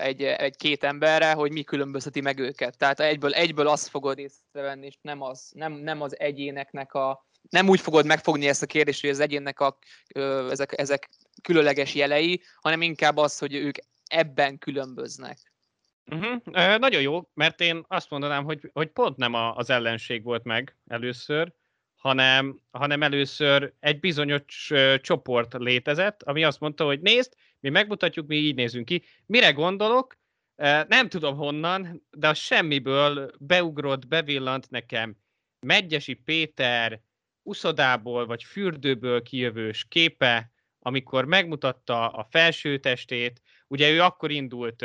egy, 0.01 0.23
egy 0.23 0.57
két 0.57 0.85
emberre, 0.85 1.33
hogy 1.33 1.53
mi 1.53 1.62
különbözteti 1.62 2.20
meg 2.20 2.38
őket. 2.38 2.79
Tehát 2.79 3.01
egyből, 3.01 3.35
egyből 3.35 3.68
azt 3.68 3.88
fogod 3.88 4.18
észrevenni, 4.18 4.87
és 4.87 4.99
nem 5.01 5.23
az, 5.23 5.51
nem, 5.55 5.73
nem 5.73 6.01
az 6.01 6.18
egyéneknek 6.18 6.94
a, 6.94 7.27
nem 7.50 7.68
úgy 7.68 7.80
fogod 7.80 8.07
megfogni 8.07 8.48
ezt 8.48 8.62
a 8.62 8.66
kérdést, 8.66 9.00
hogy 9.00 9.11
az 9.11 9.20
egyénnek 9.20 9.61
a, 9.61 9.78
ezek, 10.50 10.78
ezek 10.78 11.09
különleges 11.42 11.94
jelei, 11.94 12.42
hanem 12.61 12.83
inkább 12.83 13.16
az, 13.16 13.38
hogy 13.38 13.54
ők 13.54 13.76
ebben 14.07 14.59
különböznek. 14.59 15.38
Uh-huh. 16.07 16.40
Uh, 16.46 16.78
nagyon 16.78 17.00
jó, 17.00 17.30
mert 17.35 17.61
én 17.61 17.85
azt 17.88 18.11
mondanám, 18.11 18.44
hogy, 18.44 18.70
hogy 18.72 18.88
pont 18.88 19.16
nem 19.16 19.35
a, 19.35 19.57
az 19.57 19.70
ellenség 19.70 20.22
volt 20.22 20.44
meg 20.44 20.76
először, 20.87 21.52
hanem, 21.96 22.61
hanem 22.70 23.02
először 23.02 23.72
egy 23.80 24.00
bizonyos 24.00 24.72
csoport 25.00 25.52
létezett, 25.52 26.22
ami 26.22 26.44
azt 26.44 26.61
mondta, 26.61 26.85
hogy 26.85 27.00
nézd, 27.00 27.33
mi 27.61 27.68
megmutatjuk, 27.68 28.26
mi 28.26 28.37
így 28.37 28.54
nézünk 28.54 28.85
ki. 28.85 29.04
Mire 29.26 29.52
gondolok? 29.52 30.16
Nem 30.88 31.09
tudom 31.09 31.37
honnan, 31.37 32.07
de 32.11 32.28
a 32.28 32.35
semmiből 32.35 33.30
beugrott, 33.38 34.07
bevillant 34.07 34.70
nekem 34.70 35.16
Megyesi 35.61 36.14
Péter 36.14 37.00
uszodából 37.44 38.26
vagy 38.26 38.42
fürdőből 38.42 39.22
kijövős 39.22 39.87
képe, 39.88 40.50
amikor 40.78 41.24
megmutatta 41.24 42.09
a 42.09 42.26
felső 42.30 42.78
testét, 42.78 43.42
Ugye 43.74 43.90
ő 43.90 44.02
akkor 44.02 44.30
indult 44.30 44.85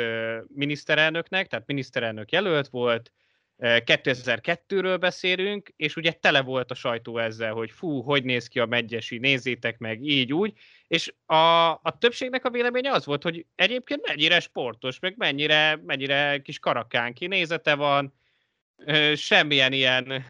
miniszterelnöknek, 0.54 1.46
tehát 1.46 1.66
miniszterelnök 1.66 2.32
jelölt 2.32 2.68
volt, 2.68 3.12
2002-ről 3.58 4.96
beszélünk, 5.00 5.72
és 5.76 5.96
ugye 5.96 6.12
tele 6.12 6.42
volt 6.42 6.70
a 6.70 6.74
sajtó 6.74 7.18
ezzel, 7.18 7.52
hogy 7.52 7.70
fú, 7.70 8.00
hogy 8.00 8.24
néz 8.24 8.46
ki 8.46 8.58
a 8.58 8.66
megyesi, 8.66 9.18
nézzétek 9.18 9.78
meg, 9.78 10.02
így 10.02 10.32
úgy, 10.32 10.52
és 10.86 11.14
a, 11.26 11.70
a 11.70 11.96
többségnek 11.98 12.44
a 12.44 12.50
véleménye 12.50 12.90
az 12.90 13.06
volt, 13.06 13.22
hogy 13.22 13.46
egyébként 13.54 14.06
mennyire 14.06 14.40
sportos, 14.40 14.98
meg 14.98 15.14
mennyire, 15.16 15.80
mennyire 15.84 16.38
kis 16.38 16.58
karakán 16.58 17.12
kinézete 17.12 17.74
van, 17.74 18.14
semmilyen 19.14 19.72
ilyen 19.72 20.24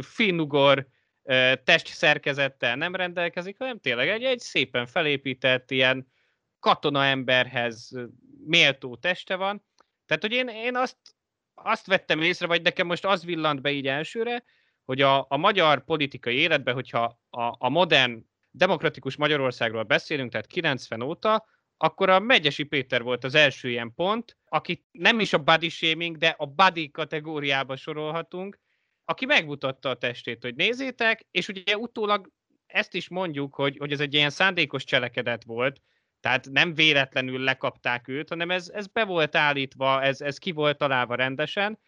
finnugor 0.00 0.86
testszerkezettel 1.64 2.76
nem 2.76 2.94
rendelkezik, 2.94 3.58
hanem 3.58 3.78
tényleg 3.78 4.08
egy, 4.08 4.24
egy 4.24 4.40
szépen 4.40 4.86
felépített 4.86 5.70
ilyen 5.70 6.12
katona 6.58 7.04
emberhez 7.04 7.90
méltó 8.46 8.96
teste 8.96 9.36
van. 9.36 9.64
Tehát, 10.06 10.22
hogy 10.22 10.32
én, 10.32 10.48
én 10.48 10.76
azt, 10.76 10.96
azt 11.54 11.86
vettem 11.86 12.22
észre, 12.22 12.46
vagy 12.46 12.62
nekem 12.62 12.86
most 12.86 13.04
az 13.04 13.24
villant 13.24 13.60
be 13.60 13.70
így 13.70 13.86
elsőre, 13.86 14.44
hogy 14.84 15.00
a, 15.00 15.26
a 15.28 15.36
magyar 15.36 15.84
politikai 15.84 16.36
életben, 16.36 16.74
hogyha 16.74 17.20
a, 17.30 17.42
a 17.58 17.68
modern 17.68 18.26
demokratikus 18.50 19.16
Magyarországról 19.16 19.82
beszélünk, 19.82 20.30
tehát 20.30 20.46
90 20.46 21.02
óta, 21.02 21.46
akkor 21.76 22.08
a 22.08 22.18
Megyesi 22.18 22.62
Péter 22.62 23.02
volt 23.02 23.24
az 23.24 23.34
első 23.34 23.68
ilyen 23.68 23.94
pont, 23.94 24.36
aki 24.48 24.84
nem 24.92 25.20
is 25.20 25.32
a 25.32 25.42
body 25.42 25.68
shaming, 25.68 26.16
de 26.16 26.34
a 26.38 26.46
body 26.46 26.90
kategóriába 26.90 27.76
sorolhatunk, 27.76 28.58
aki 29.04 29.26
megmutatta 29.26 29.88
a 29.88 29.94
testét, 29.94 30.42
hogy 30.42 30.54
nézzétek, 30.54 31.26
és 31.30 31.48
ugye 31.48 31.76
utólag 31.76 32.30
ezt 32.66 32.94
is 32.94 33.08
mondjuk, 33.08 33.54
hogy, 33.54 33.76
hogy 33.76 33.92
ez 33.92 34.00
egy 34.00 34.14
ilyen 34.14 34.30
szándékos 34.30 34.84
cselekedet 34.84 35.44
volt, 35.44 35.80
tehát 36.20 36.48
nem 36.50 36.74
véletlenül 36.74 37.38
lekapták 37.38 38.08
őt, 38.08 38.28
hanem 38.28 38.50
ez, 38.50 38.68
ez 38.68 38.86
be 38.86 39.04
volt 39.04 39.36
állítva, 39.36 40.02
ez, 40.02 40.20
ez 40.20 40.38
ki 40.38 40.52
volt 40.52 40.78
találva 40.78 41.14
rendesen, 41.14 41.78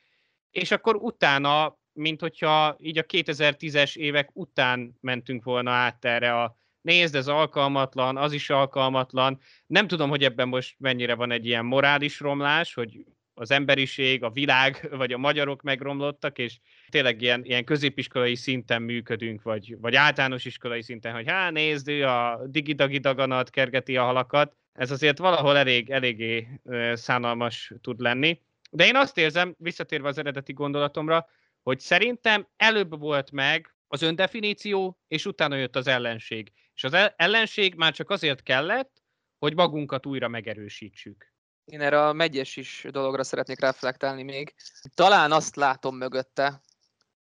és 0.51 0.71
akkor 0.71 0.97
utána, 0.97 1.79
mint 1.93 2.21
hogyha 2.21 2.77
így 2.81 2.99
a 2.99 3.03
2010-es 3.03 3.97
évek 3.97 4.31
után 4.33 4.97
mentünk 5.01 5.45
volna 5.45 5.71
át 5.71 6.05
erre 6.05 6.43
a 6.43 6.57
nézd, 6.81 7.15
ez 7.15 7.29
alkalmatlan, 7.29 8.17
az 8.17 8.33
is 8.33 8.51
alkalmatlan. 8.51 9.41
Nem 9.67 9.87
tudom, 9.87 10.09
hogy 10.09 10.25
ebben 10.25 10.49
most 10.49 10.75
mennyire 10.79 11.15
van 11.15 11.31
egy 11.31 11.47
ilyen 11.47 11.65
morális 11.65 12.21
romlás, 12.21 12.75
hogy 12.75 13.05
az 13.39 13.51
emberiség, 13.51 14.23
a 14.23 14.31
világ, 14.31 14.89
vagy 14.91 15.13
a 15.13 15.19
magyarok 15.19 15.63
megromlottak, 15.63 16.39
és 16.39 16.59
tényleg 16.89 17.23
ilyen, 17.23 17.45
ilyen 17.45 17.65
középiskolai 17.65 18.35
szinten 18.35 18.83
működünk, 18.83 19.43
vagy, 19.43 19.77
vagy 19.81 19.95
általános 19.95 20.45
iskolai 20.45 20.83
szinten, 20.83 21.15
hogy 21.15 21.29
hát 21.29 21.53
nézd, 21.53 21.89
ő 21.89 22.07
a 22.07 22.47
digidagi 22.47 22.99
daganat 22.99 23.51
kergeti 23.51 23.97
a 23.97 24.05
halakat. 24.05 24.57
Ez 24.73 24.91
azért 24.91 25.19
valahol 25.19 25.57
elég, 25.57 25.91
eléggé 25.91 26.49
szánalmas 26.93 27.73
tud 27.81 28.01
lenni. 28.01 28.41
De 28.71 28.87
én 28.87 28.97
azt 28.97 29.19
érzem, 29.19 29.55
visszatérve 29.59 30.09
az 30.09 30.19
eredeti 30.19 30.53
gondolatomra, 30.53 31.27
hogy 31.63 31.81
szerintem 31.81 32.49
előbb 32.57 32.99
volt 32.99 33.31
meg 33.31 33.75
az 33.89 34.03
öndefiníció, 34.03 34.99
és 35.09 35.27
utána 35.27 35.57
jött 35.57 35.77
az 35.77 35.87
ellenség. 35.87 36.53
És 36.75 36.85
az 36.85 37.13
ellenség 37.17 37.75
már 37.75 37.93
csak 37.93 38.11
azért 38.11 38.43
kellett, 38.43 39.03
hogy 39.39 39.55
magunkat 39.55 40.07
újra 40.07 40.29
megerősítsük. 40.29 41.35
Én 41.67 41.81
erre 41.81 42.07
a 42.07 42.13
megyes 42.13 42.57
is 42.57 42.87
dologra 42.91 43.25
szeretnék 43.25 43.61
reflektálni 43.61 44.23
még. 44.23 44.55
Talán 44.95 45.33
azt 45.33 45.57
látom 45.57 45.97
mögötte, 45.97 46.63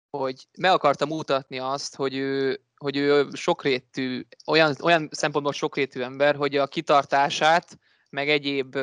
hogy 0.09 0.47
meg 0.57 0.71
akarta 0.71 1.05
mutatni 1.05 1.59
azt, 1.59 1.95
hogy 1.95 2.15
ő, 2.15 2.61
hogy 2.75 2.97
ő 2.97 3.27
sokrétű, 3.33 4.25
olyan, 4.45 4.75
olyan 4.81 5.09
szempontból 5.11 5.53
sokrétű 5.53 6.01
ember, 6.01 6.35
hogy 6.35 6.57
a 6.57 6.67
kitartását, 6.67 7.77
meg 8.09 8.29
egyéb 8.29 8.77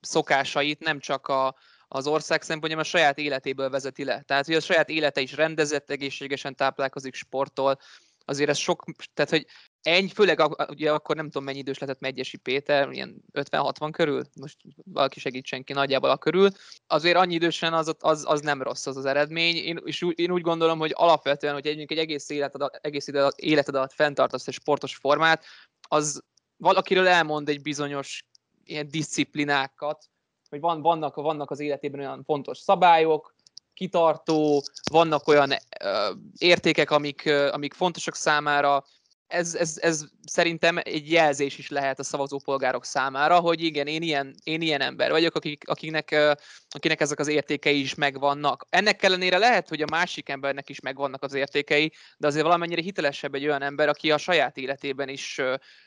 szokásait 0.00 0.80
nem 0.80 0.98
csak 0.98 1.28
a, 1.28 1.56
az 1.88 2.06
ország 2.06 2.42
szempontjából 2.42 2.84
a 2.84 2.88
saját 2.88 3.18
életéből 3.18 3.70
vezeti 3.70 4.04
le. 4.04 4.22
Tehát, 4.22 4.46
hogy 4.46 4.54
a 4.54 4.60
saját 4.60 4.88
élete 4.88 5.20
is 5.20 5.32
rendezett, 5.32 5.90
egészségesen 5.90 6.56
táplálkozik, 6.56 7.14
sportol, 7.14 7.78
azért 8.24 8.50
ez 8.50 8.58
sok, 8.58 8.84
tehát 9.14 9.30
hogy 9.30 9.46
Ennyi, 9.82 10.08
főleg 10.08 10.42
ugye 10.68 10.92
akkor 10.92 11.16
nem 11.16 11.24
tudom 11.24 11.44
mennyi 11.44 11.58
idős 11.58 11.78
lehetett 11.78 12.00
Megyesi 12.00 12.36
Péter, 12.36 12.90
ilyen 12.90 13.24
50-60 13.32 13.88
körül, 13.92 14.22
most 14.40 14.56
valaki 14.84 15.20
segítsen 15.20 15.64
ki 15.64 15.72
nagyjából 15.72 16.10
a 16.10 16.16
körül. 16.16 16.50
Azért 16.86 17.16
annyi 17.16 17.34
idősen 17.34 17.72
az, 17.72 17.94
az, 18.00 18.24
az 18.26 18.40
nem 18.40 18.62
rossz 18.62 18.86
az 18.86 18.96
az 18.96 19.04
eredmény, 19.04 19.56
én, 19.56 19.80
és 19.84 20.02
úgy, 20.02 20.18
én 20.18 20.30
úgy 20.30 20.42
gondolom, 20.42 20.78
hogy 20.78 20.92
alapvetően, 20.94 21.52
hogy 21.52 21.66
egy, 21.66 21.80
egy 21.80 21.98
egész, 21.98 22.30
életed, 22.30 22.60
egész 22.80 23.08
életed 23.36 23.74
alatt 23.74 23.92
fenntartasz 23.92 24.46
egy 24.46 24.54
sportos 24.54 24.96
formát, 24.96 25.44
az 25.88 26.22
valakiről 26.56 27.06
elmond 27.06 27.48
egy 27.48 27.62
bizonyos 27.62 28.26
ilyen 28.64 28.88
disziplinákat, 28.88 30.04
hogy 30.48 30.60
van, 30.60 30.82
vannak, 30.82 31.14
vannak 31.14 31.50
az 31.50 31.60
életében 31.60 32.00
olyan 32.00 32.24
fontos 32.24 32.58
szabályok, 32.58 33.34
kitartó, 33.74 34.62
vannak 34.90 35.28
olyan 35.28 35.50
ö, 35.80 36.12
értékek, 36.38 36.90
amik, 36.90 37.24
ö, 37.24 37.50
amik 37.52 37.74
fontosak 37.74 38.14
számára, 38.14 38.84
ez, 39.32 39.54
ez, 39.54 39.78
ez 39.80 40.04
szerintem 40.26 40.78
egy 40.82 41.10
jelzés 41.10 41.58
is 41.58 41.68
lehet 41.68 41.98
a 41.98 42.02
szavazópolgárok 42.02 42.84
számára, 42.84 43.40
hogy 43.40 43.62
igen, 43.62 43.86
én 43.86 44.02
ilyen, 44.02 44.34
én 44.42 44.60
ilyen 44.60 44.80
ember 44.80 45.10
vagyok, 45.10 45.34
akik, 45.34 45.68
akiknek, 45.68 46.36
akinek 46.68 47.00
ezek 47.00 47.18
az 47.18 47.28
értékei 47.28 47.80
is 47.80 47.94
megvannak. 47.94 48.66
Ennek 48.70 49.02
ellenére 49.02 49.38
lehet, 49.38 49.68
hogy 49.68 49.82
a 49.82 49.90
másik 49.90 50.28
embernek 50.28 50.68
is 50.68 50.80
megvannak 50.80 51.22
az 51.22 51.34
értékei, 51.34 51.92
de 52.16 52.26
azért 52.26 52.44
valamennyire 52.44 52.82
hitelesebb 52.82 53.34
egy 53.34 53.44
olyan 53.44 53.62
ember, 53.62 53.88
aki 53.88 54.10
a 54.10 54.18
saját 54.18 54.56
életében 54.56 55.08
is 55.08 55.40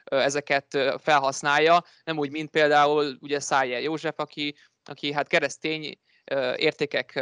ezeket 0.03 0.77
felhasználja, 1.01 1.83
nem 2.03 2.17
úgy, 2.17 2.31
mint 2.31 2.49
például 2.49 3.17
ugye 3.19 3.39
Szájer 3.39 3.81
József, 3.81 4.19
aki, 4.19 4.55
aki 4.83 5.13
hát 5.13 5.27
keresztény 5.27 5.99
értékek 6.55 7.13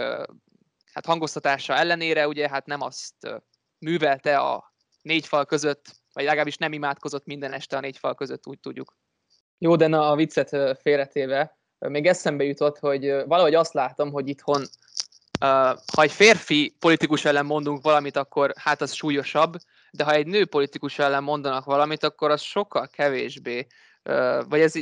hát 0.94 1.06
hangoztatása 1.06 1.76
ellenére 1.76 2.28
ugye 2.28 2.50
hát 2.50 2.66
nem 2.66 2.82
azt 2.82 3.14
művelte 3.78 4.38
a 4.38 4.74
négy 5.02 5.28
fal 5.28 5.46
között 5.46 6.03
vagy 6.14 6.24
legalábbis 6.24 6.58
nem 6.58 6.74
imádkozott 6.74 7.26
minden 7.26 7.54
este 7.54 7.78
a 7.78 7.80
négy 7.80 7.98
fal 7.98 8.16
között, 8.16 8.48
úgy 8.48 8.60
tudjuk. 8.60 8.96
Jó, 9.58 9.76
de 9.76 9.88
na 9.88 10.10
a 10.10 10.16
viccet 10.16 10.78
félretéve, 10.82 11.58
még 11.80 12.08
eszembe 12.08 12.44
jutott, 12.44 12.80
hogy 12.80 13.14
valahogy 13.26 13.56
azt 13.56 13.74
látom, 13.74 14.12
hogy 14.12 14.28
itthon, 14.28 14.64
ha 15.94 16.02
egy 16.02 16.12
férfi 16.12 16.76
politikus 16.80 17.26
ellen 17.26 17.46
mondunk 17.46 17.82
valamit, 17.82 18.16
akkor 18.16 18.54
hát 18.58 18.82
az 18.82 18.94
súlyosabb, 18.94 19.56
de 19.92 20.04
ha 20.04 20.14
egy 20.14 20.28
nő 20.28 20.46
politikus 20.46 21.00
ellen 21.00 21.24
mondanak 21.24 21.66
valamit, 21.66 22.04
akkor 22.04 22.32
az 22.32 22.42
sokkal 22.42 22.88
kevésbé 22.88 23.68
vagy 24.50 24.60
ez 24.60 24.74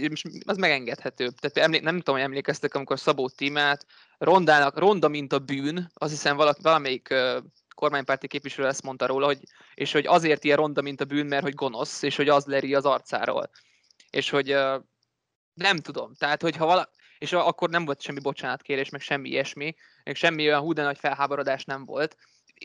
az 0.45 0.57
megengedhető. 0.57 1.29
Tehát 1.29 1.81
nem 1.81 1.97
tudom, 1.97 2.15
hogy 2.15 2.23
emlékeztek, 2.23 2.73
amikor 2.73 2.99
Szabó 2.99 3.29
Tímát 3.29 3.85
rondának, 4.17 4.77
ronda, 4.77 5.07
mint 5.07 5.33
a 5.33 5.39
bűn, 5.39 5.91
azt 5.93 6.11
hiszem 6.11 6.37
valamelyik 6.61 7.13
kormánypárti 7.81 8.27
képviselő 8.27 8.67
ezt 8.67 8.83
mondta 8.83 9.05
róla, 9.05 9.25
hogy, 9.25 9.39
és 9.73 9.91
hogy 9.91 10.05
azért 10.05 10.43
ilyen 10.43 10.57
ronda, 10.57 10.81
mint 10.81 11.01
a 11.01 11.05
bűn, 11.05 11.25
mert 11.25 11.43
hogy 11.43 11.53
gonosz, 11.53 12.01
és 12.01 12.15
hogy 12.15 12.29
az 12.29 12.45
leri 12.45 12.75
az 12.75 12.85
arcáról. 12.85 13.49
És 14.09 14.29
hogy 14.29 14.53
uh, 14.53 14.83
nem 15.53 15.77
tudom, 15.77 16.13
tehát 16.15 16.41
hogyha 16.41 16.65
vala, 16.65 16.89
és 17.17 17.33
akkor 17.33 17.69
nem 17.69 17.85
volt 17.85 18.01
semmi 18.01 18.19
bocsánatkérés, 18.19 18.89
meg 18.89 19.01
semmi 19.01 19.29
ilyesmi, 19.29 19.75
meg 20.03 20.15
semmi 20.15 20.47
olyan 20.47 20.61
hú, 20.61 20.73
de 20.73 20.83
nagy 20.83 20.97
felháborodás 20.99 21.65
nem 21.65 21.85
volt. 21.85 22.17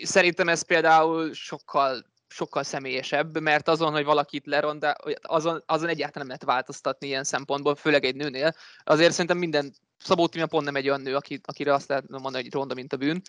Szerintem 0.03 0.49
ez 0.49 0.63
például 0.63 1.33
sokkal 1.33 2.15
sokkal 2.29 2.63
személyesebb, 2.63 3.41
mert 3.41 3.69
azon, 3.69 3.93
hogy 3.93 4.05
valakit 4.05 4.47
leronda, 4.47 4.95
azon, 5.23 5.63
azon 5.67 5.89
egyáltalán 5.89 6.27
nem 6.27 6.27
lehet 6.27 6.45
változtatni 6.45 7.07
ilyen 7.07 7.25
szempontból, 7.25 7.75
főleg 7.75 8.05
egy 8.05 8.17
nőnél. 8.17 8.55
Azért 8.85 9.13
szerintem 9.13 9.39
minden 9.39 9.73
Szabó 9.99 10.27
Tímia 10.27 10.47
pont 10.47 10.65
nem 10.65 10.77
egy 10.77 10.89
olyan 10.89 11.01
nő, 11.01 11.15
aki, 11.17 11.41
akire 11.45 11.75
azt 11.75 11.89
lehet 11.89 12.09
mondani, 12.09 12.43
hogy 12.43 12.53
ronda, 12.53 12.75
mint 12.75 12.93
a 12.93 12.97
bűn. 12.97 13.23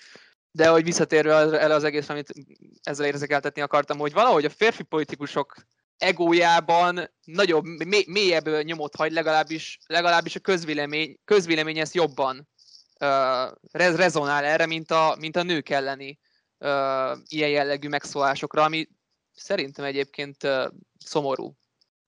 De 0.58 0.67
hogy 0.67 0.84
visszatérve 0.84 1.60
el 1.60 1.72
az 1.72 1.84
egész, 1.84 2.10
amit 2.10 2.34
ezzel 2.84 3.06
érzékeltetni 3.06 3.62
akartam, 3.62 3.98
hogy 3.98 4.13
valahogy 4.13 4.46
a 4.46 4.50
férfi 4.50 4.84
politikusok 4.84 5.56
egójában 5.98 7.12
nagyobb, 7.24 7.65
mélyebb 8.08 8.63
nyomot 8.63 8.96
hagy, 8.96 9.12
legalábbis, 9.12 9.80
legalábbis 9.86 10.36
a 10.36 10.39
közvélemény, 10.39 11.17
közvélemény 11.26 11.80
ezt 11.80 11.93
jobban 11.93 12.48
uh, 13.00 13.52
rezonál 13.72 14.43
erre, 14.43 14.65
mint 14.65 14.91
a, 14.91 15.15
mint 15.20 15.36
a 15.36 15.43
nők 15.43 15.70
elleni 15.70 16.20
uh, 16.58 17.17
ilyen 17.28 17.50
jellegű 17.50 17.88
megszólásokra, 17.88 18.63
ami 18.63 18.88
szerintem 19.34 19.86
egyébként 19.86 20.43
uh, 20.43 20.65
szomorú. 20.98 21.58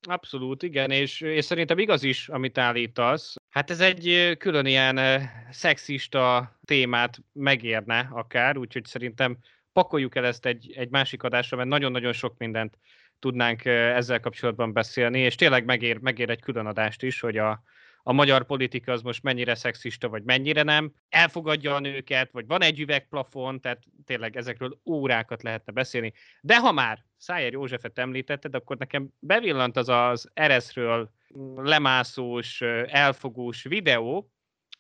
Abszolút, 0.08 0.64
igen, 0.64 0.92
és, 0.92 1.22
és 1.22 1.46
szerintem 1.46 1.78
igaz 1.78 2.04
is, 2.04 2.30
amit 2.30 2.58
állítasz. 2.58 3.36
Hát 3.50 3.70
ez 3.70 3.80
egy 3.80 4.36
külön 4.38 4.66
ilyen 4.66 5.22
szexista 5.52 6.56
témát 6.66 7.18
megérne 7.34 8.10
akár, 8.12 8.58
úgyhogy 8.58 8.86
szerintem 8.86 9.38
pakoljuk 9.74 10.16
el 10.16 10.26
ezt 10.26 10.46
egy, 10.46 10.74
egy 10.76 10.90
másik 10.90 11.24
adásra, 11.24 11.58
mert 11.58 11.70
nagyon-nagyon 11.70 12.14
sok 12.14 12.38
mindent 12.38 12.78
tudnánk 13.20 13.66
ezzel 13.66 14.20
kapcsolatban 14.20 14.74
beszélni, 14.74 15.20
és 15.20 15.36
tényleg 15.36 15.66
megér, 15.66 15.98
megér 15.98 16.30
egy 16.30 16.42
külön 16.42 16.66
adást 16.66 17.04
is, 17.04 17.20
hogy 17.20 17.38
a, 17.38 17.64
a 18.04 18.14
magyar 18.14 18.46
politika 18.46 18.92
az 18.92 19.02
most 19.02 19.24
mennyire 19.24 19.56
szexista, 19.56 20.10
vagy 20.10 20.24
mennyire 20.24 20.64
nem, 20.64 20.94
elfogadja 21.10 21.76
a 21.76 21.80
nőket, 21.80 22.32
vagy 22.32 22.48
van 22.48 22.62
egy 22.62 22.80
üvegplafon, 22.80 23.62
tehát 23.62 23.84
tényleg 24.06 24.38
ezekről 24.38 24.80
órákat 24.86 25.44
lehetne 25.44 25.72
beszélni. 25.72 26.14
De 26.42 26.60
ha 26.60 26.72
már 26.72 27.06
Szájer 27.18 27.52
Józsefet 27.52 28.00
említetted, 28.00 28.56
akkor 28.56 28.78
nekem 28.78 29.10
bevillant 29.20 29.78
az 29.78 29.90
az 29.90 30.30
Ereszről 30.34 31.12
lemászós, 31.56 32.62
elfogós 32.88 33.64
videó, 33.64 34.32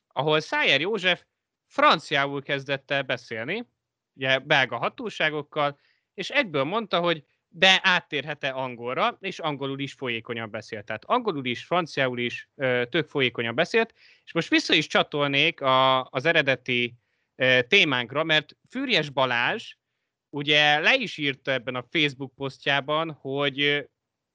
ahol 0.07 0.39
Szájer 0.39 0.81
József 0.81 1.23
franciául 1.67 2.41
kezdett 2.41 2.93
beszélni, 3.05 3.67
ugye 4.13 4.39
belga 4.39 4.77
hatóságokkal, 4.77 5.79
és 6.13 6.29
egyből 6.29 6.63
mondta, 6.63 6.99
hogy 6.99 7.23
de 7.51 7.79
áttérhet-e 7.83 8.53
angolra, 8.53 9.17
és 9.19 9.39
angolul 9.39 9.79
is 9.79 9.93
folyékonyan 9.93 10.51
beszélt. 10.51 10.85
Tehát 10.85 11.05
angolul 11.05 11.45
is, 11.45 11.63
franciául 11.63 12.19
is 12.19 12.49
tök 12.89 13.07
folyékonyan 13.07 13.55
beszélt, 13.55 13.93
és 14.23 14.33
most 14.33 14.49
vissza 14.49 14.73
is 14.73 14.87
csatolnék 14.87 15.61
a, 15.61 16.03
az 16.03 16.25
eredeti 16.25 16.95
témánkra, 17.67 18.23
mert 18.23 18.57
Fűrjes 18.69 19.09
Balázs 19.09 19.73
ugye 20.29 20.79
le 20.79 20.95
is 20.95 21.17
írta 21.17 21.51
ebben 21.51 21.75
a 21.75 21.85
Facebook 21.89 22.35
posztjában, 22.35 23.11
hogy, 23.11 23.89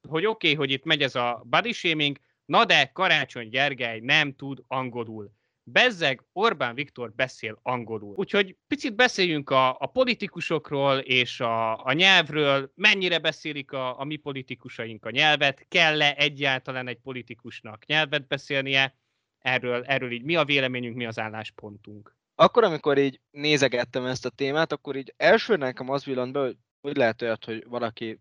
hogy 0.09 0.27
oké, 0.27 0.47
okay, 0.47 0.59
hogy 0.59 0.71
itt 0.71 0.85
megy 0.85 1.03
ez 1.03 1.15
a 1.15 1.43
body 1.45 1.73
shaming, 1.73 2.19
na 2.45 2.65
de 2.65 2.91
Karácsony 2.93 3.49
Gergely 3.49 4.01
nem 4.01 4.35
tud 4.35 4.63
angolul. 4.67 5.33
Bezzeg 5.67 6.23
Orbán 6.33 6.75
Viktor 6.75 7.13
beszél 7.13 7.59
angolul. 7.63 8.15
Úgyhogy 8.17 8.57
picit 8.67 8.95
beszéljünk 8.95 9.51
a, 9.51 9.77
a 9.79 9.87
politikusokról 9.87 10.99
és 10.99 11.41
a, 11.41 11.85
a 11.85 11.93
nyelvről, 11.93 12.73
mennyire 12.75 13.19
beszélik 13.19 13.73
a, 13.73 14.01
a 14.01 14.05
mi 14.05 14.17
politikusaink 14.17 15.05
a 15.05 15.11
nyelvet, 15.11 15.67
kell-e 15.69 16.15
egyáltalán 16.17 16.89
egy 16.89 16.99
politikusnak 16.99 17.87
nyelvet 17.87 18.27
beszélnie, 18.27 18.95
erről, 19.39 19.85
erről 19.85 20.13
így 20.13 20.23
mi 20.23 20.37
a 20.37 20.45
véleményünk, 20.45 20.97
mi 20.97 21.07
az 21.07 21.19
álláspontunk. 21.19 22.17
Akkor, 22.35 22.65
amikor 22.65 22.99
így 22.99 23.21
nézegettem 23.31 24.05
ezt 24.05 24.27
a 24.27 24.31
témát, 24.31 24.73
akkor 24.73 24.97
így 24.97 25.15
első 25.17 25.57
nekem 25.57 25.91
az 25.91 26.05
villant 26.05 26.33
be, 26.33 26.41
hogy 26.41 26.57
hogy 26.85 26.97
lehet 26.97 27.23
olyat, 27.23 27.45
hogy 27.45 27.65
valaki 27.69 28.21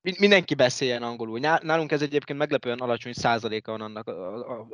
mindenki 0.00 0.54
beszéljen 0.54 1.02
angolul. 1.02 1.38
Nálunk 1.38 1.92
ez 1.92 2.02
egyébként 2.02 2.38
meglepően 2.38 2.78
alacsony 2.78 3.12
százaléka 3.12 3.70
van 3.70 3.80
annak, 3.80 4.10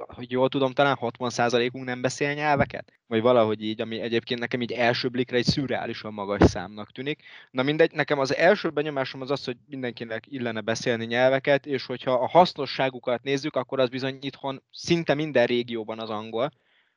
hogy 0.07 0.31
jól 0.31 0.49
tudom, 0.49 0.73
talán 0.73 0.97
60 0.97 1.31
százalékunk 1.31 1.85
nem 1.85 2.01
beszél 2.01 2.33
nyelveket? 2.33 2.93
Vagy 3.07 3.21
valahogy 3.21 3.63
így, 3.63 3.81
ami 3.81 4.01
egyébként 4.01 4.41
nekem 4.41 4.61
így 4.61 4.73
első 4.73 5.09
blikre 5.09 5.37
egy 5.37 5.45
szürreálisan 5.45 6.13
magas 6.13 6.51
számnak 6.51 6.93
tűnik. 6.93 7.23
Na 7.51 7.63
mindegy, 7.63 7.93
nekem 7.93 8.19
az 8.19 8.35
első 8.35 8.71
benyomásom 8.71 9.21
az 9.21 9.31
az, 9.31 9.45
hogy 9.45 9.57
mindenkinek 9.67 10.25
illene 10.27 10.61
beszélni 10.61 11.05
nyelveket, 11.05 11.67
és 11.67 11.87
hogyha 11.87 12.13
a 12.13 12.29
hasznosságukat 12.29 13.23
nézzük, 13.23 13.57
akkor 13.57 13.81
az 13.81 13.89
bizony 13.89 14.19
itthon 14.21 14.63
szinte 14.71 15.15
minden 15.15 15.47
régióban 15.47 15.99
az 15.99 16.11
angol. 16.11 16.51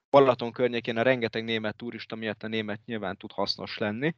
Balaton 0.09 0.51
környékén 0.51 0.97
a 0.97 1.01
rengeteg 1.01 1.43
német 1.43 1.75
turista 1.75 2.15
miatt 2.15 2.43
a 2.43 2.47
német 2.47 2.79
nyilván 2.85 3.17
tud 3.17 3.31
hasznos 3.31 3.77
lenni. 3.77 4.15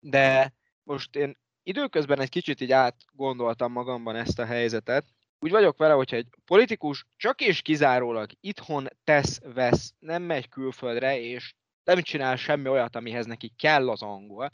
De 0.00 0.52
most 0.82 1.16
én 1.16 1.36
időközben 1.66 2.20
egy 2.20 2.28
kicsit 2.28 2.60
így 2.60 2.72
átgondoltam 2.72 3.72
magamban 3.72 4.16
ezt 4.16 4.38
a 4.38 4.44
helyzetet. 4.44 5.04
Úgy 5.38 5.50
vagyok 5.50 5.78
vele, 5.78 5.92
hogyha 5.92 6.16
egy 6.16 6.28
politikus 6.44 7.06
csak 7.16 7.40
és 7.40 7.62
kizárólag 7.62 8.30
itthon 8.40 8.86
tesz, 9.04 9.40
vesz, 9.54 9.94
nem 9.98 10.22
megy 10.22 10.48
külföldre, 10.48 11.20
és 11.20 11.54
nem 11.84 12.02
csinál 12.02 12.36
semmi 12.36 12.68
olyat, 12.68 12.96
amihez 12.96 13.26
neki 13.26 13.52
kell 13.56 13.90
az 13.90 14.02
angol, 14.02 14.50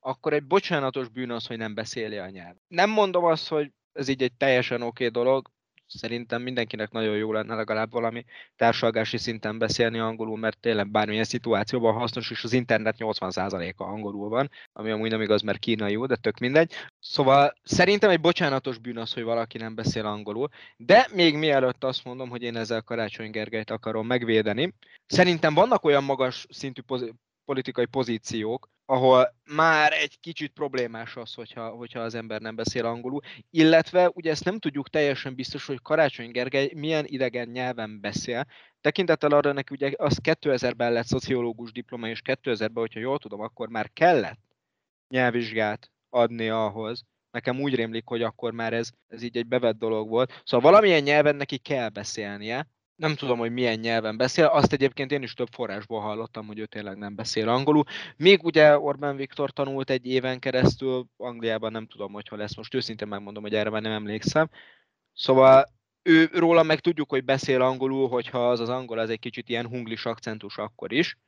akkor 0.00 0.32
egy 0.32 0.44
bocsánatos 0.44 1.08
bűn 1.08 1.30
az, 1.30 1.46
hogy 1.46 1.56
nem 1.56 1.74
beszéli 1.74 2.16
a 2.16 2.30
nyelv. 2.30 2.56
Nem 2.68 2.90
mondom 2.90 3.24
azt, 3.24 3.48
hogy 3.48 3.72
ez 3.92 4.08
így 4.08 4.22
egy 4.22 4.36
teljesen 4.36 4.82
oké 4.82 5.06
okay 5.06 5.22
dolog, 5.22 5.50
szerintem 5.86 6.42
mindenkinek 6.42 6.90
nagyon 6.90 7.16
jó 7.16 7.32
lenne 7.32 7.54
legalább 7.54 7.90
valami 7.90 8.24
társalgási 8.56 9.16
szinten 9.18 9.58
beszélni 9.58 9.98
angolul, 9.98 10.38
mert 10.38 10.60
tényleg 10.60 10.90
bármilyen 10.90 11.24
szituációban 11.24 11.94
hasznos, 11.94 12.30
és 12.30 12.44
az 12.44 12.52
internet 12.52 12.96
80%-a 12.98 13.82
angolul 13.82 14.28
van, 14.28 14.50
ami 14.72 14.90
amúgy 14.90 15.10
nem 15.10 15.22
igaz, 15.22 15.42
mert 15.42 15.58
kínai 15.58 15.92
jó, 15.92 16.06
de 16.06 16.16
tök 16.16 16.38
mindegy. 16.38 16.72
Szóval 16.98 17.54
szerintem 17.62 18.10
egy 18.10 18.20
bocsánatos 18.20 18.78
bűn 18.78 18.98
az, 18.98 19.12
hogy 19.12 19.22
valaki 19.22 19.58
nem 19.58 19.74
beszél 19.74 20.06
angolul, 20.06 20.48
de 20.76 21.08
még 21.12 21.36
mielőtt 21.36 21.84
azt 21.84 22.04
mondom, 22.04 22.28
hogy 22.28 22.42
én 22.42 22.56
ezzel 22.56 22.82
Karácsony 22.82 23.30
Gergelyt 23.30 23.70
akarom 23.70 24.06
megvédeni, 24.06 24.74
szerintem 25.06 25.54
vannak 25.54 25.84
olyan 25.84 26.04
magas 26.04 26.46
szintű 26.50 26.80
politikai 27.44 27.86
pozíciók, 27.86 28.68
ahol 28.86 29.34
már 29.44 29.92
egy 29.92 30.20
kicsit 30.20 30.52
problémás 30.52 31.16
az, 31.16 31.34
hogyha, 31.34 31.68
hogyha 31.68 32.00
az 32.00 32.14
ember 32.14 32.40
nem 32.40 32.54
beszél 32.54 32.86
angolul, 32.86 33.20
illetve 33.50 34.10
ugye 34.14 34.30
ezt 34.30 34.44
nem 34.44 34.58
tudjuk 34.58 34.90
teljesen 34.90 35.34
biztos, 35.34 35.66
hogy 35.66 35.82
Karácsony 35.82 36.30
Gergely 36.30 36.70
milyen 36.74 37.04
idegen 37.06 37.48
nyelven 37.48 38.00
beszél, 38.00 38.46
tekintettel 38.80 39.30
arra 39.30 39.52
neki 39.52 39.74
ugye 39.74 39.92
az 39.96 40.18
2000-ben 40.22 40.92
lett 40.92 41.06
szociológus 41.06 41.72
diploma, 41.72 42.08
és 42.08 42.20
2000-ben, 42.24 42.70
hogyha 42.74 43.00
jól 43.00 43.18
tudom, 43.18 43.40
akkor 43.40 43.68
már 43.68 43.90
kellett 43.92 44.40
nyelvvizsgát 45.08 45.90
adni 46.10 46.48
ahhoz, 46.48 47.04
nekem 47.30 47.60
úgy 47.60 47.74
rémlik, 47.74 48.06
hogy 48.06 48.22
akkor 48.22 48.52
már 48.52 48.72
ez, 48.72 48.90
ez 49.08 49.22
így 49.22 49.36
egy 49.36 49.46
bevett 49.46 49.78
dolog 49.78 50.08
volt. 50.08 50.42
Szóval 50.44 50.70
valamilyen 50.70 51.02
nyelven 51.02 51.36
neki 51.36 51.58
kell 51.58 51.88
beszélnie, 51.88 52.68
nem 52.96 53.14
tudom, 53.14 53.38
hogy 53.38 53.52
milyen 53.52 53.78
nyelven 53.78 54.16
beszél, 54.16 54.44
azt 54.44 54.72
egyébként 54.72 55.12
én 55.12 55.22
is 55.22 55.34
több 55.34 55.48
forrásból 55.52 56.00
hallottam, 56.00 56.46
hogy 56.46 56.58
ő 56.58 56.66
tényleg 56.66 56.96
nem 56.96 57.14
beszél 57.14 57.48
angolul. 57.48 57.84
Még 58.16 58.44
ugye 58.44 58.78
Orbán 58.78 59.16
Viktor 59.16 59.50
tanult 59.50 59.90
egy 59.90 60.06
éven 60.06 60.38
keresztül, 60.38 61.06
Angliában 61.16 61.72
nem 61.72 61.86
tudom, 61.86 62.12
hogy 62.12 62.28
hol 62.28 62.38
lesz, 62.38 62.56
most 62.56 62.74
őszintén 62.74 63.08
megmondom, 63.08 63.42
hogy 63.42 63.54
erre 63.54 63.70
már 63.70 63.82
nem 63.82 63.92
emlékszem. 63.92 64.50
Szóval 65.12 65.64
ő 66.02 66.30
róla 66.32 66.62
meg 66.62 66.80
tudjuk, 66.80 67.10
hogy 67.10 67.24
beszél 67.24 67.62
angolul, 67.62 68.08
hogyha 68.08 68.50
az 68.50 68.60
az 68.60 68.68
angol 68.68 68.98
az 68.98 69.10
egy 69.10 69.18
kicsit 69.18 69.48
ilyen 69.48 69.66
hunglis 69.66 70.04
akcentus 70.06 70.58
akkor 70.58 70.92
is. 70.92 71.18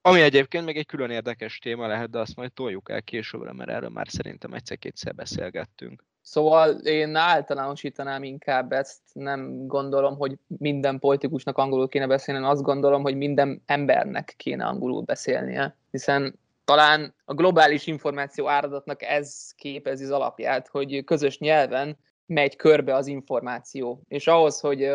Ami 0.00 0.20
egyébként 0.20 0.64
még 0.64 0.76
egy 0.76 0.86
külön 0.86 1.10
érdekes 1.10 1.58
téma 1.58 1.86
lehet, 1.86 2.10
de 2.10 2.18
azt 2.18 2.36
majd 2.36 2.52
toljuk 2.52 2.90
el 2.90 3.02
későbbre, 3.02 3.52
mert 3.52 3.70
erről 3.70 3.88
már 3.88 4.08
szerintem 4.08 4.52
egyszer-kétszer 4.52 5.14
beszélgettünk. 5.14 6.04
Szóval 6.28 6.70
én 6.70 7.14
általánosítanám 7.14 8.22
inkább 8.22 8.72
ezt, 8.72 9.00
nem 9.12 9.66
gondolom, 9.66 10.16
hogy 10.16 10.38
minden 10.46 10.98
politikusnak 10.98 11.58
angolul 11.58 11.88
kéne 11.88 12.06
beszélni, 12.06 12.46
azt 12.46 12.62
gondolom, 12.62 13.02
hogy 13.02 13.16
minden 13.16 13.62
embernek 13.66 14.34
kéne 14.36 14.64
angolul 14.64 15.02
beszélnie, 15.02 15.76
hiszen 15.90 16.38
talán 16.64 17.14
a 17.24 17.34
globális 17.34 17.86
információ 17.86 18.48
áradatnak 18.48 19.02
ez 19.02 19.52
képezi 19.56 20.04
az 20.04 20.10
alapját, 20.10 20.68
hogy 20.68 21.04
közös 21.04 21.38
nyelven 21.38 21.98
megy 22.26 22.56
körbe 22.56 22.94
az 22.94 23.06
információ, 23.06 24.00
és 24.08 24.26
ahhoz, 24.26 24.60
hogy 24.60 24.90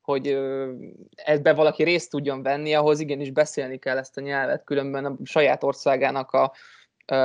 hogy 0.00 0.38
ebbe 1.14 1.54
valaki 1.54 1.82
részt 1.82 2.10
tudjon 2.10 2.42
venni, 2.42 2.74
ahhoz 2.74 3.00
igenis 3.00 3.30
beszélni 3.30 3.78
kell 3.78 3.98
ezt 3.98 4.16
a 4.16 4.20
nyelvet, 4.20 4.64
különben 4.64 5.04
a 5.04 5.16
saját 5.24 5.64
országának 5.64 6.30
a 6.30 6.52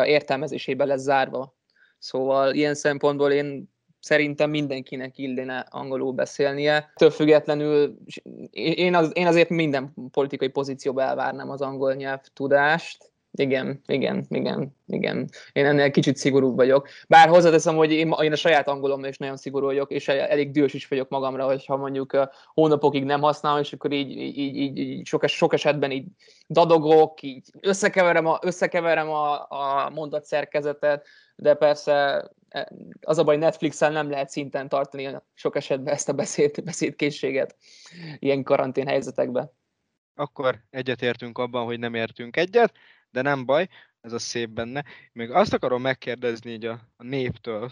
értelmezésébe 0.06 0.86
lesz 0.86 1.02
zárva. 1.02 1.56
Szóval 2.02 2.54
ilyen 2.54 2.76
szempontból 2.76 3.32
én 3.32 3.70
szerintem 4.00 4.50
mindenkinek 4.50 5.18
illene 5.18 5.66
angolul 5.70 6.12
beszélnie. 6.12 6.92
Több 6.96 7.12
függetlenül 7.12 7.98
én, 8.52 8.96
az, 8.96 9.12
én 9.14 9.28
azért 9.28 9.50
minden 9.50 9.94
politikai 10.12 10.48
pozícióba 10.48 11.02
elvárnám 11.02 11.50
az 11.50 11.62
angol 11.62 11.94
nyelv 11.94 12.20
tudást, 12.34 13.11
Igen, 13.34 13.82
igen, 13.86 14.26
igen, 14.30 14.76
igen. 14.88 15.30
Én 15.54 15.66
ennél 15.66 15.92
kicsit 15.92 16.18
szigorúbb 16.18 16.56
vagyok. 16.56 16.88
Bár 17.08 17.30
hozzáteszem, 17.30 17.76
hogy 17.76 17.92
én, 17.92 18.14
én 18.22 18.32
a 18.32 18.36
saját 18.36 18.68
angolommal 18.68 19.10
is 19.10 19.18
nagyon 19.18 19.38
szigorú 19.38 19.66
vagyok, 19.66 19.92
és 19.92 20.08
elég 20.08 20.52
dühös 20.52 20.74
is 20.74 20.88
vagyok 20.88 21.10
magamra, 21.10 21.46
hogyha 21.46 21.78
mondjuk 21.78 22.30
hónapokig 22.54 23.04
nem 23.04 23.22
használom, 23.22 23.60
és 23.60 23.74
akkor 23.74 23.92
így, 23.92 24.10
így, 24.10 24.38
így, 24.38 24.78
így 24.78 25.06
sok, 25.06 25.28
sok 25.28 25.54
esetben 25.54 25.92
így 25.92 26.06
dadogok, 26.48 27.22
így 27.22 27.50
összekeverem 27.60 28.26
a, 28.26 28.40
összekeverem 28.42 29.10
a, 29.10 29.48
a 29.50 29.90
mondatszerkezetet, 29.90 31.08
de 31.36 31.54
persze 31.54 31.94
e, 32.50 32.72
az 33.02 33.18
a 33.18 33.24
baj, 33.24 33.38
Netflix-el 33.38 33.92
nem 33.92 34.10
lehet 34.10 34.30
szinten 34.30 34.70
tartani 34.70 35.18
sok 35.34 35.56
esetben 35.56 35.94
ezt 35.94 36.10
a 36.10 36.14
beszéd, 36.14 36.64
beszédkészséget 36.64 37.56
ilyen 38.20 38.44
karantén 38.44 38.88
helyzetekben. 38.88 39.52
Akkor 40.16 40.60
egyetértünk 40.70 41.38
abban, 41.38 41.66
hogy 41.66 41.80
nem 41.80 41.94
értünk 41.94 42.38
egyet 42.38 42.74
de 43.12 43.22
nem 43.22 43.46
baj, 43.46 43.68
ez 44.02 44.14
a 44.14 44.20
szép 44.20 44.50
benne. 44.50 44.84
Még 45.12 45.32
azt 45.32 45.54
akarom 45.54 45.82
megkérdezni 45.82 46.52
így 46.52 46.66
a, 46.66 46.80
a 46.96 47.04
néptől, 47.04 47.72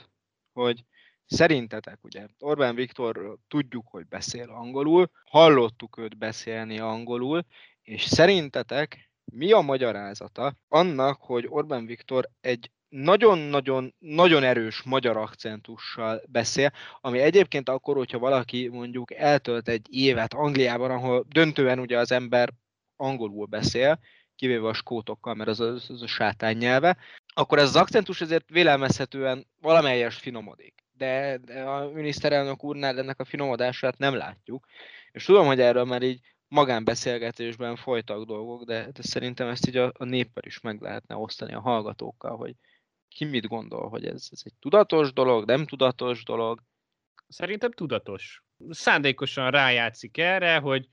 hogy 0.53 0.83
szerintetek, 1.25 2.03
ugye 2.03 2.27
Orbán 2.39 2.75
Viktor 2.75 3.37
tudjuk, 3.47 3.87
hogy 3.87 4.07
beszél 4.07 4.49
angolul, 4.49 5.11
hallottuk 5.25 5.97
őt 5.97 6.17
beszélni 6.17 6.79
angolul, 6.79 7.45
és 7.81 8.03
szerintetek 8.03 9.09
mi 9.25 9.51
a 9.51 9.61
magyarázata 9.61 10.53
annak, 10.67 11.21
hogy 11.21 11.45
Orbán 11.47 11.85
Viktor 11.85 12.29
egy 12.41 12.71
nagyon-nagyon 12.89 13.95
nagyon 13.99 14.43
erős 14.43 14.81
magyar 14.81 15.17
akcentussal 15.17 16.21
beszél, 16.27 16.71
ami 17.01 17.19
egyébként 17.19 17.69
akkor, 17.69 17.95
hogyha 17.95 18.19
valaki 18.19 18.67
mondjuk 18.67 19.13
eltölt 19.13 19.67
egy 19.67 19.87
évet 19.89 20.33
Angliában, 20.33 20.91
ahol 20.91 21.25
döntően 21.27 21.79
ugye 21.79 21.97
az 21.97 22.11
ember 22.11 22.53
angolul 22.95 23.45
beszél, 23.45 23.99
kivéve 24.39 24.67
a 24.67 24.73
skótokkal, 24.73 25.33
mert 25.33 25.49
az, 25.49 25.59
az, 25.59 25.89
az 25.89 26.01
a 26.01 26.07
sátán 26.07 26.55
nyelve, 26.55 26.97
akkor 27.33 27.57
ez 27.57 27.67
az 27.67 27.75
akcentus 27.75 28.21
azért 28.21 28.49
vélelmezhetően 28.49 29.47
valamelyes 29.61 30.15
finomodik. 30.15 30.83
De, 30.91 31.37
de 31.37 31.61
a 31.61 31.89
miniszterelnök 31.89 32.63
úrnál 32.63 32.97
ennek 32.97 33.19
a 33.19 33.25
finomodását 33.25 33.97
nem 33.97 34.13
látjuk. 34.13 34.65
És 35.11 35.25
tudom, 35.25 35.45
hogy 35.45 35.59
erről 35.59 35.83
már 35.83 36.01
így 36.01 36.19
magánbeszélgetésben 36.47 37.75
folytak 37.75 38.25
dolgok, 38.25 38.63
de, 38.63 38.91
de 38.91 39.01
szerintem 39.01 39.47
ezt 39.47 39.67
így 39.67 39.77
a, 39.77 39.91
a 39.97 40.03
néppel 40.03 40.43
is 40.45 40.59
meg 40.59 40.81
lehetne 40.81 41.15
osztani 41.15 41.53
a 41.53 41.59
hallgatókkal, 41.59 42.37
hogy 42.37 42.55
ki 43.07 43.25
mit 43.25 43.47
gondol, 43.47 43.89
hogy 43.89 44.05
ez, 44.05 44.27
ez 44.31 44.41
egy 44.43 44.53
tudatos 44.59 45.13
dolog, 45.13 45.45
nem 45.45 45.65
tudatos 45.65 46.23
dolog. 46.23 46.63
Szerintem 47.27 47.71
tudatos. 47.71 48.43
Szándékosan 48.69 49.51
rájátszik 49.51 50.17
erre, 50.17 50.57
hogy 50.57 50.89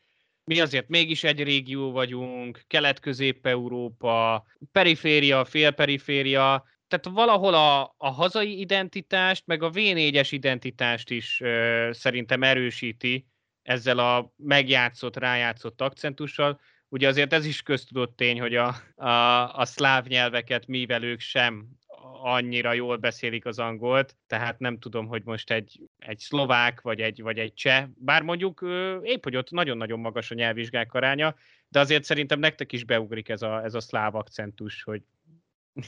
mi 0.47 0.61
azért 0.61 0.89
mégis 0.89 1.25
egy 1.25 1.43
régió 1.43 1.93
vagyunk, 1.93 2.63
kelet-közép-európa, 2.67 4.45
periféria, 4.73 5.45
félperiféria, 5.45 6.65
tehát 6.89 7.07
valahol 7.07 7.55
a, 7.55 7.95
a 7.97 8.11
hazai 8.11 8.61
identitást, 8.61 9.47
meg 9.47 9.63
a 9.63 9.71
V4-es 9.71 10.29
identitást 10.31 11.11
is 11.11 11.41
ö, 11.41 11.89
szerintem 11.93 12.43
erősíti 12.43 13.27
ezzel 13.63 13.99
a 13.99 14.33
megjátszott, 14.37 15.17
rájátszott 15.17 15.81
akcentussal. 15.81 16.61
Ugye 16.89 17.09
azért 17.09 17.33
ez 17.33 17.47
is 17.47 17.63
köztudott 17.63 18.17
tény, 18.17 18.41
hogy 18.41 18.55
a, 18.55 18.75
a, 18.95 19.55
a 19.55 19.65
szláv 19.65 20.07
nyelveket 20.07 20.67
mivel 20.67 21.03
ők 21.03 21.21
sem 21.21 21.67
annyira 22.13 22.73
jól 22.73 22.97
beszélik 22.97 23.45
az 23.45 23.59
angolt, 23.59 24.17
tehát 24.27 24.59
nem 24.59 24.79
tudom, 24.79 25.07
hogy 25.07 25.23
most 25.25 25.51
egy, 25.51 25.81
egy 25.99 26.19
szlovák 26.19 26.81
vagy 26.81 27.01
egy, 27.01 27.23
vagy 27.23 27.39
egy 27.39 27.55
cseh, 27.55 27.87
bár 27.95 28.23
mondjuk 28.23 28.65
épp, 29.03 29.23
hogy 29.23 29.37
ott 29.37 29.51
nagyon-nagyon 29.51 30.01
magas 30.01 30.31
a 30.31 30.35
nyelvvizsgák 30.35 30.95
aránya, 30.95 31.35
de 31.69 31.81
azért 31.81 32.05
szerintem 32.05 32.39
nektek 32.39 32.73
is 32.73 32.85
beugrik 32.85 33.29
ez 33.29 33.43
a, 33.43 33.65
ez 33.65 33.75
a 33.75 33.81
szláv 33.81 34.15
akcentus, 34.15 34.83
hogy, 34.83 35.03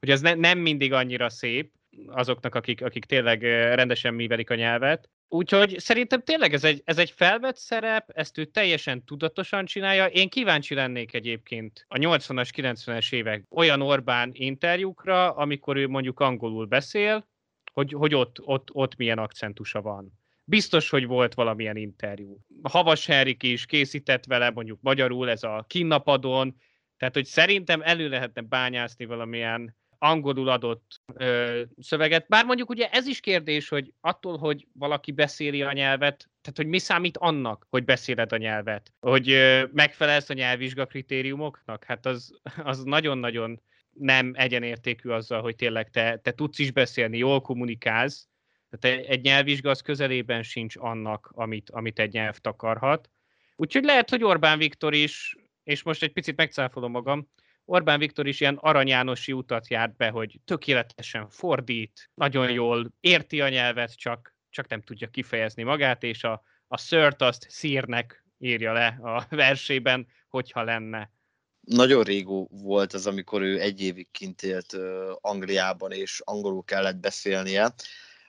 hogy 0.00 0.10
ez 0.10 0.20
ne, 0.20 0.34
nem 0.34 0.58
mindig 0.58 0.92
annyira 0.92 1.28
szép 1.28 1.72
azoknak, 2.06 2.54
akik, 2.54 2.82
akik 2.82 3.04
tényleg 3.04 3.42
rendesen 3.74 4.14
művelik 4.14 4.50
a 4.50 4.54
nyelvet, 4.54 5.08
Úgyhogy 5.30 5.78
szerintem 5.78 6.22
tényleg 6.22 6.52
ez 6.54 6.64
egy, 6.64 6.82
ez 6.84 6.98
egy 6.98 7.10
felvett 7.10 7.56
szerep, 7.56 8.10
ezt 8.10 8.38
ő 8.38 8.44
teljesen 8.44 9.04
tudatosan 9.04 9.64
csinálja. 9.64 10.06
Én 10.06 10.28
kíváncsi 10.28 10.74
lennék 10.74 11.14
egyébként 11.14 11.84
a 11.88 11.96
80-as, 11.96 12.48
90-es 12.56 13.12
évek 13.12 13.44
olyan 13.50 13.82
Orbán 13.82 14.30
interjúkra, 14.32 15.30
amikor 15.30 15.76
ő 15.76 15.88
mondjuk 15.88 16.20
angolul 16.20 16.66
beszél, 16.66 17.28
hogy, 17.72 17.92
hogy 17.92 18.14
ott, 18.14 18.40
ott, 18.40 18.68
ott 18.72 18.96
milyen 18.96 19.18
akcentusa 19.18 19.82
van. 19.82 20.12
Biztos, 20.44 20.90
hogy 20.90 21.06
volt 21.06 21.34
valamilyen 21.34 21.76
interjú. 21.76 22.38
Havas 22.62 23.06
Henrik 23.06 23.42
is 23.42 23.66
készített 23.66 24.24
vele, 24.24 24.50
mondjuk 24.50 24.78
magyarul, 24.80 25.30
ez 25.30 25.42
a 25.42 25.64
kinnapadon, 25.68 26.56
tehát, 26.96 27.14
hogy 27.14 27.24
szerintem 27.24 27.80
elő 27.82 28.08
lehetne 28.08 28.40
bányászni 28.40 29.04
valamilyen 29.04 29.76
angolul 29.98 30.48
adott 30.48 31.00
ö, 31.14 31.62
szöveget. 31.78 32.28
Bár 32.28 32.44
mondjuk 32.44 32.70
ugye 32.70 32.90
ez 32.90 33.06
is 33.06 33.20
kérdés, 33.20 33.68
hogy 33.68 33.92
attól, 34.00 34.38
hogy 34.38 34.66
valaki 34.72 35.12
beszéli 35.12 35.62
a 35.62 35.72
nyelvet, 35.72 36.28
tehát 36.40 36.56
hogy 36.56 36.66
mi 36.66 36.78
számít 36.78 37.16
annak, 37.16 37.66
hogy 37.70 37.84
beszéled 37.84 38.32
a 38.32 38.36
nyelvet? 38.36 38.92
Hogy 39.00 39.30
ö, 39.30 39.64
megfelelsz 39.72 40.30
a 40.30 40.34
nyelvvizsga 40.34 40.86
kritériumoknak? 40.86 41.84
Hát 41.84 42.06
az, 42.06 42.40
az 42.62 42.82
nagyon-nagyon 42.82 43.60
nem 43.92 44.32
egyenértékű 44.34 45.08
azzal, 45.08 45.42
hogy 45.42 45.56
tényleg 45.56 45.90
te, 45.90 46.16
te 46.22 46.32
tudsz 46.32 46.58
is 46.58 46.70
beszélni, 46.70 47.18
jól 47.18 47.40
kommunikálsz. 47.40 48.28
Tehát 48.70 49.06
egy 49.06 49.22
nyelvvizsga 49.22 49.70
az 49.70 49.80
közelében 49.80 50.42
sincs 50.42 50.76
annak, 50.76 51.30
amit, 51.34 51.70
amit 51.70 51.98
egy 51.98 52.12
nyelv 52.12 52.36
takarhat. 52.36 53.10
Úgyhogy 53.56 53.84
lehet, 53.84 54.10
hogy 54.10 54.24
Orbán 54.24 54.58
Viktor 54.58 54.94
is, 54.94 55.36
és 55.62 55.82
most 55.82 56.02
egy 56.02 56.12
picit 56.12 56.36
megcáfolom 56.36 56.90
magam, 56.90 57.28
Orbán 57.70 57.98
Viktor 57.98 58.26
is 58.26 58.40
ilyen 58.40 58.56
aranyánosi 58.60 59.32
utat 59.32 59.68
járt 59.68 59.96
be, 59.96 60.08
hogy 60.08 60.40
tökéletesen 60.44 61.28
fordít, 61.28 62.10
nagyon 62.14 62.50
jól 62.50 62.92
érti 63.00 63.40
a 63.40 63.48
nyelvet, 63.48 63.94
csak, 63.96 64.34
csak 64.50 64.68
nem 64.68 64.82
tudja 64.82 65.08
kifejezni 65.08 65.62
magát, 65.62 66.02
és 66.02 66.24
a, 66.24 66.42
a 66.66 66.76
szört 66.76 67.22
azt 67.22 67.46
szírnek 67.48 68.24
írja 68.38 68.72
le 68.72 68.86
a 68.86 69.26
versében, 69.36 70.06
hogyha 70.28 70.62
lenne. 70.62 71.12
Nagyon 71.60 72.02
régó 72.02 72.48
volt 72.50 72.92
az, 72.92 73.06
amikor 73.06 73.42
ő 73.42 73.60
egy 73.60 73.80
évig 73.80 74.10
kint 74.10 74.42
élt 74.42 74.76
Angliában, 75.20 75.92
és 75.92 76.20
angolul 76.24 76.64
kellett 76.64 76.96
beszélnie. 76.96 77.74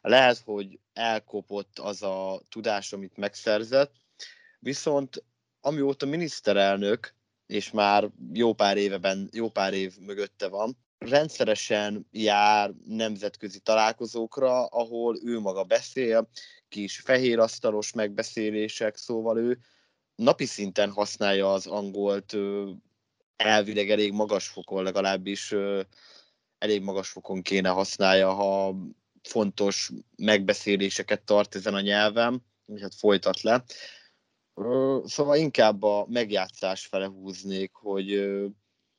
Lehet, 0.02 0.38
hogy 0.38 0.80
elkopott 0.94 1.80
az 1.80 2.04
a 2.04 2.42
tudás, 2.50 2.94
amit 2.94 3.18
megszerzett, 3.18 3.96
viszont 4.60 5.24
amióta 5.62 6.06
miniszterelnök, 6.06 7.18
és 7.50 7.72
már 7.72 8.10
jó 8.34 8.54
pár 8.54 8.78
éveben, 8.78 9.30
jó 9.32 9.50
pár 9.50 9.74
év 9.74 9.94
mögötte 10.00 10.48
van. 10.48 10.78
Rendszeresen 10.98 12.08
jár 12.12 12.74
nemzetközi 12.86 13.60
találkozókra, 13.60 14.66
ahol 14.66 15.18
ő 15.24 15.40
maga 15.40 15.64
beszél, 15.64 16.30
kis 16.68 17.00
fehér 17.00 17.40
asztalos 17.40 17.94
megbeszélések, 17.94 18.98
szóval 18.98 19.38
ő 19.38 19.60
napi 20.16 20.46
szinten 20.46 20.92
használja 20.92 21.54
az 21.54 21.68
angolt 21.68 22.36
elvileg 23.36 23.90
elég 23.90 24.12
magas 24.12 24.48
fokon, 24.48 24.84
legalábbis 24.84 25.56
elég 26.58 26.82
magas 26.82 27.10
fokon 27.10 27.42
kéne 27.42 27.70
használja, 27.70 28.34
ha 28.34 28.76
fontos 29.24 29.92
megbeszéléseket 30.16 31.22
tart 31.22 31.56
ezen 31.56 31.74
a 31.74 31.82
nyelven, 31.82 32.46
és 32.66 32.82
hát 32.82 32.96
folytat 32.96 33.42
le. 33.42 33.64
Szóval 35.06 35.38
inkább 35.38 35.84
a 35.84 36.06
megjátszás 36.10 36.86
fele 36.86 37.06
húznék, 37.06 37.72
hogy 37.74 38.40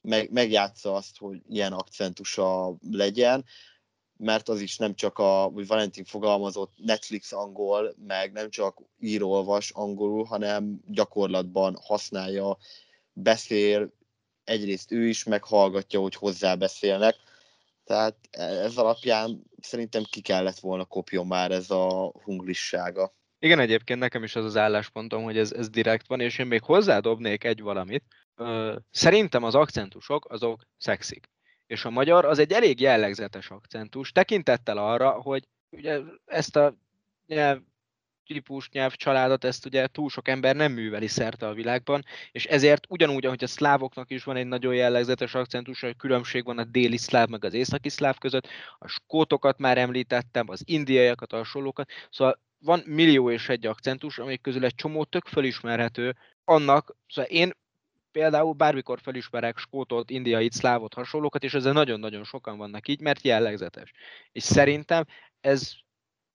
meg, 0.01 0.31
megjátsza 0.31 0.95
azt, 0.95 1.19
hogy 1.19 1.41
ilyen 1.49 1.73
akcentusa 1.73 2.77
legyen, 2.91 3.45
mert 4.17 4.49
az 4.49 4.61
is 4.61 4.77
nem 4.77 4.95
csak 4.95 5.19
a, 5.19 5.43
hogy 5.43 5.67
Valentin 5.67 6.05
fogalmazott 6.05 6.73
Netflix 6.77 7.33
angol, 7.33 7.95
meg 8.07 8.33
nem 8.33 8.51
csak 8.51 8.83
írolvas 8.99 9.71
angolul, 9.71 10.25
hanem 10.25 10.81
gyakorlatban 10.87 11.77
használja, 11.83 12.59
beszél, 13.13 13.93
egyrészt 14.45 14.93
ő 14.93 15.09
is 15.09 15.25
meghallgatja, 15.25 16.01
hogy 16.01 16.15
hozzá 16.15 16.55
beszélnek. 16.55 17.17
Tehát 17.85 18.17
ez 18.31 18.77
alapján 18.77 19.43
szerintem 19.61 20.03
ki 20.11 20.21
kellett 20.21 20.59
volna 20.59 20.85
kopjon 20.85 21.27
már 21.27 21.51
ez 21.51 21.71
a 21.71 22.13
hunglissága. 22.25 23.15
Igen, 23.43 23.59
egyébként 23.59 23.99
nekem 23.99 24.23
is 24.23 24.37
az 24.37 24.45
az 24.45 24.57
álláspontom, 24.57 25.23
hogy 25.23 25.39
ez, 25.39 25.53
ez 25.53 25.69
direkt 25.69 26.07
van, 26.07 26.21
és 26.21 26.39
én 26.39 26.47
még 26.47 26.63
hozzádobnék 26.63 27.45
egy 27.45 27.61
valamit. 27.61 28.05
Szerintem 28.91 29.45
az 29.45 29.55
akcentusok 29.55 30.31
azok 30.31 30.67
szexik. 30.77 31.29
És 31.67 31.85
a 31.85 31.91
magyar 31.91 32.25
az 32.25 32.39
egy 32.39 32.53
elég 32.53 32.81
jellegzetes 32.81 33.51
akcentus, 33.51 34.13
tekintettel 34.13 34.79
arra, 34.79 35.11
hogy 35.11 35.49
ugye 35.71 36.01
ezt 36.27 36.57
a 36.57 36.75
nyelv 37.27 37.59
típus 38.27 38.69
nyelvcsaládot, 38.71 39.45
ezt 39.45 39.67
ugye 39.67 39.87
túl 39.87 40.09
sok 40.09 40.29
ember 40.29 40.57
nem 40.57 40.73
műveli 40.73 41.07
szerte 41.07 41.47
a 41.47 41.55
világban, 41.55 42.05
és 42.33 42.45
ezért 42.45 42.87
ugyanúgy, 42.89 43.27
ahogy 43.27 43.45
a 43.45 43.47
szlávoknak 43.47 44.11
is 44.11 44.25
van 44.25 44.37
egy 44.37 44.47
nagyon 44.47 44.75
jellegzetes 44.75 45.35
akcentus, 45.35 45.81
hogy 45.81 45.97
különbség 45.97 46.45
van 46.45 46.59
a 46.59 46.65
déli 46.65 46.97
szláv 46.97 47.29
meg 47.29 47.45
az 47.45 47.55
északi 47.55 47.89
szláv 47.89 48.19
között, 48.19 48.49
a 48.79 48.89
skótokat 48.89 49.59
már 49.59 49.79
említettem, 49.79 50.49
az 50.49 50.63
indiaiakat, 50.65 51.33
a 51.33 51.37
hasonlókat, 51.37 51.91
szóval 52.11 52.41
van 52.61 52.83
millió 52.87 53.31
és 53.31 53.49
egy 53.49 53.67
akcentus, 53.67 54.19
amik 54.19 54.41
közül 54.41 54.65
egy 54.65 54.75
csomó 54.75 55.05
tök 55.05 55.27
fölismerhető, 55.27 56.17
annak, 56.45 56.97
szóval 57.09 57.31
én 57.31 57.53
például 58.13 58.53
bármikor 58.53 59.01
felismerek 59.01 59.59
skótot, 59.59 60.11
indiait, 60.11 60.53
szlávot, 60.53 60.95
hasonlókat, 60.95 61.45
és 61.45 61.55
ezzel 61.55 61.73
nagyon-nagyon 61.73 62.25
sokan 62.25 62.59
vannak 62.59 62.89
így, 62.89 63.01
mert 63.01 63.23
jellegzetes. 63.23 63.93
És 64.33 64.43
szerintem 64.43 65.05
ez 65.41 65.73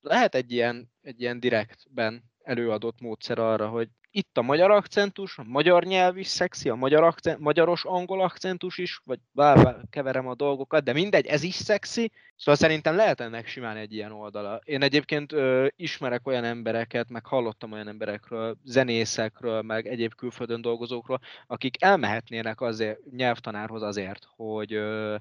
lehet 0.01 0.35
egy 0.35 0.51
ilyen, 0.51 0.91
egy 1.01 1.21
ilyen 1.21 1.39
direktben 1.39 2.23
előadott 2.43 2.99
módszer 2.99 3.39
arra, 3.39 3.67
hogy 3.67 3.89
itt 4.15 4.37
a 4.37 4.41
magyar 4.41 4.71
akcentus, 4.71 5.37
a 5.37 5.43
magyar 5.43 5.83
nyelv 5.83 6.17
is 6.17 6.27
szexi, 6.27 6.69
a 6.69 6.75
magyar 6.75 7.03
akcent, 7.03 7.39
magyaros 7.39 7.85
angol 7.85 8.21
akcentus 8.21 8.77
is, 8.77 9.01
vagy 9.05 9.19
bár 9.31 9.77
keverem 9.89 10.27
a 10.27 10.35
dolgokat, 10.35 10.83
de 10.83 10.93
mindegy, 10.93 11.25
ez 11.25 11.43
is 11.43 11.55
szexi, 11.55 12.11
szóval 12.35 12.55
szerintem 12.55 12.95
lehet 12.95 13.21
ennek 13.21 13.47
simán 13.47 13.77
egy 13.77 13.93
ilyen 13.93 14.11
oldala. 14.11 14.59
Én 14.63 14.81
egyébként 14.81 15.31
ö, 15.31 15.67
ismerek 15.75 16.27
olyan 16.27 16.43
embereket, 16.43 17.09
meg 17.09 17.25
hallottam 17.25 17.71
olyan 17.71 17.87
emberekről, 17.87 18.57
zenészekről, 18.63 19.61
meg 19.61 19.87
egyéb 19.87 20.15
külföldön 20.15 20.61
dolgozókról, 20.61 21.19
akik 21.47 21.83
elmehetnének 21.83 22.61
azért 22.61 22.99
nyelvtanárhoz 23.11 23.81
azért, 23.81 24.27
hogy 24.35 24.73
ö, 24.73 25.15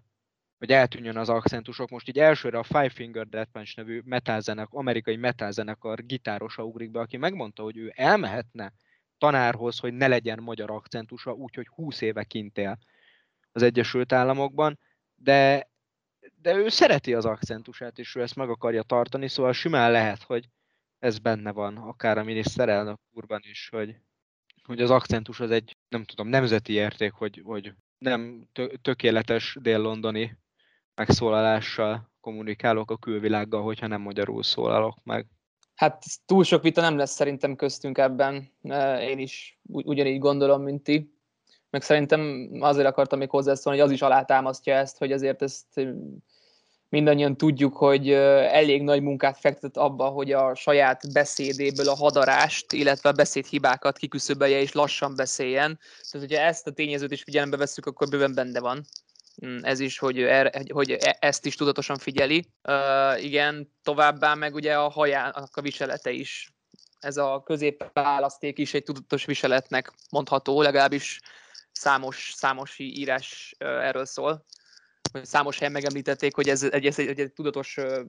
hogy 0.58 0.72
eltűnjön 0.72 1.16
az 1.16 1.28
akcentusok. 1.28 1.90
Most 1.90 2.08
így 2.08 2.18
elsőre 2.18 2.58
a 2.58 2.62
Five 2.62 2.88
Finger 2.88 3.28
Death 3.28 3.50
Punch 3.50 3.76
nevű 3.76 4.00
metal 4.04 4.40
zenek, 4.40 4.68
amerikai 4.70 5.16
metal 5.16 5.50
zenekar 5.50 6.06
gitárosa 6.06 6.64
ugrik 6.64 6.90
be, 6.90 7.00
aki 7.00 7.16
megmondta, 7.16 7.62
hogy 7.62 7.76
ő 7.76 7.92
elmehetne 7.94 8.72
tanárhoz, 9.24 9.78
hogy 9.78 9.92
ne 9.92 10.06
legyen 10.06 10.42
magyar 10.42 10.70
akcentusa, 10.70 11.32
úgyhogy 11.32 11.66
20 11.66 12.00
éve 12.00 12.24
kint 12.24 12.58
él 12.58 12.78
az 13.52 13.62
Egyesült 13.62 14.12
Államokban, 14.12 14.78
de, 15.14 15.70
de 16.40 16.54
ő 16.54 16.68
szereti 16.68 17.14
az 17.14 17.24
akcentusát, 17.24 17.98
és 17.98 18.14
ő 18.14 18.22
ezt 18.22 18.36
meg 18.36 18.48
akarja 18.48 18.82
tartani, 18.82 19.28
szóval 19.28 19.52
simán 19.52 19.90
lehet, 19.90 20.22
hogy 20.22 20.48
ez 20.98 21.18
benne 21.18 21.52
van, 21.52 21.76
akár 21.76 22.18
a 22.18 22.24
miniszterelnök 22.24 22.98
úrban 23.12 23.40
is, 23.42 23.68
hogy, 23.68 23.96
hogy 24.64 24.80
az 24.80 24.90
akcentus 24.90 25.40
az 25.40 25.50
egy, 25.50 25.76
nem 25.88 26.04
tudom, 26.04 26.28
nemzeti 26.28 26.72
érték, 26.72 27.12
hogy, 27.12 27.40
hogy 27.44 27.74
nem 27.98 28.48
tökéletes 28.82 29.56
dél-londoni 29.60 30.36
megszólalással 30.94 32.12
kommunikálok 32.20 32.90
a 32.90 32.96
külvilággal, 32.96 33.62
hogyha 33.62 33.86
nem 33.86 34.00
magyarul 34.00 34.42
szólalok 34.42 35.04
meg. 35.04 35.26
Hát 35.74 36.04
túl 36.26 36.44
sok 36.44 36.62
vita 36.62 36.80
nem 36.80 36.96
lesz 36.96 37.12
szerintem 37.12 37.56
köztünk 37.56 37.98
ebben. 37.98 38.52
Én 39.00 39.18
is 39.18 39.60
ugyanígy 39.62 40.18
gondolom, 40.18 40.62
mint 40.62 40.82
ti. 40.82 41.18
Meg 41.70 41.82
szerintem 41.82 42.48
azért 42.60 42.86
akartam 42.86 43.18
még 43.18 43.30
hozzászólni, 43.30 43.78
hogy 43.78 43.88
az 43.88 43.94
is 43.94 44.02
alátámasztja 44.02 44.74
ezt, 44.74 44.98
hogy 44.98 45.12
azért 45.12 45.42
ezt 45.42 45.64
mindannyian 46.88 47.36
tudjuk, 47.36 47.76
hogy 47.76 48.10
elég 48.10 48.82
nagy 48.82 49.02
munkát 49.02 49.38
fektet 49.38 49.76
abba, 49.76 50.08
hogy 50.08 50.32
a 50.32 50.54
saját 50.54 51.12
beszédéből 51.12 51.88
a 51.88 51.94
hadarást, 51.94 52.72
illetve 52.72 53.08
a 53.08 53.12
beszédhibákat 53.12 53.96
kiküszöbölje 53.96 54.60
és 54.60 54.72
lassan 54.72 55.16
beszéljen. 55.16 55.78
Tehát, 56.10 56.28
hogyha 56.28 56.44
ezt 56.44 56.66
a 56.66 56.72
tényezőt 56.72 57.12
is 57.12 57.22
figyelembe 57.22 57.56
vesszük, 57.56 57.86
akkor 57.86 58.08
bőven 58.08 58.34
benne 58.34 58.60
van. 58.60 58.84
Mm, 59.46 59.58
ez 59.62 59.80
is, 59.80 59.98
hogy, 59.98 60.22
er, 60.22 60.62
hogy 60.72 60.90
e, 60.90 61.16
ezt 61.20 61.46
is 61.46 61.54
tudatosan 61.54 61.98
figyeli. 61.98 62.44
Uh, 62.68 63.24
igen, 63.24 63.72
továbbá 63.82 64.34
meg 64.34 64.54
ugye 64.54 64.74
a 64.74 64.88
hajának 64.88 65.56
a 65.56 65.60
viselete 65.60 66.10
is. 66.10 66.54
Ez 67.00 67.16
a 67.16 67.42
középválaszték 67.44 68.58
is 68.58 68.74
egy 68.74 68.82
tudatos 68.82 69.24
viseletnek 69.24 69.92
mondható, 70.10 70.62
legalábbis 70.62 71.20
számos, 71.72 72.32
számos 72.36 72.78
írás 72.78 73.54
uh, 73.60 73.68
erről 73.68 74.04
szól. 74.04 74.44
Számos 75.22 75.58
helyen 75.58 75.72
megemlítették, 75.72 76.34
hogy 76.34 76.48
ez, 76.48 76.62
egy, 76.62 76.86
ez 76.86 76.98
egy, 76.98 77.08
egy, 77.08 77.20
egy 77.20 77.32
tudatos 77.32 77.76
uh, 77.76 78.00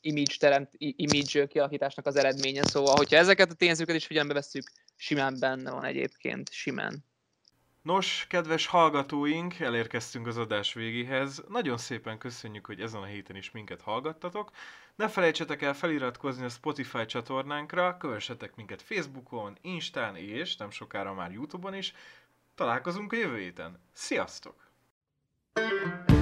image, 0.00 0.34
teremt, 0.38 0.70
image 0.78 1.46
kialakításnak 1.46 2.06
az 2.06 2.16
eredménye. 2.16 2.62
Szóval, 2.64 2.96
hogyha 2.96 3.16
ezeket 3.16 3.50
a 3.50 3.54
tényezőket 3.54 3.96
is 3.96 4.06
figyelembe 4.06 4.34
vesszük, 4.34 4.70
simán 4.96 5.36
benne 5.38 5.70
van 5.70 5.84
egyébként, 5.84 6.52
simán. 6.52 7.04
Nos, 7.84 8.26
kedves 8.28 8.66
hallgatóink, 8.66 9.60
elérkeztünk 9.60 10.26
az 10.26 10.36
adás 10.36 10.72
végéhez. 10.72 11.44
Nagyon 11.48 11.76
szépen 11.76 12.18
köszönjük, 12.18 12.66
hogy 12.66 12.80
ezen 12.80 13.00
a 13.00 13.04
héten 13.04 13.36
is 13.36 13.50
minket 13.50 13.82
hallgattatok. 13.82 14.50
Ne 14.94 15.08
felejtsetek 15.08 15.62
el 15.62 15.74
feliratkozni 15.74 16.44
a 16.44 16.48
Spotify 16.48 17.06
csatornánkra, 17.06 17.96
kövessetek 17.96 18.54
minket 18.56 18.82
Facebookon, 18.82 19.58
Instán 19.60 20.16
és 20.16 20.56
nem 20.56 20.70
sokára 20.70 21.14
már 21.14 21.32
Youtube-on 21.32 21.74
is. 21.74 21.94
Találkozunk 22.54 23.12
a 23.12 23.16
jövő 23.16 23.38
héten. 23.38 23.80
Sziasztok! 23.92 24.70
thank 25.54 26.08
you 26.08 26.13